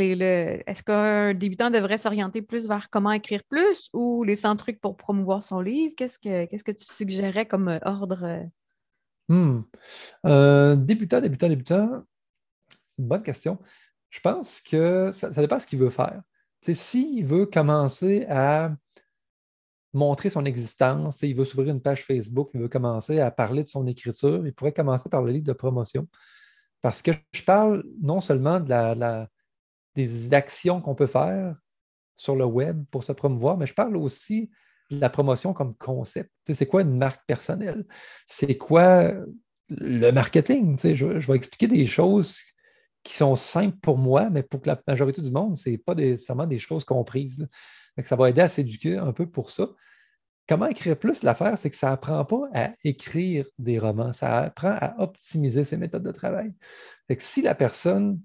est-ce 0.00 0.82
qu'un 0.82 1.34
débutant 1.34 1.70
devrait 1.70 1.98
s'orienter 1.98 2.42
plus 2.42 2.68
vers 2.68 2.90
comment 2.90 3.12
écrire 3.12 3.42
plus 3.44 3.88
ou 3.92 4.24
les 4.24 4.36
100 4.36 4.56
trucs 4.56 4.80
pour 4.80 4.96
promouvoir 4.96 5.42
son 5.42 5.60
livre? 5.60 5.94
Qu'est-ce 5.96 6.18
que, 6.18 6.72
tu 6.72 6.84
suggérais 6.84 7.46
comme 7.46 7.68
euh, 7.68 7.78
ordre? 7.82 8.24
Euh? 8.24 8.44
Hmm. 9.28 9.62
Euh, 10.26 10.76
débutant, 10.76 11.20
débutant, 11.20 11.48
débutant, 11.48 12.04
c'est 12.90 13.02
une 13.02 13.08
bonne 13.08 13.22
question. 13.22 13.58
Je 14.10 14.20
pense 14.20 14.60
que 14.60 15.10
ça, 15.12 15.30
dépend 15.30 15.58
ce 15.58 15.66
qu'il 15.66 15.78
veut 15.78 15.90
faire. 15.90 16.22
S'il 16.60 17.26
veut 17.26 17.46
commencer 17.46 18.26
à 18.28 18.74
montrer 19.92 20.30
son 20.30 20.44
existence, 20.44 21.22
il 21.22 21.34
veut 21.34 21.44
s'ouvrir 21.44 21.72
une 21.72 21.80
page 21.80 22.04
Facebook, 22.04 22.50
il 22.54 22.60
veut 22.60 22.68
commencer 22.68 23.20
à 23.20 23.30
parler 23.30 23.62
de 23.62 23.68
son 23.68 23.86
écriture, 23.86 24.46
il 24.46 24.52
pourrait 24.52 24.72
commencer 24.72 25.08
par 25.08 25.22
le 25.22 25.32
livre 25.32 25.46
de 25.46 25.52
promotion. 25.52 26.08
Parce 26.82 27.00
que 27.00 27.12
je 27.32 27.42
parle 27.42 27.84
non 28.02 28.20
seulement 28.20 28.60
de 28.60 28.68
la 28.68 29.28
des 29.94 30.34
actions 30.34 30.80
qu'on 30.80 30.94
peut 30.94 31.06
faire 31.06 31.56
sur 32.16 32.36
le 32.36 32.44
web 32.44 32.84
pour 32.90 33.04
se 33.04 33.12
promouvoir, 33.12 33.56
mais 33.56 33.66
je 33.66 33.74
parle 33.74 33.96
aussi 33.96 34.50
de 34.90 35.00
la 35.00 35.10
promotion 35.10 35.52
comme 35.52 35.74
concept. 35.74 36.30
c'est 36.48 36.66
quoi 36.66 36.82
une 36.82 36.96
marque 36.96 37.24
personnelle? 37.26 37.84
C'est 38.26 38.56
quoi 38.56 39.12
le 39.68 40.10
marketing? 40.10 40.78
Je, 40.82 41.06
vais 41.06 41.36
expliquer 41.36 41.68
des 41.68 41.86
choses 41.86 42.38
qui 43.02 43.14
sont 43.14 43.36
simples 43.36 43.78
pour 43.82 43.98
moi, 43.98 44.30
mais 44.30 44.42
pour 44.42 44.60
la 44.64 44.80
majorité 44.86 45.22
du 45.22 45.30
monde, 45.30 45.56
ce 45.56 45.70
n'est 45.70 45.78
pas 45.78 45.94
nécessairement 45.94 46.46
des 46.46 46.58
choses 46.58 46.84
comprises. 46.84 47.46
ça 48.02 48.16
va 48.16 48.30
aider 48.30 48.42
à 48.42 48.48
s'éduquer 48.48 48.96
un 48.96 49.12
peu 49.12 49.26
pour 49.26 49.50
ça. 49.50 49.68
Comment 50.46 50.66
écrire 50.66 50.98
plus? 50.98 51.22
L'affaire, 51.22 51.58
c'est 51.58 51.70
que 51.70 51.76
ça 51.76 51.88
n'apprend 51.88 52.22
pas 52.24 52.48
à 52.52 52.72
écrire 52.84 53.46
des 53.58 53.78
romans, 53.78 54.12
ça 54.12 54.40
apprend 54.40 54.76
à 54.78 54.94
optimiser 54.98 55.64
ses 55.64 55.78
méthodes 55.78 56.02
de 56.02 56.12
travail. 56.12 56.52
si 57.18 57.40
la 57.40 57.54
personne 57.54 58.20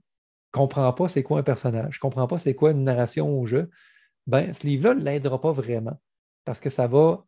comprend 0.52 0.92
pas 0.94 1.10
c'est 1.10 1.24
quoi 1.24 1.40
un 1.40 1.44
personnage, 1.44 1.98
ne 1.98 2.00
comprend 2.00 2.28
pas 2.28 2.40
c'est 2.40 2.56
quoi 2.56 2.72
une 2.72 2.84
narration 2.84 3.30
au 3.40 3.46
jeu, 3.46 3.70
ben, 4.28 4.54
ce 4.54 4.66
livre-là 4.68 4.96
ne 4.96 5.04
l'aidera 5.04 5.42
pas 5.42 5.52
vraiment. 5.52 6.00
parce 6.46 6.60
que 6.60 6.70
ça 6.70 6.88
va, 6.88 7.26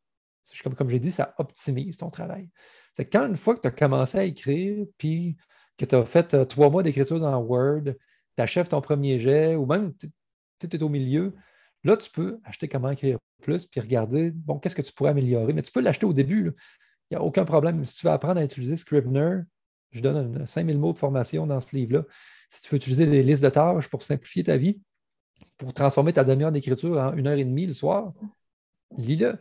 comme, 0.64 0.76
comme 0.76 0.90
j'ai 0.90 1.00
dit, 1.00 1.12
ça 1.12 1.36
optimise 1.38 1.98
ton 1.98 2.10
travail. 2.10 2.50
C'est 2.94 3.06
quand 3.06 3.28
une 3.28 3.38
fois 3.38 3.56
que 3.56 3.62
tu 3.62 3.68
as 3.68 3.72
commencé 3.72 4.18
à 4.18 4.24
écrire, 4.24 4.86
puis 4.98 5.38
que 5.78 5.86
tu 5.86 5.96
as 5.96 6.06
fait 6.06 6.34
euh, 6.34 6.46
trois 6.46 6.70
mois 6.70 6.84
d'écriture 6.84 7.20
dans 7.20 7.38
Word, 7.40 7.84
tu 8.38 8.42
achèves 8.44 8.68
ton 8.68 8.82
premier 8.82 9.20
jet, 9.20 9.56
ou 9.56 9.66
même 9.66 9.94
tu 9.96 10.68
es 10.68 10.84
au 10.84 10.90
milieu, 10.90 11.36
là, 11.84 11.98
tu 11.98 12.10
peux 12.10 12.40
acheter 12.44 12.68
comment 12.68 12.92
écrire 12.92 13.18
plus, 13.42 13.66
puis 13.66 13.82
regarder, 13.82 14.32
bon, 14.32 14.60
qu'est-ce 14.60 14.76
que 14.76 14.82
tu 14.82 14.94
pourrais 14.94 15.12
améliorer. 15.12 15.54
Mais 15.54 15.64
tu 15.64 15.72
peux 15.72 15.82
l'acheter 15.82 16.06
au 16.06 16.14
début. 16.14 16.54
Il 17.10 17.16
n'y 17.16 17.18
a 17.18 17.24
aucun 17.24 17.46
problème. 17.46 17.84
Si 17.86 17.96
tu 17.96 18.06
veux 18.06 18.12
apprendre 18.12 18.40
à 18.40 18.44
utiliser 18.44 18.78
Scrivener, 18.78 19.42
je 19.92 20.02
donne 20.02 20.46
5000 20.46 20.78
mots 20.78 20.94
de 20.94 20.98
formation 20.98 21.46
dans 21.48 21.60
ce 21.60 21.76
livre-là. 21.76 22.04
Si 22.50 22.62
tu 22.62 22.70
veux 22.70 22.78
utiliser 22.78 23.06
des 23.06 23.24
listes 23.24 23.44
de 23.44 23.50
tâches 23.50 23.88
pour 23.88 24.04
simplifier 24.04 24.44
ta 24.44 24.58
vie, 24.58 24.82
pour 25.58 25.74
transformer 25.74 26.14
ta 26.14 26.24
demi-heure 26.24 26.52
d'écriture 26.52 26.98
en 26.98 27.14
une 27.14 27.28
heure 27.28 27.38
et 27.38 27.46
demie 27.46 27.66
le 27.66 27.74
soir, 27.74 28.14
lis-le. 28.98 29.38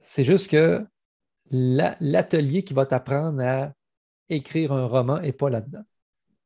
C'est 0.00 0.24
juste 0.24 0.50
que 0.50 0.84
l'atelier 1.50 2.62
qui 2.62 2.74
va 2.74 2.86
t'apprendre 2.86 3.42
à 3.42 3.72
écrire 4.28 4.72
un 4.72 4.86
roman 4.86 5.20
n'est 5.20 5.32
pas 5.32 5.50
là-dedans. 5.50 5.84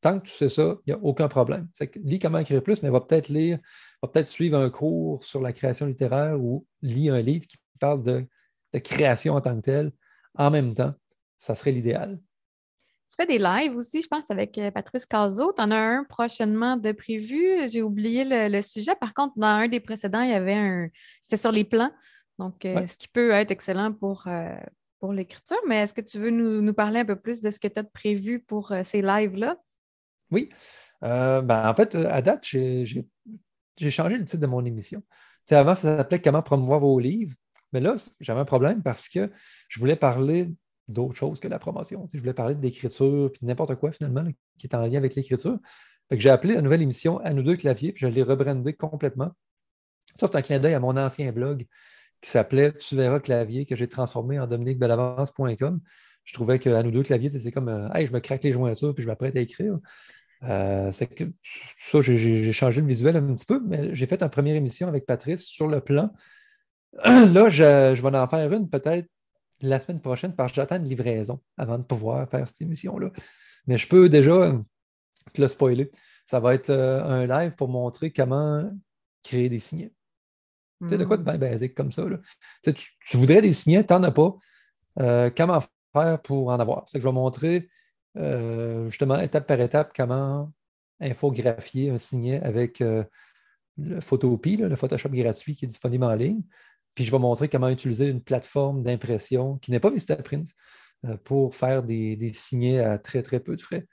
Tant 0.01 0.21
que 0.21 0.27
tu 0.27 0.33
sais 0.33 0.49
ça, 0.49 0.77
il 0.87 0.95
n'y 0.95 1.01
a 1.01 1.03
aucun 1.03 1.29
problème. 1.29 1.69
lis 1.97 2.19
comment 2.19 2.39
écrire 2.39 2.63
plus, 2.63 2.83
mais 2.83 2.91
va 2.91 3.01
peut-être 3.01 3.29
lire, 3.29 3.59
va 4.03 4.09
peut-être 4.09 4.29
suivre 4.29 4.57
un 4.57 4.71
cours 4.71 5.25
sur 5.25 5.41
la 5.41 5.53
création 5.53 5.87
littéraire 5.87 6.41
ou 6.41 6.67
lis 6.83 7.09
un 7.09 7.21
livre 7.21 7.47
qui 7.47 7.57
parle 7.81 8.03
de, 8.05 8.27
de 8.73 8.79
création 8.79 9.35
en 9.35 9.41
tant 9.41 9.57
que 9.57 9.63
telle 9.63 9.93
en 10.35 10.51
même 10.51 10.75
temps. 10.75 10.95
Ça 11.39 11.55
serait 11.55 11.73
l'idéal. 11.73 12.21
Tu 13.11 13.17
fais 13.17 13.27
des 13.27 13.39
lives 13.39 13.75
aussi, 13.75 14.03
je 14.03 14.09
pense, 14.09 14.31
avec 14.31 14.59
euh, 14.59 14.71
Patrice 14.71 15.07
Cazot. 15.07 15.55
Tu 15.55 15.63
en 15.63 15.71
as 15.71 15.79
un 15.79 16.05
prochainement 16.05 16.77
de 16.77 16.93
prévu? 16.93 17.67
J'ai 17.71 17.83
oublié 17.83 18.25
le, 18.25 18.61
sujet. 18.61 18.95
Par 19.01 19.15
contre, 19.15 19.33
dans 19.39 19.47
un 19.47 19.69
des 19.69 19.81
précédents, 19.81 20.21
il 20.21 20.31
y 20.31 20.35
avait 20.35 20.55
un. 20.55 20.89
C'était 21.23 21.39
sur 21.39 21.51
les 21.51 21.65
plans. 21.65 21.91
Donc, 22.39 22.67
euh, 22.67 22.87
ce 22.87 22.99
qui 22.99 23.09
peut 23.09 23.31
être 23.31 23.51
excellent 23.51 23.93
pour, 23.93 24.27
euh, 24.27 24.55
pour 25.01 25.15
l'écriture. 25.15 25.57
Mais 25.67 25.77
est-ce 25.77 25.95
que 25.95 26.03
tu 26.03 26.19
veux 26.19 26.31
nous, 26.31 26.75
parler 26.75 27.01
un 27.01 27.05
peu 27.07 27.17
plus 27.17 27.41
de 27.41 27.51
ce 27.51 27.59
que 27.59 27.67
tu 27.67 27.81
as 27.81 27.85
prévu 27.85 28.41
pour 28.41 28.73
ces 28.85 29.01
lives-là? 29.01 29.57
Oui. 30.31 30.51
Ben, 31.01 31.69
en 31.69 31.75
fait, 31.75 31.95
à 31.95 32.21
date, 32.21 32.45
j'ai 32.45 33.07
changé 33.91 34.19
le 34.19 34.25
titre 34.25 34.43
de 34.43 34.47
mon 34.47 34.65
émission. 34.65 35.03
avant, 35.51 35.75
ça 35.75 35.97
s'appelait 35.97 36.21
Comment 36.21 36.43
promouvoir 36.43 36.81
vos 36.81 36.99
livres. 36.99 37.35
Mais 37.73 37.81
là, 37.81 37.95
j'avais 38.21 38.41
un 38.41 38.45
problème 38.45 38.83
parce 38.83 39.09
que 39.09 39.31
je 39.69 39.81
voulais 39.81 39.97
parler 39.97 40.51
d'autre 40.89 41.15
chose 41.15 41.41
que 41.41 41.49
la 41.49 41.59
promotion. 41.59 42.09
je 42.13 42.19
voulais 42.19 42.35
parler 42.35 42.55
d'écriture, 42.55 43.31
puis 43.33 43.47
n'importe 43.47 43.77
quoi 43.77 43.93
finalement 43.93 44.25
qui 44.59 44.67
est 44.67 44.75
en 44.75 44.83
lien 44.83 44.99
avec 44.99 45.15
l'écriture. 45.15 45.59
J'ai 46.11 46.31
appelé 46.31 46.55
la 46.55 46.63
nouvelle 46.63 46.83
émission 46.83 47.19
À 47.19 47.33
nous 47.35 47.43
deux 47.43 47.57
claviers, 47.57 47.93
puis 47.93 48.07
je 48.07 48.07
l'ai 48.07 48.23
rebrandé 48.23 48.73
complètement. 48.73 49.31
Ça, 50.19 50.27
c'est 50.27 50.37
un 50.37 50.43
clin 50.43 50.59
d'œil 50.59 50.75
à 50.75 50.81
mon 50.81 50.97
ancien 50.97 51.31
blog 51.33 51.67
qui 52.21 52.31
s'appelait 52.31 52.73
Tu 52.73 52.97
verras 52.97 53.21
clavier, 53.21 53.67
que 53.67 53.77
j'ai 53.77 53.89
transformé 53.89 54.41
en 54.41 54.47
dominiquebelavance.com. 54.47 55.81
Je 56.25 56.35
trouvais 56.35 56.59
qu'à 56.59 56.83
nous 56.83 56.91
deux 56.91 57.03
claviers, 57.03 57.31
c'est 57.31 57.53
comme 57.53 57.69
euh, 57.69 57.89
Hey, 57.93 58.07
je 58.07 58.13
me 58.13 58.21
craque 58.21 58.43
les 58.43 58.53
jointures, 58.53 58.95
puis 58.95 59.03
je 59.03 59.09
m'apprête 59.09 59.37
à 59.37 59.41
écrire. 59.41 59.79
Euh, 60.45 60.91
que 60.91 61.25
ça, 61.79 62.01
j'ai 62.01 62.53
changé 62.53 62.81
le 62.81 62.87
visuel 62.87 63.17
un 63.17 63.35
petit 63.35 63.47
peu, 63.47 63.61
mais 63.65 63.95
j'ai 63.95 64.07
fait 64.07 64.23
une 64.23 64.29
première 64.31 64.57
émission 64.57 64.89
avec 64.89 65.05
Patrice 65.05 65.45
sur 65.45 65.69
le 65.69 65.81
plan. 65.81 66.13
Là, 67.05 67.49
je, 67.49 67.93
je 67.95 68.03
vais 68.03 68.17
en 68.17 68.29
faire 68.29 68.53
une 68.53 68.69
peut-être 68.69 69.09
la 69.61 69.81
semaine 69.81 70.01
prochaine 70.01 70.35
parce 70.35 70.53
que 70.53 70.57
j'attends 70.57 70.77
une 70.77 70.85
livraison 70.85 71.41
avant 71.57 71.79
de 71.79 71.83
pouvoir 71.83 72.29
faire 72.29 72.47
cette 72.49 72.61
émission-là. 72.61 73.11
Mais 73.67 73.79
je 73.79 73.89
peux 73.89 74.09
déjà 74.09 74.53
te 75.33 75.41
le 75.41 75.49
spoiler. 75.49 75.91
Ça 76.25 76.41
va 76.41 76.55
être 76.55 76.71
euh, 76.71 77.03
un 77.05 77.27
live 77.27 77.53
pour 77.53 77.69
montrer 77.69 78.13
comment 78.13 78.71
créer 79.23 79.49
des 79.49 79.59
signets. 79.59 79.93
Tu 80.83 80.91
sais, 80.91 80.99
de 80.99 81.05
quoi 81.05 81.17
de 81.17 81.23
bien 81.23 81.39
basique 81.39 81.75
comme 81.75 81.91
ça. 81.91 82.05
Tu, 82.63 82.73
tu, 82.73 83.17
voudrais 83.17 83.43
des 83.43 83.53
signets, 83.53 83.85
tu 83.85 83.93
n'en 83.93 84.03
as 84.05 84.13
pas. 84.13 84.37
Euh, 85.01 85.31
comment 85.37 85.61
faire 85.93 86.23
pour 86.23 86.49
en 86.49 86.61
avoir? 86.61 86.85
C'est 86.87 86.99
que 86.99 87.03
je 87.03 87.09
vais 87.09 87.15
montrer 87.15 87.69
euh, 88.17 88.89
justement 88.89 89.19
étape 89.19 89.47
par 89.47 89.61
étape 89.61 89.93
comment 89.95 90.53
infographier 91.01 91.91
un 91.91 91.99
signet 91.99 92.41
avec 92.43 92.81
le 92.81 94.01
Photopie, 94.01 94.57
le 94.57 94.77
Photoshop 94.77 95.11
gratuit 95.11 95.57
qui 95.57 95.65
est 95.65 95.69
disponible 95.69 96.05
en 96.05 96.15
ligne. 96.15 96.43
Puis 96.99 97.05
je 97.05 97.13
vais 97.13 97.19
montrer 97.21 97.49
comment 97.49 97.69
utiliser 97.69 98.09
une 98.09 98.21
plateforme 98.21 98.83
d'impression 98.83 99.57
qui 99.59 99.71
n'est 99.71 99.79
pas 99.79 99.89
Vistaprint 99.89 100.49
euh, 101.07 101.17
pour 101.23 101.55
faire 101.55 101.85
des, 101.85 102.33
signets 102.35 102.81
à 102.81 102.99
très, 102.99 103.23
très 103.23 103.39
peu 103.39 103.55
de 103.55 103.63
frais. 103.63 103.87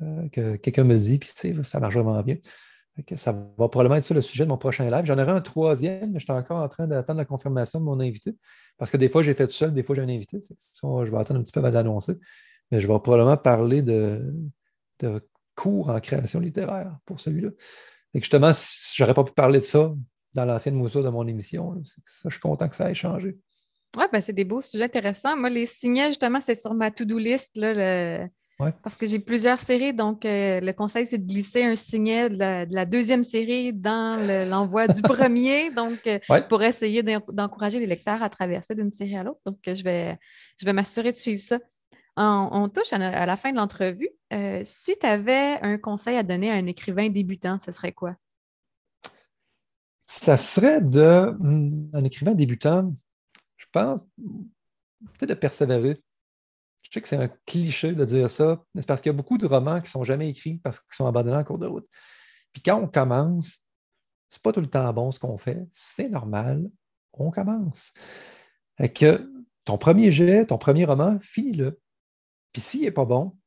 Euh, 0.00 0.28
que 0.28 0.54
quelqu'un 0.54 0.84
me 0.84 0.96
dit, 0.96 1.18
puis 1.18 1.28
ça 1.64 1.80
marche 1.80 1.94
vraiment 1.94 2.22
bien. 2.22 2.36
ça 3.16 3.32
va 3.32 3.68
probablement 3.68 3.96
être 3.96 4.04
ça 4.04 4.14
le 4.14 4.20
sujet 4.20 4.44
de 4.44 4.48
mon 4.48 4.58
prochain 4.58 4.88
live. 4.88 5.04
J'en 5.06 5.18
aurai 5.18 5.32
un 5.32 5.40
troisième, 5.40 6.12
mais 6.12 6.20
je 6.20 6.24
suis 6.24 6.32
encore 6.32 6.62
en 6.62 6.68
train 6.68 6.86
d'attendre 6.86 7.18
la 7.18 7.24
confirmation 7.24 7.80
de 7.80 7.84
mon 7.84 7.98
invité. 7.98 8.36
Parce 8.78 8.92
que 8.92 8.96
des 8.96 9.08
fois, 9.08 9.24
j'ai 9.24 9.34
fait 9.34 9.48
tout 9.48 9.54
seul, 9.54 9.74
des 9.74 9.82
fois, 9.82 9.96
j'ai 9.96 10.02
un 10.02 10.08
invité. 10.08 10.44
je 10.80 11.10
vais 11.10 11.18
attendre 11.18 11.40
un 11.40 11.42
petit 11.42 11.50
peu 11.50 11.58
avant 11.58 11.72
d'annoncer. 11.72 12.14
Mais 12.70 12.80
je 12.80 12.86
vais 12.86 12.96
probablement 13.00 13.36
parler 13.38 13.82
de, 13.82 14.22
cours 15.56 15.88
en 15.88 15.98
création 15.98 16.38
littéraire 16.38 16.96
pour 17.06 17.18
celui-là. 17.18 17.48
Et 18.14 18.20
justement, 18.20 18.52
si 18.54 18.94
je 18.96 19.02
n'aurais 19.02 19.14
pas 19.14 19.24
pu 19.24 19.32
parler 19.32 19.58
de 19.58 19.64
ça 19.64 19.92
dans 20.34 20.44
l'ancienne 20.44 20.74
moussure 20.74 21.02
de 21.02 21.08
mon 21.08 21.26
émission. 21.26 21.82
Ça, 21.84 22.28
je 22.28 22.30
suis 22.30 22.40
content 22.40 22.68
que 22.68 22.74
ça 22.74 22.90
ait 22.90 22.94
changé. 22.94 23.36
Oui, 23.96 24.04
ben 24.10 24.20
c'est 24.20 24.32
des 24.32 24.44
beaux 24.44 24.60
sujets 24.60 24.84
intéressants. 24.84 25.36
Moi, 25.36 25.50
les 25.50 25.66
signets, 25.66 26.08
justement, 26.08 26.40
c'est 26.40 26.54
sur 26.54 26.72
ma 26.72 26.90
to-do 26.90 27.18
list. 27.18 27.56
Là, 27.58 28.26
Parce 28.82 28.96
que 28.96 29.04
j'ai 29.04 29.18
plusieurs 29.18 29.58
séries, 29.58 29.92
donc 29.92 30.24
euh, 30.24 30.60
le 30.60 30.72
conseil, 30.72 31.04
c'est 31.04 31.18
de 31.18 31.26
glisser 31.26 31.64
un 31.64 31.74
signet 31.74 32.30
de 32.30 32.38
la, 32.72 32.86
deuxième 32.86 33.24
série 33.24 33.72
dans 33.72 34.16
l'envoi 34.48 34.86
du 34.88 35.02
premier, 35.02 35.70
donc 35.70 36.06
euh, 36.06 36.18
pour 36.48 36.62
essayer 36.62 37.02
d'encourager 37.02 37.80
les 37.80 37.86
lecteurs 37.86 38.22
à 38.22 38.30
traverser 38.30 38.74
d'une 38.74 38.92
série 38.92 39.16
à 39.16 39.24
l'autre. 39.24 39.40
Donc, 39.44 39.58
euh, 39.68 39.74
je 39.74 39.84
vais, 39.84 40.18
je 40.58 40.64
vais 40.64 40.72
m'assurer 40.72 41.10
de 41.10 41.16
suivre 41.16 41.40
ça. 41.40 41.58
On, 42.16 42.68
touche 42.68 42.92
à, 42.92 43.26
la 43.26 43.36
fin 43.36 43.52
de 43.52 43.56
l'entrevue. 43.56 44.10
si 44.64 44.96
tu 44.98 45.06
avais 45.06 45.58
un 45.62 45.78
conseil 45.78 46.16
à 46.16 46.22
donner 46.22 46.50
à 46.50 46.54
un 46.54 46.66
écrivain 46.66 47.08
débutant, 47.08 47.58
ce 47.58 47.72
serait 47.72 47.92
quoi? 47.92 48.16
Ça 50.20 50.36
serait 50.36 50.82
de 50.82 51.34
hmm, 51.38 51.90
un 51.94 52.04
écrivain 52.04 52.34
débutant, 52.34 52.94
je 53.56 53.66
pense, 53.72 54.04
peut-être 55.14 55.30
de 55.30 55.34
persévérer. 55.34 56.02
Je 56.82 56.90
sais 56.92 57.00
que 57.00 57.08
c'est 57.08 57.16
un 57.16 57.28
cliché 57.46 57.92
de 57.92 58.04
dire 58.04 58.30
ça, 58.30 58.62
mais 58.74 58.82
c'est 58.82 58.86
parce 58.86 59.00
qu'il 59.00 59.10
y 59.10 59.14
a 59.14 59.16
beaucoup 59.16 59.38
de 59.38 59.46
romans 59.46 59.76
qui 59.76 59.86
ne 59.86 59.90
sont 59.90 60.04
jamais 60.04 60.28
écrits 60.28 60.58
parce 60.58 60.80
qu'ils 60.80 60.94
sont 60.94 61.06
abandonnés 61.06 61.36
en 61.36 61.44
cours 61.44 61.58
de 61.58 61.66
route. 61.66 61.88
Puis 62.52 62.62
quand 62.62 62.78
on 62.78 62.88
commence, 62.88 63.60
c'est 64.28 64.42
pas 64.42 64.52
tout 64.52 64.60
le 64.60 64.68
temps 64.68 64.92
bon 64.92 65.12
ce 65.12 65.18
qu'on 65.18 65.38
fait, 65.38 65.66
c'est 65.72 66.10
normal, 66.10 66.68
on 67.14 67.30
commence. 67.30 67.94
Et 68.78 68.92
que 68.92 69.30
ton 69.64 69.78
premier 69.78 70.12
jet, 70.12 70.46
ton 70.46 70.58
premier 70.58 70.84
roman, 70.84 71.18
finis-le. 71.20 71.80
Puis 72.52 72.60
s'il 72.60 72.82
n'est 72.82 72.90
pas 72.90 73.06
bon, 73.06 73.38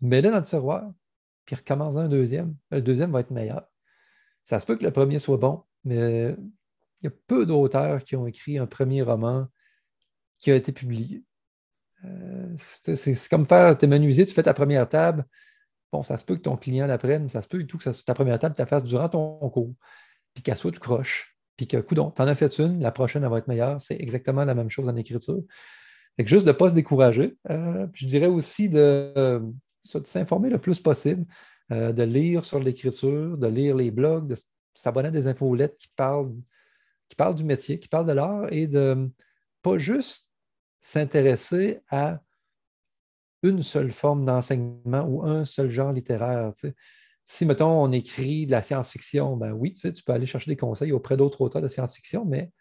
mets-le 0.00 0.30
dans 0.30 0.36
le 0.36 0.42
tiroir, 0.44 0.92
puis 1.44 1.56
recommence 1.56 1.96
un 1.96 2.08
deuxième. 2.08 2.54
Le 2.70 2.82
deuxième 2.82 3.10
va 3.10 3.20
être 3.20 3.32
meilleur. 3.32 3.66
Ça 4.44 4.60
se 4.60 4.66
peut 4.66 4.76
que 4.76 4.84
le 4.84 4.92
premier 4.92 5.18
soit 5.18 5.38
bon, 5.38 5.64
mais 5.88 6.36
il 7.00 7.04
y 7.04 7.06
a 7.08 7.12
peu 7.26 7.46
d'auteurs 7.46 8.04
qui 8.04 8.16
ont 8.16 8.26
écrit 8.26 8.58
un 8.58 8.66
premier 8.66 9.02
roman 9.02 9.46
qui 10.38 10.50
a 10.50 10.56
été 10.56 10.72
publié. 10.72 11.24
Euh, 12.04 12.54
c'est 12.58 13.28
comme 13.28 13.46
faire 13.46 13.76
tes 13.76 13.86
menuisiers, 13.86 14.26
tu 14.26 14.34
fais 14.34 14.42
ta 14.42 14.54
première 14.54 14.88
table. 14.88 15.24
Bon, 15.92 16.02
ça 16.02 16.18
se 16.18 16.24
peut 16.24 16.36
que 16.36 16.42
ton 16.42 16.56
client 16.56 16.86
l'apprenne, 16.86 17.28
ça 17.28 17.42
se 17.42 17.48
peut 17.48 17.64
tout 17.64 17.78
que 17.78 18.04
ta 18.04 18.14
première 18.14 18.38
table, 18.38 18.54
tu 18.54 18.60
la 18.60 18.66
fasses 18.66 18.84
durant 18.84 19.08
ton 19.08 19.38
cours, 19.50 19.74
puis 20.34 20.42
qu'elle 20.42 20.56
soit 20.56 20.70
tout 20.70 20.80
croche, 20.80 21.36
puis 21.56 21.66
que, 21.66 21.78
coudon, 21.78 22.10
tu 22.10 22.20
en 22.22 22.28
as 22.28 22.34
fait 22.34 22.58
une, 22.58 22.80
la 22.80 22.92
prochaine, 22.92 23.24
elle 23.24 23.30
va 23.30 23.38
être 23.38 23.48
meilleure. 23.48 23.80
C'est 23.80 23.98
exactement 23.98 24.44
la 24.44 24.54
même 24.54 24.70
chose 24.70 24.88
en 24.88 24.96
écriture. 24.96 25.40
Fait 26.16 26.26
juste 26.26 26.44
de 26.44 26.52
ne 26.52 26.56
pas 26.56 26.70
se 26.70 26.74
décourager. 26.74 27.36
Euh, 27.48 27.86
je 27.94 28.06
dirais 28.06 28.26
aussi 28.26 28.68
de, 28.68 29.40
de 29.94 30.06
s'informer 30.06 30.50
le 30.50 30.58
plus 30.58 30.78
possible, 30.78 31.24
euh, 31.72 31.92
de 31.92 32.02
lire 32.02 32.44
sur 32.44 32.60
l'écriture, 32.60 33.38
de 33.38 33.46
lire 33.46 33.76
les 33.76 33.90
blogs, 33.90 34.28
de 34.28 34.36
s'abonner 34.78 35.08
à 35.08 35.10
des 35.10 35.26
infolettes 35.26 35.76
qui 35.76 35.88
parlent, 35.96 36.34
qui 37.08 37.16
parlent 37.16 37.34
du 37.34 37.44
métier, 37.44 37.78
qui 37.78 37.88
parlent 37.88 38.06
de 38.06 38.12
l'art 38.12 38.52
et 38.52 38.66
de 38.66 39.10
pas 39.62 39.78
juste 39.78 40.26
s'intéresser 40.80 41.80
à 41.90 42.20
une 43.42 43.62
seule 43.62 43.92
forme 43.92 44.24
d'enseignement 44.24 45.02
ou 45.02 45.24
un 45.24 45.44
seul 45.44 45.70
genre 45.70 45.92
littéraire. 45.92 46.52
Si, 47.24 47.44
mettons, 47.44 47.82
on 47.82 47.92
écrit 47.92 48.46
de 48.46 48.52
la 48.52 48.62
science-fiction, 48.62 49.36
ben 49.36 49.52
oui, 49.52 49.72
tu, 49.72 50.02
peux 50.02 50.12
aller 50.12 50.26
chercher 50.26 50.50
des 50.50 50.56
conseils 50.56 50.92
auprès 50.92 51.16
d'autres 51.16 51.40
auteurs 51.40 51.62
de 51.62 51.68
science-fiction, 51.68 52.24
mais 52.24 52.52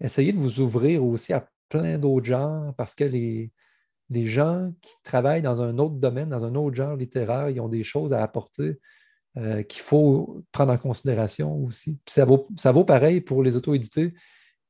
essayez 0.00 0.32
de 0.32 0.38
vous 0.38 0.60
ouvrir 0.60 1.04
aussi 1.04 1.32
à 1.32 1.48
plein 1.68 1.96
d'autres 1.98 2.26
genres 2.26 2.74
parce 2.76 2.94
que 2.94 3.04
les, 3.04 3.52
les 4.10 4.26
gens 4.26 4.72
qui 4.82 4.94
travaillent 5.02 5.42
dans 5.42 5.62
un 5.62 5.78
autre 5.78 5.94
domaine, 5.94 6.28
dans 6.28 6.44
un 6.44 6.54
autre 6.54 6.76
genre 6.76 6.96
littéraire, 6.96 7.48
ils 7.50 7.60
ont 7.60 7.68
des 7.68 7.84
choses 7.84 8.12
à 8.12 8.22
apporter 8.22 8.78
euh, 9.36 9.62
qu'il 9.62 9.82
faut 9.82 10.42
prendre 10.52 10.72
en 10.72 10.78
considération 10.78 11.54
aussi. 11.64 11.98
ça, 12.06 12.24
vaut, 12.24 12.84
pareil 12.84 13.20
pour 13.20 13.42
les 13.42 13.56
auto-édités 13.56 14.14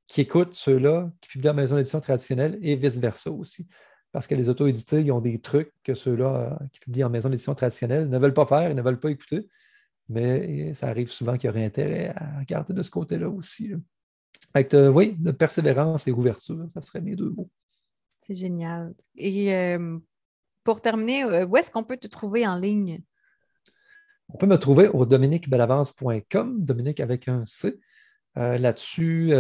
qui 0.07 0.21
écoutent 0.21 0.55
ceux-là 0.55 1.11
qui 1.21 1.29
publient 1.31 1.51
en 1.51 1.55
maison 1.55 1.77
d'édition 1.77 2.01
traditionnelle 2.01 2.59
et 2.63 2.77
vice-versa 2.77 3.31
aussi. 3.31 3.67
Parce 4.13 4.27
que 4.27 4.35
les 4.35 4.49
auto-édités, 4.49 5.01
ils 5.01 5.13
ont 5.13 5.21
des 5.21 5.41
trucs 5.41 5.73
que 5.83 5.95
ceux-là 5.95 6.59
euh, 6.61 6.67
qui 6.73 6.81
publient 6.81 7.05
en 7.05 7.11
maison 7.11 7.29
d'édition 7.29 7.55
traditionnelle 7.55 8.09
ne 8.09 8.19
veulent 8.19 8.35
pas 8.35 8.47
faire, 8.47 8.71
ils 8.71 8.77
ne 8.77 8.83
veulent 8.83 9.01
pas 9.01 9.11
écouter. 9.11 9.49
Mais 10.09 10.75
ça 10.75 10.89
arrive 10.89 11.11
souvent 11.11 11.37
qu'il 11.37 11.49
y 11.49 11.51
aurait 11.51 11.65
intérêt 11.65 12.13
à 12.17 12.41
regarder 12.41 12.75
de 12.75 12.83
ce 12.83 12.91
côté-là 12.91 13.31
aussi. 13.31 13.73
Fait 14.53 14.75
euh, 14.75 14.89
oui, 14.89 15.17
de 15.19 15.31
persévérance 15.31 16.07
et 16.07 16.13
ouverture, 16.13 16.67
ça 16.75 16.81
serait 16.83 17.01
mes 17.01 17.17
deux 17.17 17.31
mots. 17.31 17.51
C'est 18.21 18.35
génial. 18.35 18.95
Et 19.17 19.55
euh, 19.55 19.99
pour 20.63 20.81
terminer, 20.81 21.25
euh, 21.25 21.47
où 21.47 21.57
est-ce 21.57 21.71
qu'on 21.71 21.85
peut 21.85 21.97
te 21.97 22.07
trouver 22.07 22.47
en 22.47 22.57
ligne? 22.57 23.03
On 24.35 24.39
peut 24.39 24.47
me 24.47 24.57
trouver 24.57 24.89
au 24.89 25.05
dominiquebelavance.com, 25.05 26.64
Dominique 26.64 27.01
avec 27.01 27.28
un 27.28 27.45
C. 27.45 27.78
Là-dessus, 28.35 29.35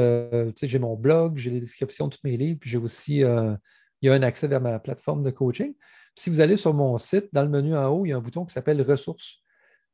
j'ai 0.62 0.78
mon 0.78 0.96
blog, 0.96 1.38
j'ai 1.38 1.50
les 1.50 1.60
descriptions 1.60 2.08
de 2.08 2.14
tous 2.14 2.20
mes 2.24 2.36
livres, 2.36 2.58
puis 2.60 2.68
j'ai 2.68 2.76
aussi 2.76 3.20
il 3.20 3.58
y 4.02 4.08
a 4.10 4.12
un 4.12 4.22
accès 4.22 4.48
vers 4.48 4.60
ma 4.60 4.78
plateforme 4.78 5.22
de 5.22 5.30
coaching. 5.30 5.74
si 6.14 6.28
vous 6.28 6.40
allez 6.40 6.58
sur 6.58 6.74
mon 6.74 6.98
site, 6.98 7.28
dans 7.32 7.42
le 7.42 7.48
menu 7.48 7.74
en 7.74 7.88
haut, 7.88 8.04
il 8.04 8.10
y 8.10 8.12
a 8.12 8.16
un 8.18 8.20
bouton 8.20 8.44
qui 8.44 8.52
s'appelle 8.52 8.82
Ressources. 8.82 9.42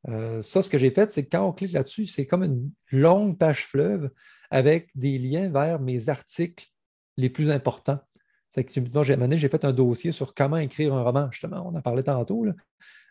ça, 0.05 0.61
ce 0.61 0.69
que 0.69 0.77
j'ai 0.77 0.91
fait, 0.91 1.09
c'est 1.11 1.23
que 1.23 1.29
quand 1.29 1.47
on 1.47 1.53
clique 1.53 1.71
là-dessus, 1.71 2.05
c'est 2.05 2.27
comme 2.27 2.43
une 2.43 2.69
longue 2.91 3.37
page 3.37 3.65
fleuve 3.67 4.11
avec 4.51 4.89
des 4.95 5.17
liens 5.17 5.49
vers 5.49 5.79
mes 5.79 6.09
articles 6.09 6.67
les 7.15 7.29
plus 7.29 7.51
importants. 7.51 7.99
C'est 8.49 8.63
que 8.63 8.71
j'ai 8.73 9.49
fait 9.49 9.65
un 9.65 9.73
dossier 9.73 10.11
sur 10.11 10.33
comment 10.33 10.57
écrire 10.57 10.93
un 10.93 11.03
roman, 11.03 11.29
justement. 11.31 11.69
On 11.71 11.77
en 11.77 11.81
parlait 11.81 12.03
tantôt. 12.03 12.45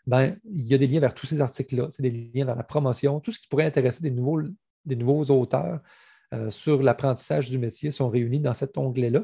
Ben, 0.05 0.37
il 0.43 0.67
y 0.67 0.73
a 0.73 0.77
des 0.77 0.87
liens 0.87 0.99
vers 0.99 1.13
tous 1.13 1.27
ces 1.27 1.39
articles-là. 1.39 1.87
C'est 1.91 2.03
des 2.03 2.31
liens 2.33 2.45
vers 2.45 2.55
la 2.55 2.63
promotion, 2.63 3.19
tout 3.19 3.31
ce 3.31 3.39
qui 3.39 3.47
pourrait 3.47 3.65
intéresser 3.65 4.01
des 4.01 4.11
nouveaux, 4.11 4.41
des 4.85 4.95
nouveaux 4.95 5.23
auteurs 5.25 5.79
euh, 6.33 6.49
sur 6.49 6.83
l'apprentissage 6.83 7.49
du 7.49 7.57
métier 7.57 7.89
sont 7.91 8.09
réunis 8.09 8.39
dans 8.39 8.53
cet 8.53 8.77
onglet-là. 8.77 9.23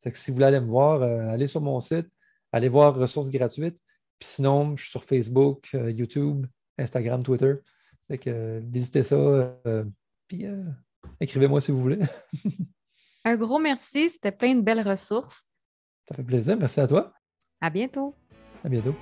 C'est 0.00 0.12
que 0.12 0.18
si 0.18 0.30
vous 0.30 0.36
voulez 0.36 0.46
aller 0.46 0.60
me 0.60 0.66
voir, 0.66 1.02
euh, 1.02 1.28
allez 1.30 1.46
sur 1.48 1.60
mon 1.60 1.80
site, 1.80 2.08
allez 2.52 2.68
voir 2.68 2.94
ressources 2.94 3.30
gratuites. 3.30 3.78
Puis 4.18 4.28
sinon, 4.28 4.76
je 4.76 4.82
suis 4.82 4.90
sur 4.90 5.04
Facebook, 5.04 5.68
euh, 5.74 5.90
YouTube, 5.90 6.46
Instagram, 6.78 7.22
Twitter. 7.22 7.54
C'est 8.08 8.18
que 8.18 8.60
visitez 8.64 9.02
ça. 9.02 9.58
puis 10.28 10.46
Écrivez-moi 11.20 11.60
si 11.60 11.72
vous 11.72 11.80
voulez. 11.80 11.98
Un 13.24 13.36
gros 13.36 13.58
merci. 13.58 14.08
C'était 14.10 14.32
plein 14.32 14.54
de 14.54 14.60
belles 14.60 14.86
ressources. 14.86 15.48
Ça 16.08 16.14
fait 16.14 16.22
plaisir. 16.22 16.56
Merci 16.56 16.80
à 16.80 16.86
toi. 16.86 17.12
À 17.60 17.70
bientôt. 17.70 18.14
À 18.64 18.68
bientôt. 18.68 18.94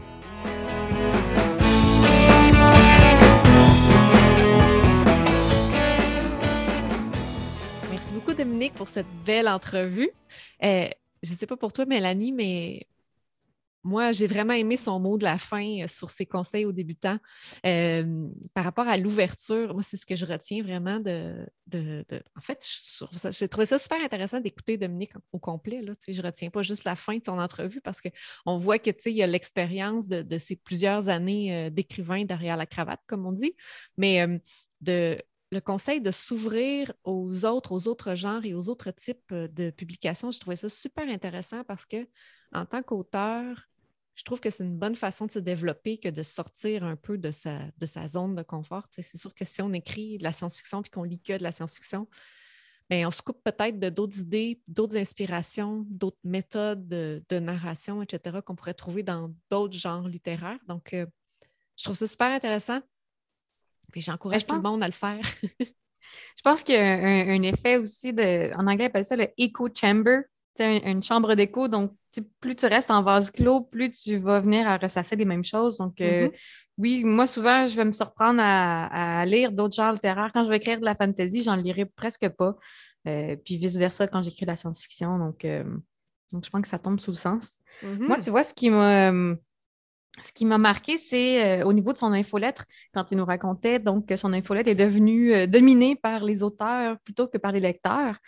Merci 7.91 8.13
beaucoup, 8.13 8.33
Dominique, 8.33 8.75
pour 8.75 8.89
cette 8.89 9.07
belle 9.27 9.49
entrevue. 9.49 10.11
Euh, 10.63 10.89
je 11.23 11.33
ne 11.33 11.37
sais 11.37 11.47
pas 11.47 11.57
pour 11.57 11.73
toi, 11.73 11.85
Mélanie, 11.85 12.33
mais 12.33 12.87
moi, 13.85 14.13
j'ai 14.13 14.27
vraiment 14.27 14.55
aimé 14.55 14.79
son 14.79 14.99
mot 14.99 15.19
de 15.19 15.25
la 15.25 15.37
fin 15.37 15.83
euh, 15.83 15.89
sur 15.89 16.09
ses 16.09 16.25
conseils 16.25 16.65
aux 16.65 16.73
débutants. 16.73 17.19
Euh, 17.67 18.29
par 18.55 18.65
rapport 18.65 18.89
à 18.89 18.97
l'ouverture, 18.97 19.75
moi, 19.75 19.83
c'est 19.83 19.99
ce 19.99 20.07
que 20.07 20.17
je 20.17 20.25
retiens 20.25 20.63
vraiment 20.63 20.99
de. 20.99 21.47
en 22.35 22.41
fait, 22.41 22.67
j'ai 23.31 23.49
trouvé 23.49 23.67
ça 23.67 23.79
super 23.79 24.01
intéressant 24.03 24.41
d'écouter 24.41 24.79
Dominique 24.79 25.13
au 25.33 25.39
complet. 25.39 25.83
Là, 25.83 25.93
je 26.09 26.21
ne 26.21 26.27
retiens 26.27 26.49
pas 26.51 26.63
juste 26.63 26.85
la 26.85 26.97
fin 26.97 27.19
de 27.19 27.25
son 27.25 27.39
entrevue 27.39 27.83
parce 27.83 28.01
qu'on 28.01 28.57
voit 28.57 28.79
qu'il 28.79 29.13
y 29.13 29.23
a 29.23 29.27
l'expérience 29.27 30.09
de, 30.09 30.23
de, 30.23 30.39
ces 30.39 30.57
plusieurs 30.57 31.11
années 31.11 31.55
euh, 31.55 31.71
d'écrivain 31.71 32.25
derrière 32.25 32.57
la 32.57 32.67
cravate, 32.67 33.01
comme 33.07 33.27
on 33.27 33.33
dit, 33.33 33.55
mais 33.99 34.27
de 34.81 35.19
le 35.53 35.61
conseil 35.61 36.01
de 36.01 36.11
s'ouvrir 36.11 36.93
aux 37.05 37.45
autres, 37.45 37.73
aux 37.73 37.87
autres 37.87 38.15
genres 38.15 38.45
et 38.45 38.55
aux 38.55 38.69
autres 38.69 38.91
types 38.91 39.33
de 39.33 39.71
publications, 39.71 40.33
je 40.33 40.41
trouvais 40.41 40.57
ça 40.57 40.69
super 40.69 41.09
intéressant 41.09 41.63
parce 41.65 41.87
que 41.87 42.09
en 42.53 42.67
tant 42.67 42.83
qu'auteur, 42.83 43.69
je 44.15 44.23
trouve 44.23 44.41
que 44.41 44.51
c'est 44.51 44.65
une 44.65 44.79
bonne 44.79 44.95
façon 44.95 45.27
de 45.27 45.33
se 45.33 45.39
développer 45.39 45.99
que 45.99 46.09
de 46.09 46.23
sortir 46.23 46.85
un 46.85 46.97
peu 46.97 47.19
de 47.19 47.31
sa, 47.31 47.61
de 47.79 47.87
sa 47.87 48.07
zone 48.07 48.35
de 48.35 48.43
confort. 48.43 48.87
c'est 48.91 49.17
sûr 49.17 49.35
que 49.35 49.45
si 49.45 49.61
on 49.61 49.73
écrit 49.73 50.19
de 50.19 50.23
la 50.23 50.33
science-fiction 50.33 50.83
puis 50.83 50.91
qu'on 50.91 51.03
lit 51.03 51.21
que 51.21 51.37
de 51.37 51.43
la 51.43 51.53
science-fiction, 51.53 52.07
ben, 52.91 53.07
on 53.07 53.11
se 53.11 53.23
coupe 53.23 53.43
peut-être 53.43 53.79
de 53.81 53.89
d'autres 53.89 54.19
idées, 54.19 54.61
d'autres 54.69 54.97
inspirations, 54.97 55.85
d'autres 55.89 56.19
méthodes 56.23 56.87
de, 56.87 57.39
narration, 57.39 58.03
etc., 58.03 58.39
qu'on 58.45 58.55
pourrait 58.55 58.75
trouver 58.75 59.03
dans 59.03 59.35
d'autres 59.51 59.77
genres 59.77 60.07
littéraires. 60.07 60.59
Donc, 60.69 60.93
euh, 60.93 61.07
je 61.79 61.85
trouve 61.85 61.97
ça 61.97 62.07
super 62.07 62.29
intéressant. 62.29 62.81
Et 63.95 64.01
j'encourage 64.01 64.47
tout 64.47 64.57
le 64.57 64.61
monde 64.61 64.83
à 64.83 64.87
le 64.87 64.93
faire. 64.93 65.21
je 65.61 66.43
pense 66.43 66.63
qu'il 66.63 66.75
y 66.75 66.79
a 66.79 66.85
un, 66.85 67.43
effet 67.43 67.79
aussi 67.79 68.13
de, 68.13 68.53
en 68.55 68.67
anglais, 68.67 68.85
on 68.85 68.89
appelle 68.89 69.05
ça 69.05 69.17
le 69.17 69.29
echo 69.39 69.69
chamber 69.75 70.21
une 70.63 71.03
chambre 71.03 71.35
d'écho. 71.35 71.69
Donc, 71.69 71.93
plus 72.41 72.55
tu 72.55 72.67
restes 72.67 72.91
en 72.91 73.03
vase 73.03 73.31
clos, 73.31 73.63
plus 73.63 73.91
tu 73.91 74.17
vas 74.17 74.41
venir 74.41 74.69
à 74.69 74.77
ressasser 74.77 75.17
les 75.17 75.25
mêmes 75.25 75.45
choses. 75.45 75.79
Donc, 75.79 76.01
euh, 76.01 76.29
mm-hmm. 76.29 76.33
oui, 76.79 77.05
moi, 77.05 77.27
souvent, 77.27 77.67
je 77.67 77.77
vais 77.77 77.85
me 77.85 77.93
surprendre 77.93 78.41
à, 78.43 79.25
lire 79.27 79.53
d'autres 79.53 79.75
genres 79.75 79.93
littéraires. 79.93 80.31
Quand 80.33 80.45
je 80.45 80.51
vais 80.51 80.57
écrire 80.57 80.81
de 80.81 80.85
la 80.85 80.95
fantasy, 80.95 81.43
j'en 81.43 81.57
lirai 81.57 81.87
presque 81.87 82.29
pas. 82.29 82.57
Euh, 83.07 83.37
puis 83.37 83.59
vice-versa 83.59 84.07
quand 84.09 84.23
j'écris 84.23 84.47
de 84.47 84.51
la 84.51 84.57
science-fiction. 84.57 85.19
Donc, 85.19 85.45
euh, 85.45 85.65
donc, 86.33 86.45
je 86.45 86.51
pense 86.51 86.63
que 86.63 86.69
ça 86.69 86.79
tombe 86.79 87.01
sous 87.01 87.11
le 87.11 87.17
sens. 87.17 87.59
Mm-hmm. 87.83 88.07
Moi, 88.07 88.21
tu 88.21 88.31
vois, 88.31 88.45
ce 88.45 88.55
qui 88.55 88.71
m'a. 88.71 89.13
Ce 90.23 90.31
qui 90.33 90.47
m'a 90.47 90.59
marqué, 90.59 90.97
c'est 90.97 91.65
au 91.65 91.73
niveau 91.73 91.93
de 91.93 91.99
son 91.99 92.13
infolettre, 92.13 92.67
quand 92.93 93.11
il 93.11 93.17
nous 93.17 93.25
racontait 93.25 93.81
donc 93.81 94.07
que 94.07 94.15
son 94.15 94.33
infolettre 94.33 94.69
est 94.69 94.77
devenue 94.77 95.49
dominée 95.49 95.97
par 95.97 96.23
les 96.23 96.45
auteurs 96.45 97.01
plutôt 97.01 97.27
que 97.27 97.37
par 97.37 97.51
les 97.51 97.59
lecteurs. 97.59 98.21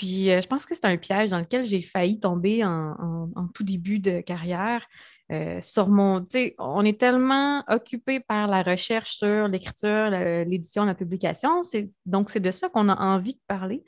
Puis 0.00 0.30
euh, 0.30 0.40
je 0.40 0.46
pense 0.46 0.64
que 0.64 0.74
c'est 0.74 0.86
un 0.86 0.96
piège 0.96 1.28
dans 1.28 1.40
lequel 1.40 1.62
j'ai 1.62 1.82
failli 1.82 2.18
tomber 2.18 2.64
en, 2.64 3.48
tout 3.52 3.64
début 3.64 3.98
de 3.98 4.22
carrière. 4.22 4.86
Euh, 5.30 5.60
sur 5.60 5.90
mon, 5.90 6.24
on 6.58 6.84
est 6.86 6.98
tellement 6.98 7.62
occupé 7.68 8.18
par 8.18 8.46
la 8.46 8.62
recherche 8.62 9.16
sur 9.16 9.46
l'écriture, 9.46 10.08
l'édition, 10.08 10.86
la 10.86 10.94
publication. 10.94 11.60
Donc, 12.06 12.30
c'est 12.30 12.40
de 12.40 12.50
ça 12.50 12.70
qu'on 12.70 12.88
a 12.88 12.96
envie 12.98 13.34
de 13.34 13.40
parler. 13.46 13.84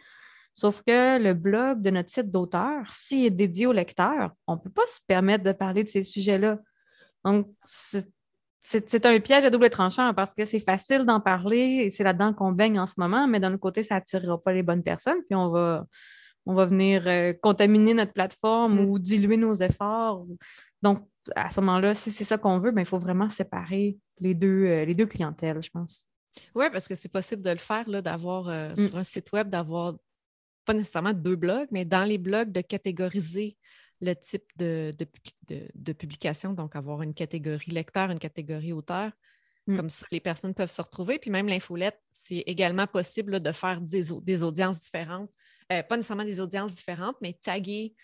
Sauf 0.52 0.82
que 0.82 1.18
le 1.18 1.32
blog 1.32 1.80
de 1.80 1.88
notre 1.88 2.10
site 2.10 2.30
d'auteur, 2.30 2.92
s'il 2.92 3.24
est 3.24 3.30
dédié 3.30 3.66
au 3.66 3.72
lecteur, 3.72 4.32
on 4.46 4.56
ne 4.56 4.60
peut 4.60 4.68
pas 4.68 4.86
se 4.88 5.00
permettre 5.06 5.44
de 5.44 5.52
parler 5.52 5.82
de 5.82 5.88
ces 5.88 6.02
sujets-là. 6.02 6.58
Donc, 7.24 7.48
c'est 8.62 9.06
un 9.06 9.18
piège 9.18 9.44
à 9.44 9.50
double 9.50 9.70
tranchant 9.70 10.14
parce 10.14 10.34
que 10.34 10.44
c'est 10.44 10.60
facile 10.60 11.04
d'en 11.04 11.20
parler 11.20 11.82
et 11.84 11.90
c'est 11.90 12.04
là-dedans 12.04 12.32
qu'on 12.32 12.52
baigne 12.52 12.78
en 12.78 12.86
ce 12.86 12.94
moment, 12.96 13.26
mais 13.26 13.40
d'un 13.40 13.52
autre 13.52 13.60
côté, 13.60 13.82
ça 13.82 13.96
n'attirera 13.96 14.40
pas 14.40 14.52
les 14.52 14.62
bonnes 14.62 14.84
personnes, 14.84 15.18
puis 15.28 15.34
on 15.34 15.50
va, 15.50 15.86
on 16.46 16.54
va 16.54 16.66
venir 16.66 17.02
euh, 17.06 17.32
contaminer 17.32 17.92
notre 17.92 18.12
plateforme 18.12 18.74
mm. 18.74 18.88
ou 18.88 18.98
diluer 19.00 19.36
nos 19.36 19.54
efforts. 19.54 20.26
Donc, 20.80 21.06
à 21.34 21.50
ce 21.50 21.60
moment-là, 21.60 21.94
si 21.94 22.10
c'est 22.12 22.24
ça 22.24 22.38
qu'on 22.38 22.58
veut, 22.58 22.70
ben, 22.70 22.82
il 22.82 22.86
faut 22.86 22.98
vraiment 22.98 23.28
séparer 23.28 23.98
les 24.20 24.34
deux, 24.34 24.64
euh, 24.66 24.84
les 24.84 24.94
deux 24.94 25.06
clientèles, 25.06 25.62
je 25.62 25.70
pense. 25.70 26.06
Oui, 26.54 26.66
parce 26.72 26.86
que 26.86 26.94
c'est 26.94 27.10
possible 27.10 27.42
de 27.42 27.50
le 27.50 27.58
faire, 27.58 27.84
d'avoir 28.02 28.48
euh, 28.48 28.70
mm. 28.70 28.76
sur 28.76 28.96
un 28.96 29.04
site 29.04 29.32
web, 29.32 29.48
d'avoir 29.48 29.94
pas 30.64 30.74
nécessairement 30.74 31.12
deux 31.12 31.34
blogs, 31.34 31.66
mais 31.72 31.84
dans 31.84 32.04
les 32.04 32.18
blogs, 32.18 32.52
de 32.52 32.60
catégoriser 32.60 33.56
le 34.02 34.14
type 34.16 34.44
de, 34.56 34.94
de, 35.48 35.92
publication, 35.92 36.52
donc 36.52 36.74
avoir 36.74 37.02
une 37.02 37.14
catégorie 37.14 37.70
lecteur, 37.70 38.10
une 38.10 38.18
catégorie 38.18 38.72
auteur. 38.72 39.12
Mm. 39.68 39.76
Comme 39.76 39.90
ça, 39.90 40.06
les 40.10 40.18
personnes 40.18 40.54
peuvent 40.54 40.70
se 40.70 40.82
retrouver. 40.82 41.20
Puis 41.20 41.30
même 41.30 41.46
l'infolette, 41.46 42.00
c'est 42.10 42.42
également 42.46 42.88
possible 42.88 43.38
de 43.38 43.52
faire 43.52 43.80
des, 43.80 44.06
des, 44.22 44.42
audiences 44.42 44.82
différentes. 44.82 45.30
Euh, 45.70 45.84
pas 45.84 45.96
nécessairement 45.96 46.24
des 46.24 46.40
audiences 46.40 46.72
différentes, 46.72 47.16
mais 47.22 47.38
taguer 47.44 47.94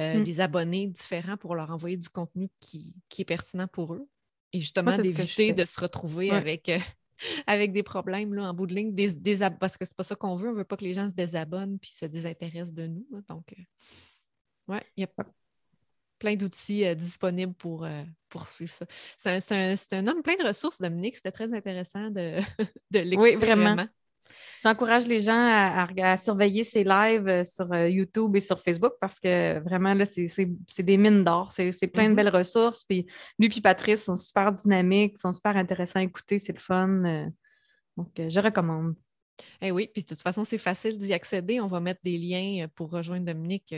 euh, 0.00 0.18
mm. 0.18 0.24
des 0.24 0.40
abonnés 0.40 0.88
différents 0.88 1.36
pour 1.36 1.54
leur 1.54 1.70
envoyer 1.70 1.96
du 1.96 2.08
contenu 2.08 2.48
qui, 2.58 2.92
est 3.16 3.24
pertinent 3.24 3.68
pour 3.68 3.94
eux. 3.94 4.08
Et 4.52 4.58
justement, 4.58 4.96
d'éviter 4.96 5.52
de 5.52 5.64
se 5.64 5.80
retrouver 5.80 6.32
avec, 6.32 6.68
euh, 6.68 6.80
avec 7.46 7.72
des 7.72 7.84
problèmes 7.84 8.34
là, 8.34 8.50
en 8.50 8.54
bout 8.54 8.66
de 8.66 8.74
ligne, 8.74 8.92
des, 8.92 9.38
parce 9.60 9.76
que 9.76 9.84
c'est 9.84 9.96
pas 9.96 10.02
ça 10.02 10.16
qu'on 10.16 10.34
veut. 10.34 10.48
On 10.48 10.54
veut 10.54 10.64
pas 10.64 10.76
que 10.76 10.84
les 10.84 10.94
gens 10.94 11.08
se 11.08 11.14
désabonnent 11.14 11.78
puis 11.78 11.92
se 11.92 12.06
désintéressent 12.06 12.74
de 12.74 12.88
nous. 12.88 13.06
donc, 13.28 13.54
oui, 14.68 14.78
il 14.96 15.00
y 15.00 15.04
a 15.04 15.24
plein 16.18 16.36
d'outils 16.36 16.84
euh, 16.84 16.94
disponibles 16.94 17.54
pour 17.54 17.84
euh, 17.84 18.02
poursuivre 18.28 18.72
ça. 18.72 18.86
C'est 19.16 19.92
un, 19.92 20.06
homme 20.06 20.22
plein 20.22 20.36
de 20.36 20.46
ressources, 20.46 20.80
Dominique. 20.80 21.16
C'était 21.16 21.32
très 21.32 21.54
intéressant 21.54 22.10
de, 22.10 22.38
de 22.90 22.98
l'écouter. 22.98 23.36
Oui, 23.36 23.36
vraiment. 23.36 23.86
J'encourage 24.62 25.06
les 25.06 25.20
gens 25.20 25.86
à, 26.02 26.16
surveiller 26.18 26.62
ses 26.62 26.84
lives 26.84 27.28
euh, 27.28 27.44
sur 27.44 27.74
YouTube 27.74 28.36
et 28.36 28.40
sur 28.40 28.60
Facebook 28.60 28.92
parce 29.00 29.18
que 29.18 29.58
vraiment, 29.60 29.94
là, 29.94 30.04
c'est 30.04 30.44
des 30.80 30.96
mines 30.96 31.24
d'or. 31.24 31.52
C'est 31.52 31.70
plein 31.86 32.08
de 32.08 32.12
mm-hmm. 32.12 32.16
belles 32.16 32.36
ressources. 32.36 32.84
Puis 32.84 33.06
lui 33.38 33.50
et 33.56 33.60
Patrice 33.60 34.04
sont 34.04 34.16
super 34.16 34.52
dynamiques, 34.52 35.18
sont 35.18 35.32
super 35.32 35.56
intéressants 35.56 36.00
à 36.00 36.02
écouter. 36.02 36.38
C'est 36.38 36.52
le 36.52 36.58
fun. 36.58 37.30
donc, 37.96 38.10
je 38.16 38.40
recommande. 38.40 38.94
Eh 39.60 39.70
oui, 39.70 39.88
puis 39.92 40.02
de 40.02 40.08
toute 40.08 40.20
façon, 40.20 40.44
c'est 40.44 40.58
facile 40.58 40.98
d'y 40.98 41.14
accéder. 41.14 41.60
On 41.60 41.68
va 41.68 41.78
mettre 41.80 42.00
des 42.02 42.18
liens 42.18 42.66
pour 42.74 42.90
rejoindre 42.90 43.24
Dominique 43.24 43.72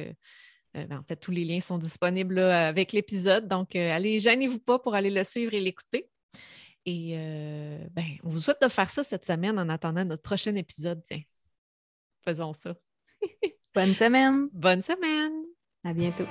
euh, 0.76 0.86
ben, 0.86 0.98
en 0.98 1.02
fait, 1.02 1.16
tous 1.16 1.30
les 1.30 1.44
liens 1.44 1.60
sont 1.60 1.78
disponibles 1.78 2.38
avec 2.38 2.92
l'épisode. 2.92 3.48
Donc, 3.48 3.74
euh, 3.74 3.92
allez, 3.92 4.20
gênez-vous 4.20 4.58
pas 4.58 4.78
pour 4.78 4.94
aller 4.94 5.10
le 5.10 5.24
suivre 5.24 5.54
et 5.54 5.60
l'écouter. 5.60 6.08
Et 6.86 7.12
euh, 7.14 7.78
ben, 7.90 8.06
on 8.24 8.28
vous 8.28 8.40
souhaite 8.40 8.62
de 8.62 8.68
faire 8.68 8.88
ça 8.88 9.04
cette 9.04 9.24
semaine 9.24 9.58
en 9.58 9.68
attendant 9.68 10.04
notre 10.04 10.22
prochain 10.22 10.54
épisode. 10.54 11.02
Tiens, 11.02 11.22
faisons 12.24 12.54
ça. 12.54 12.74
Bonne 13.74 13.94
semaine. 13.94 14.48
Bonne 14.52 14.82
semaine. 14.82 15.44
À 15.84 15.92
bientôt. 15.92 16.26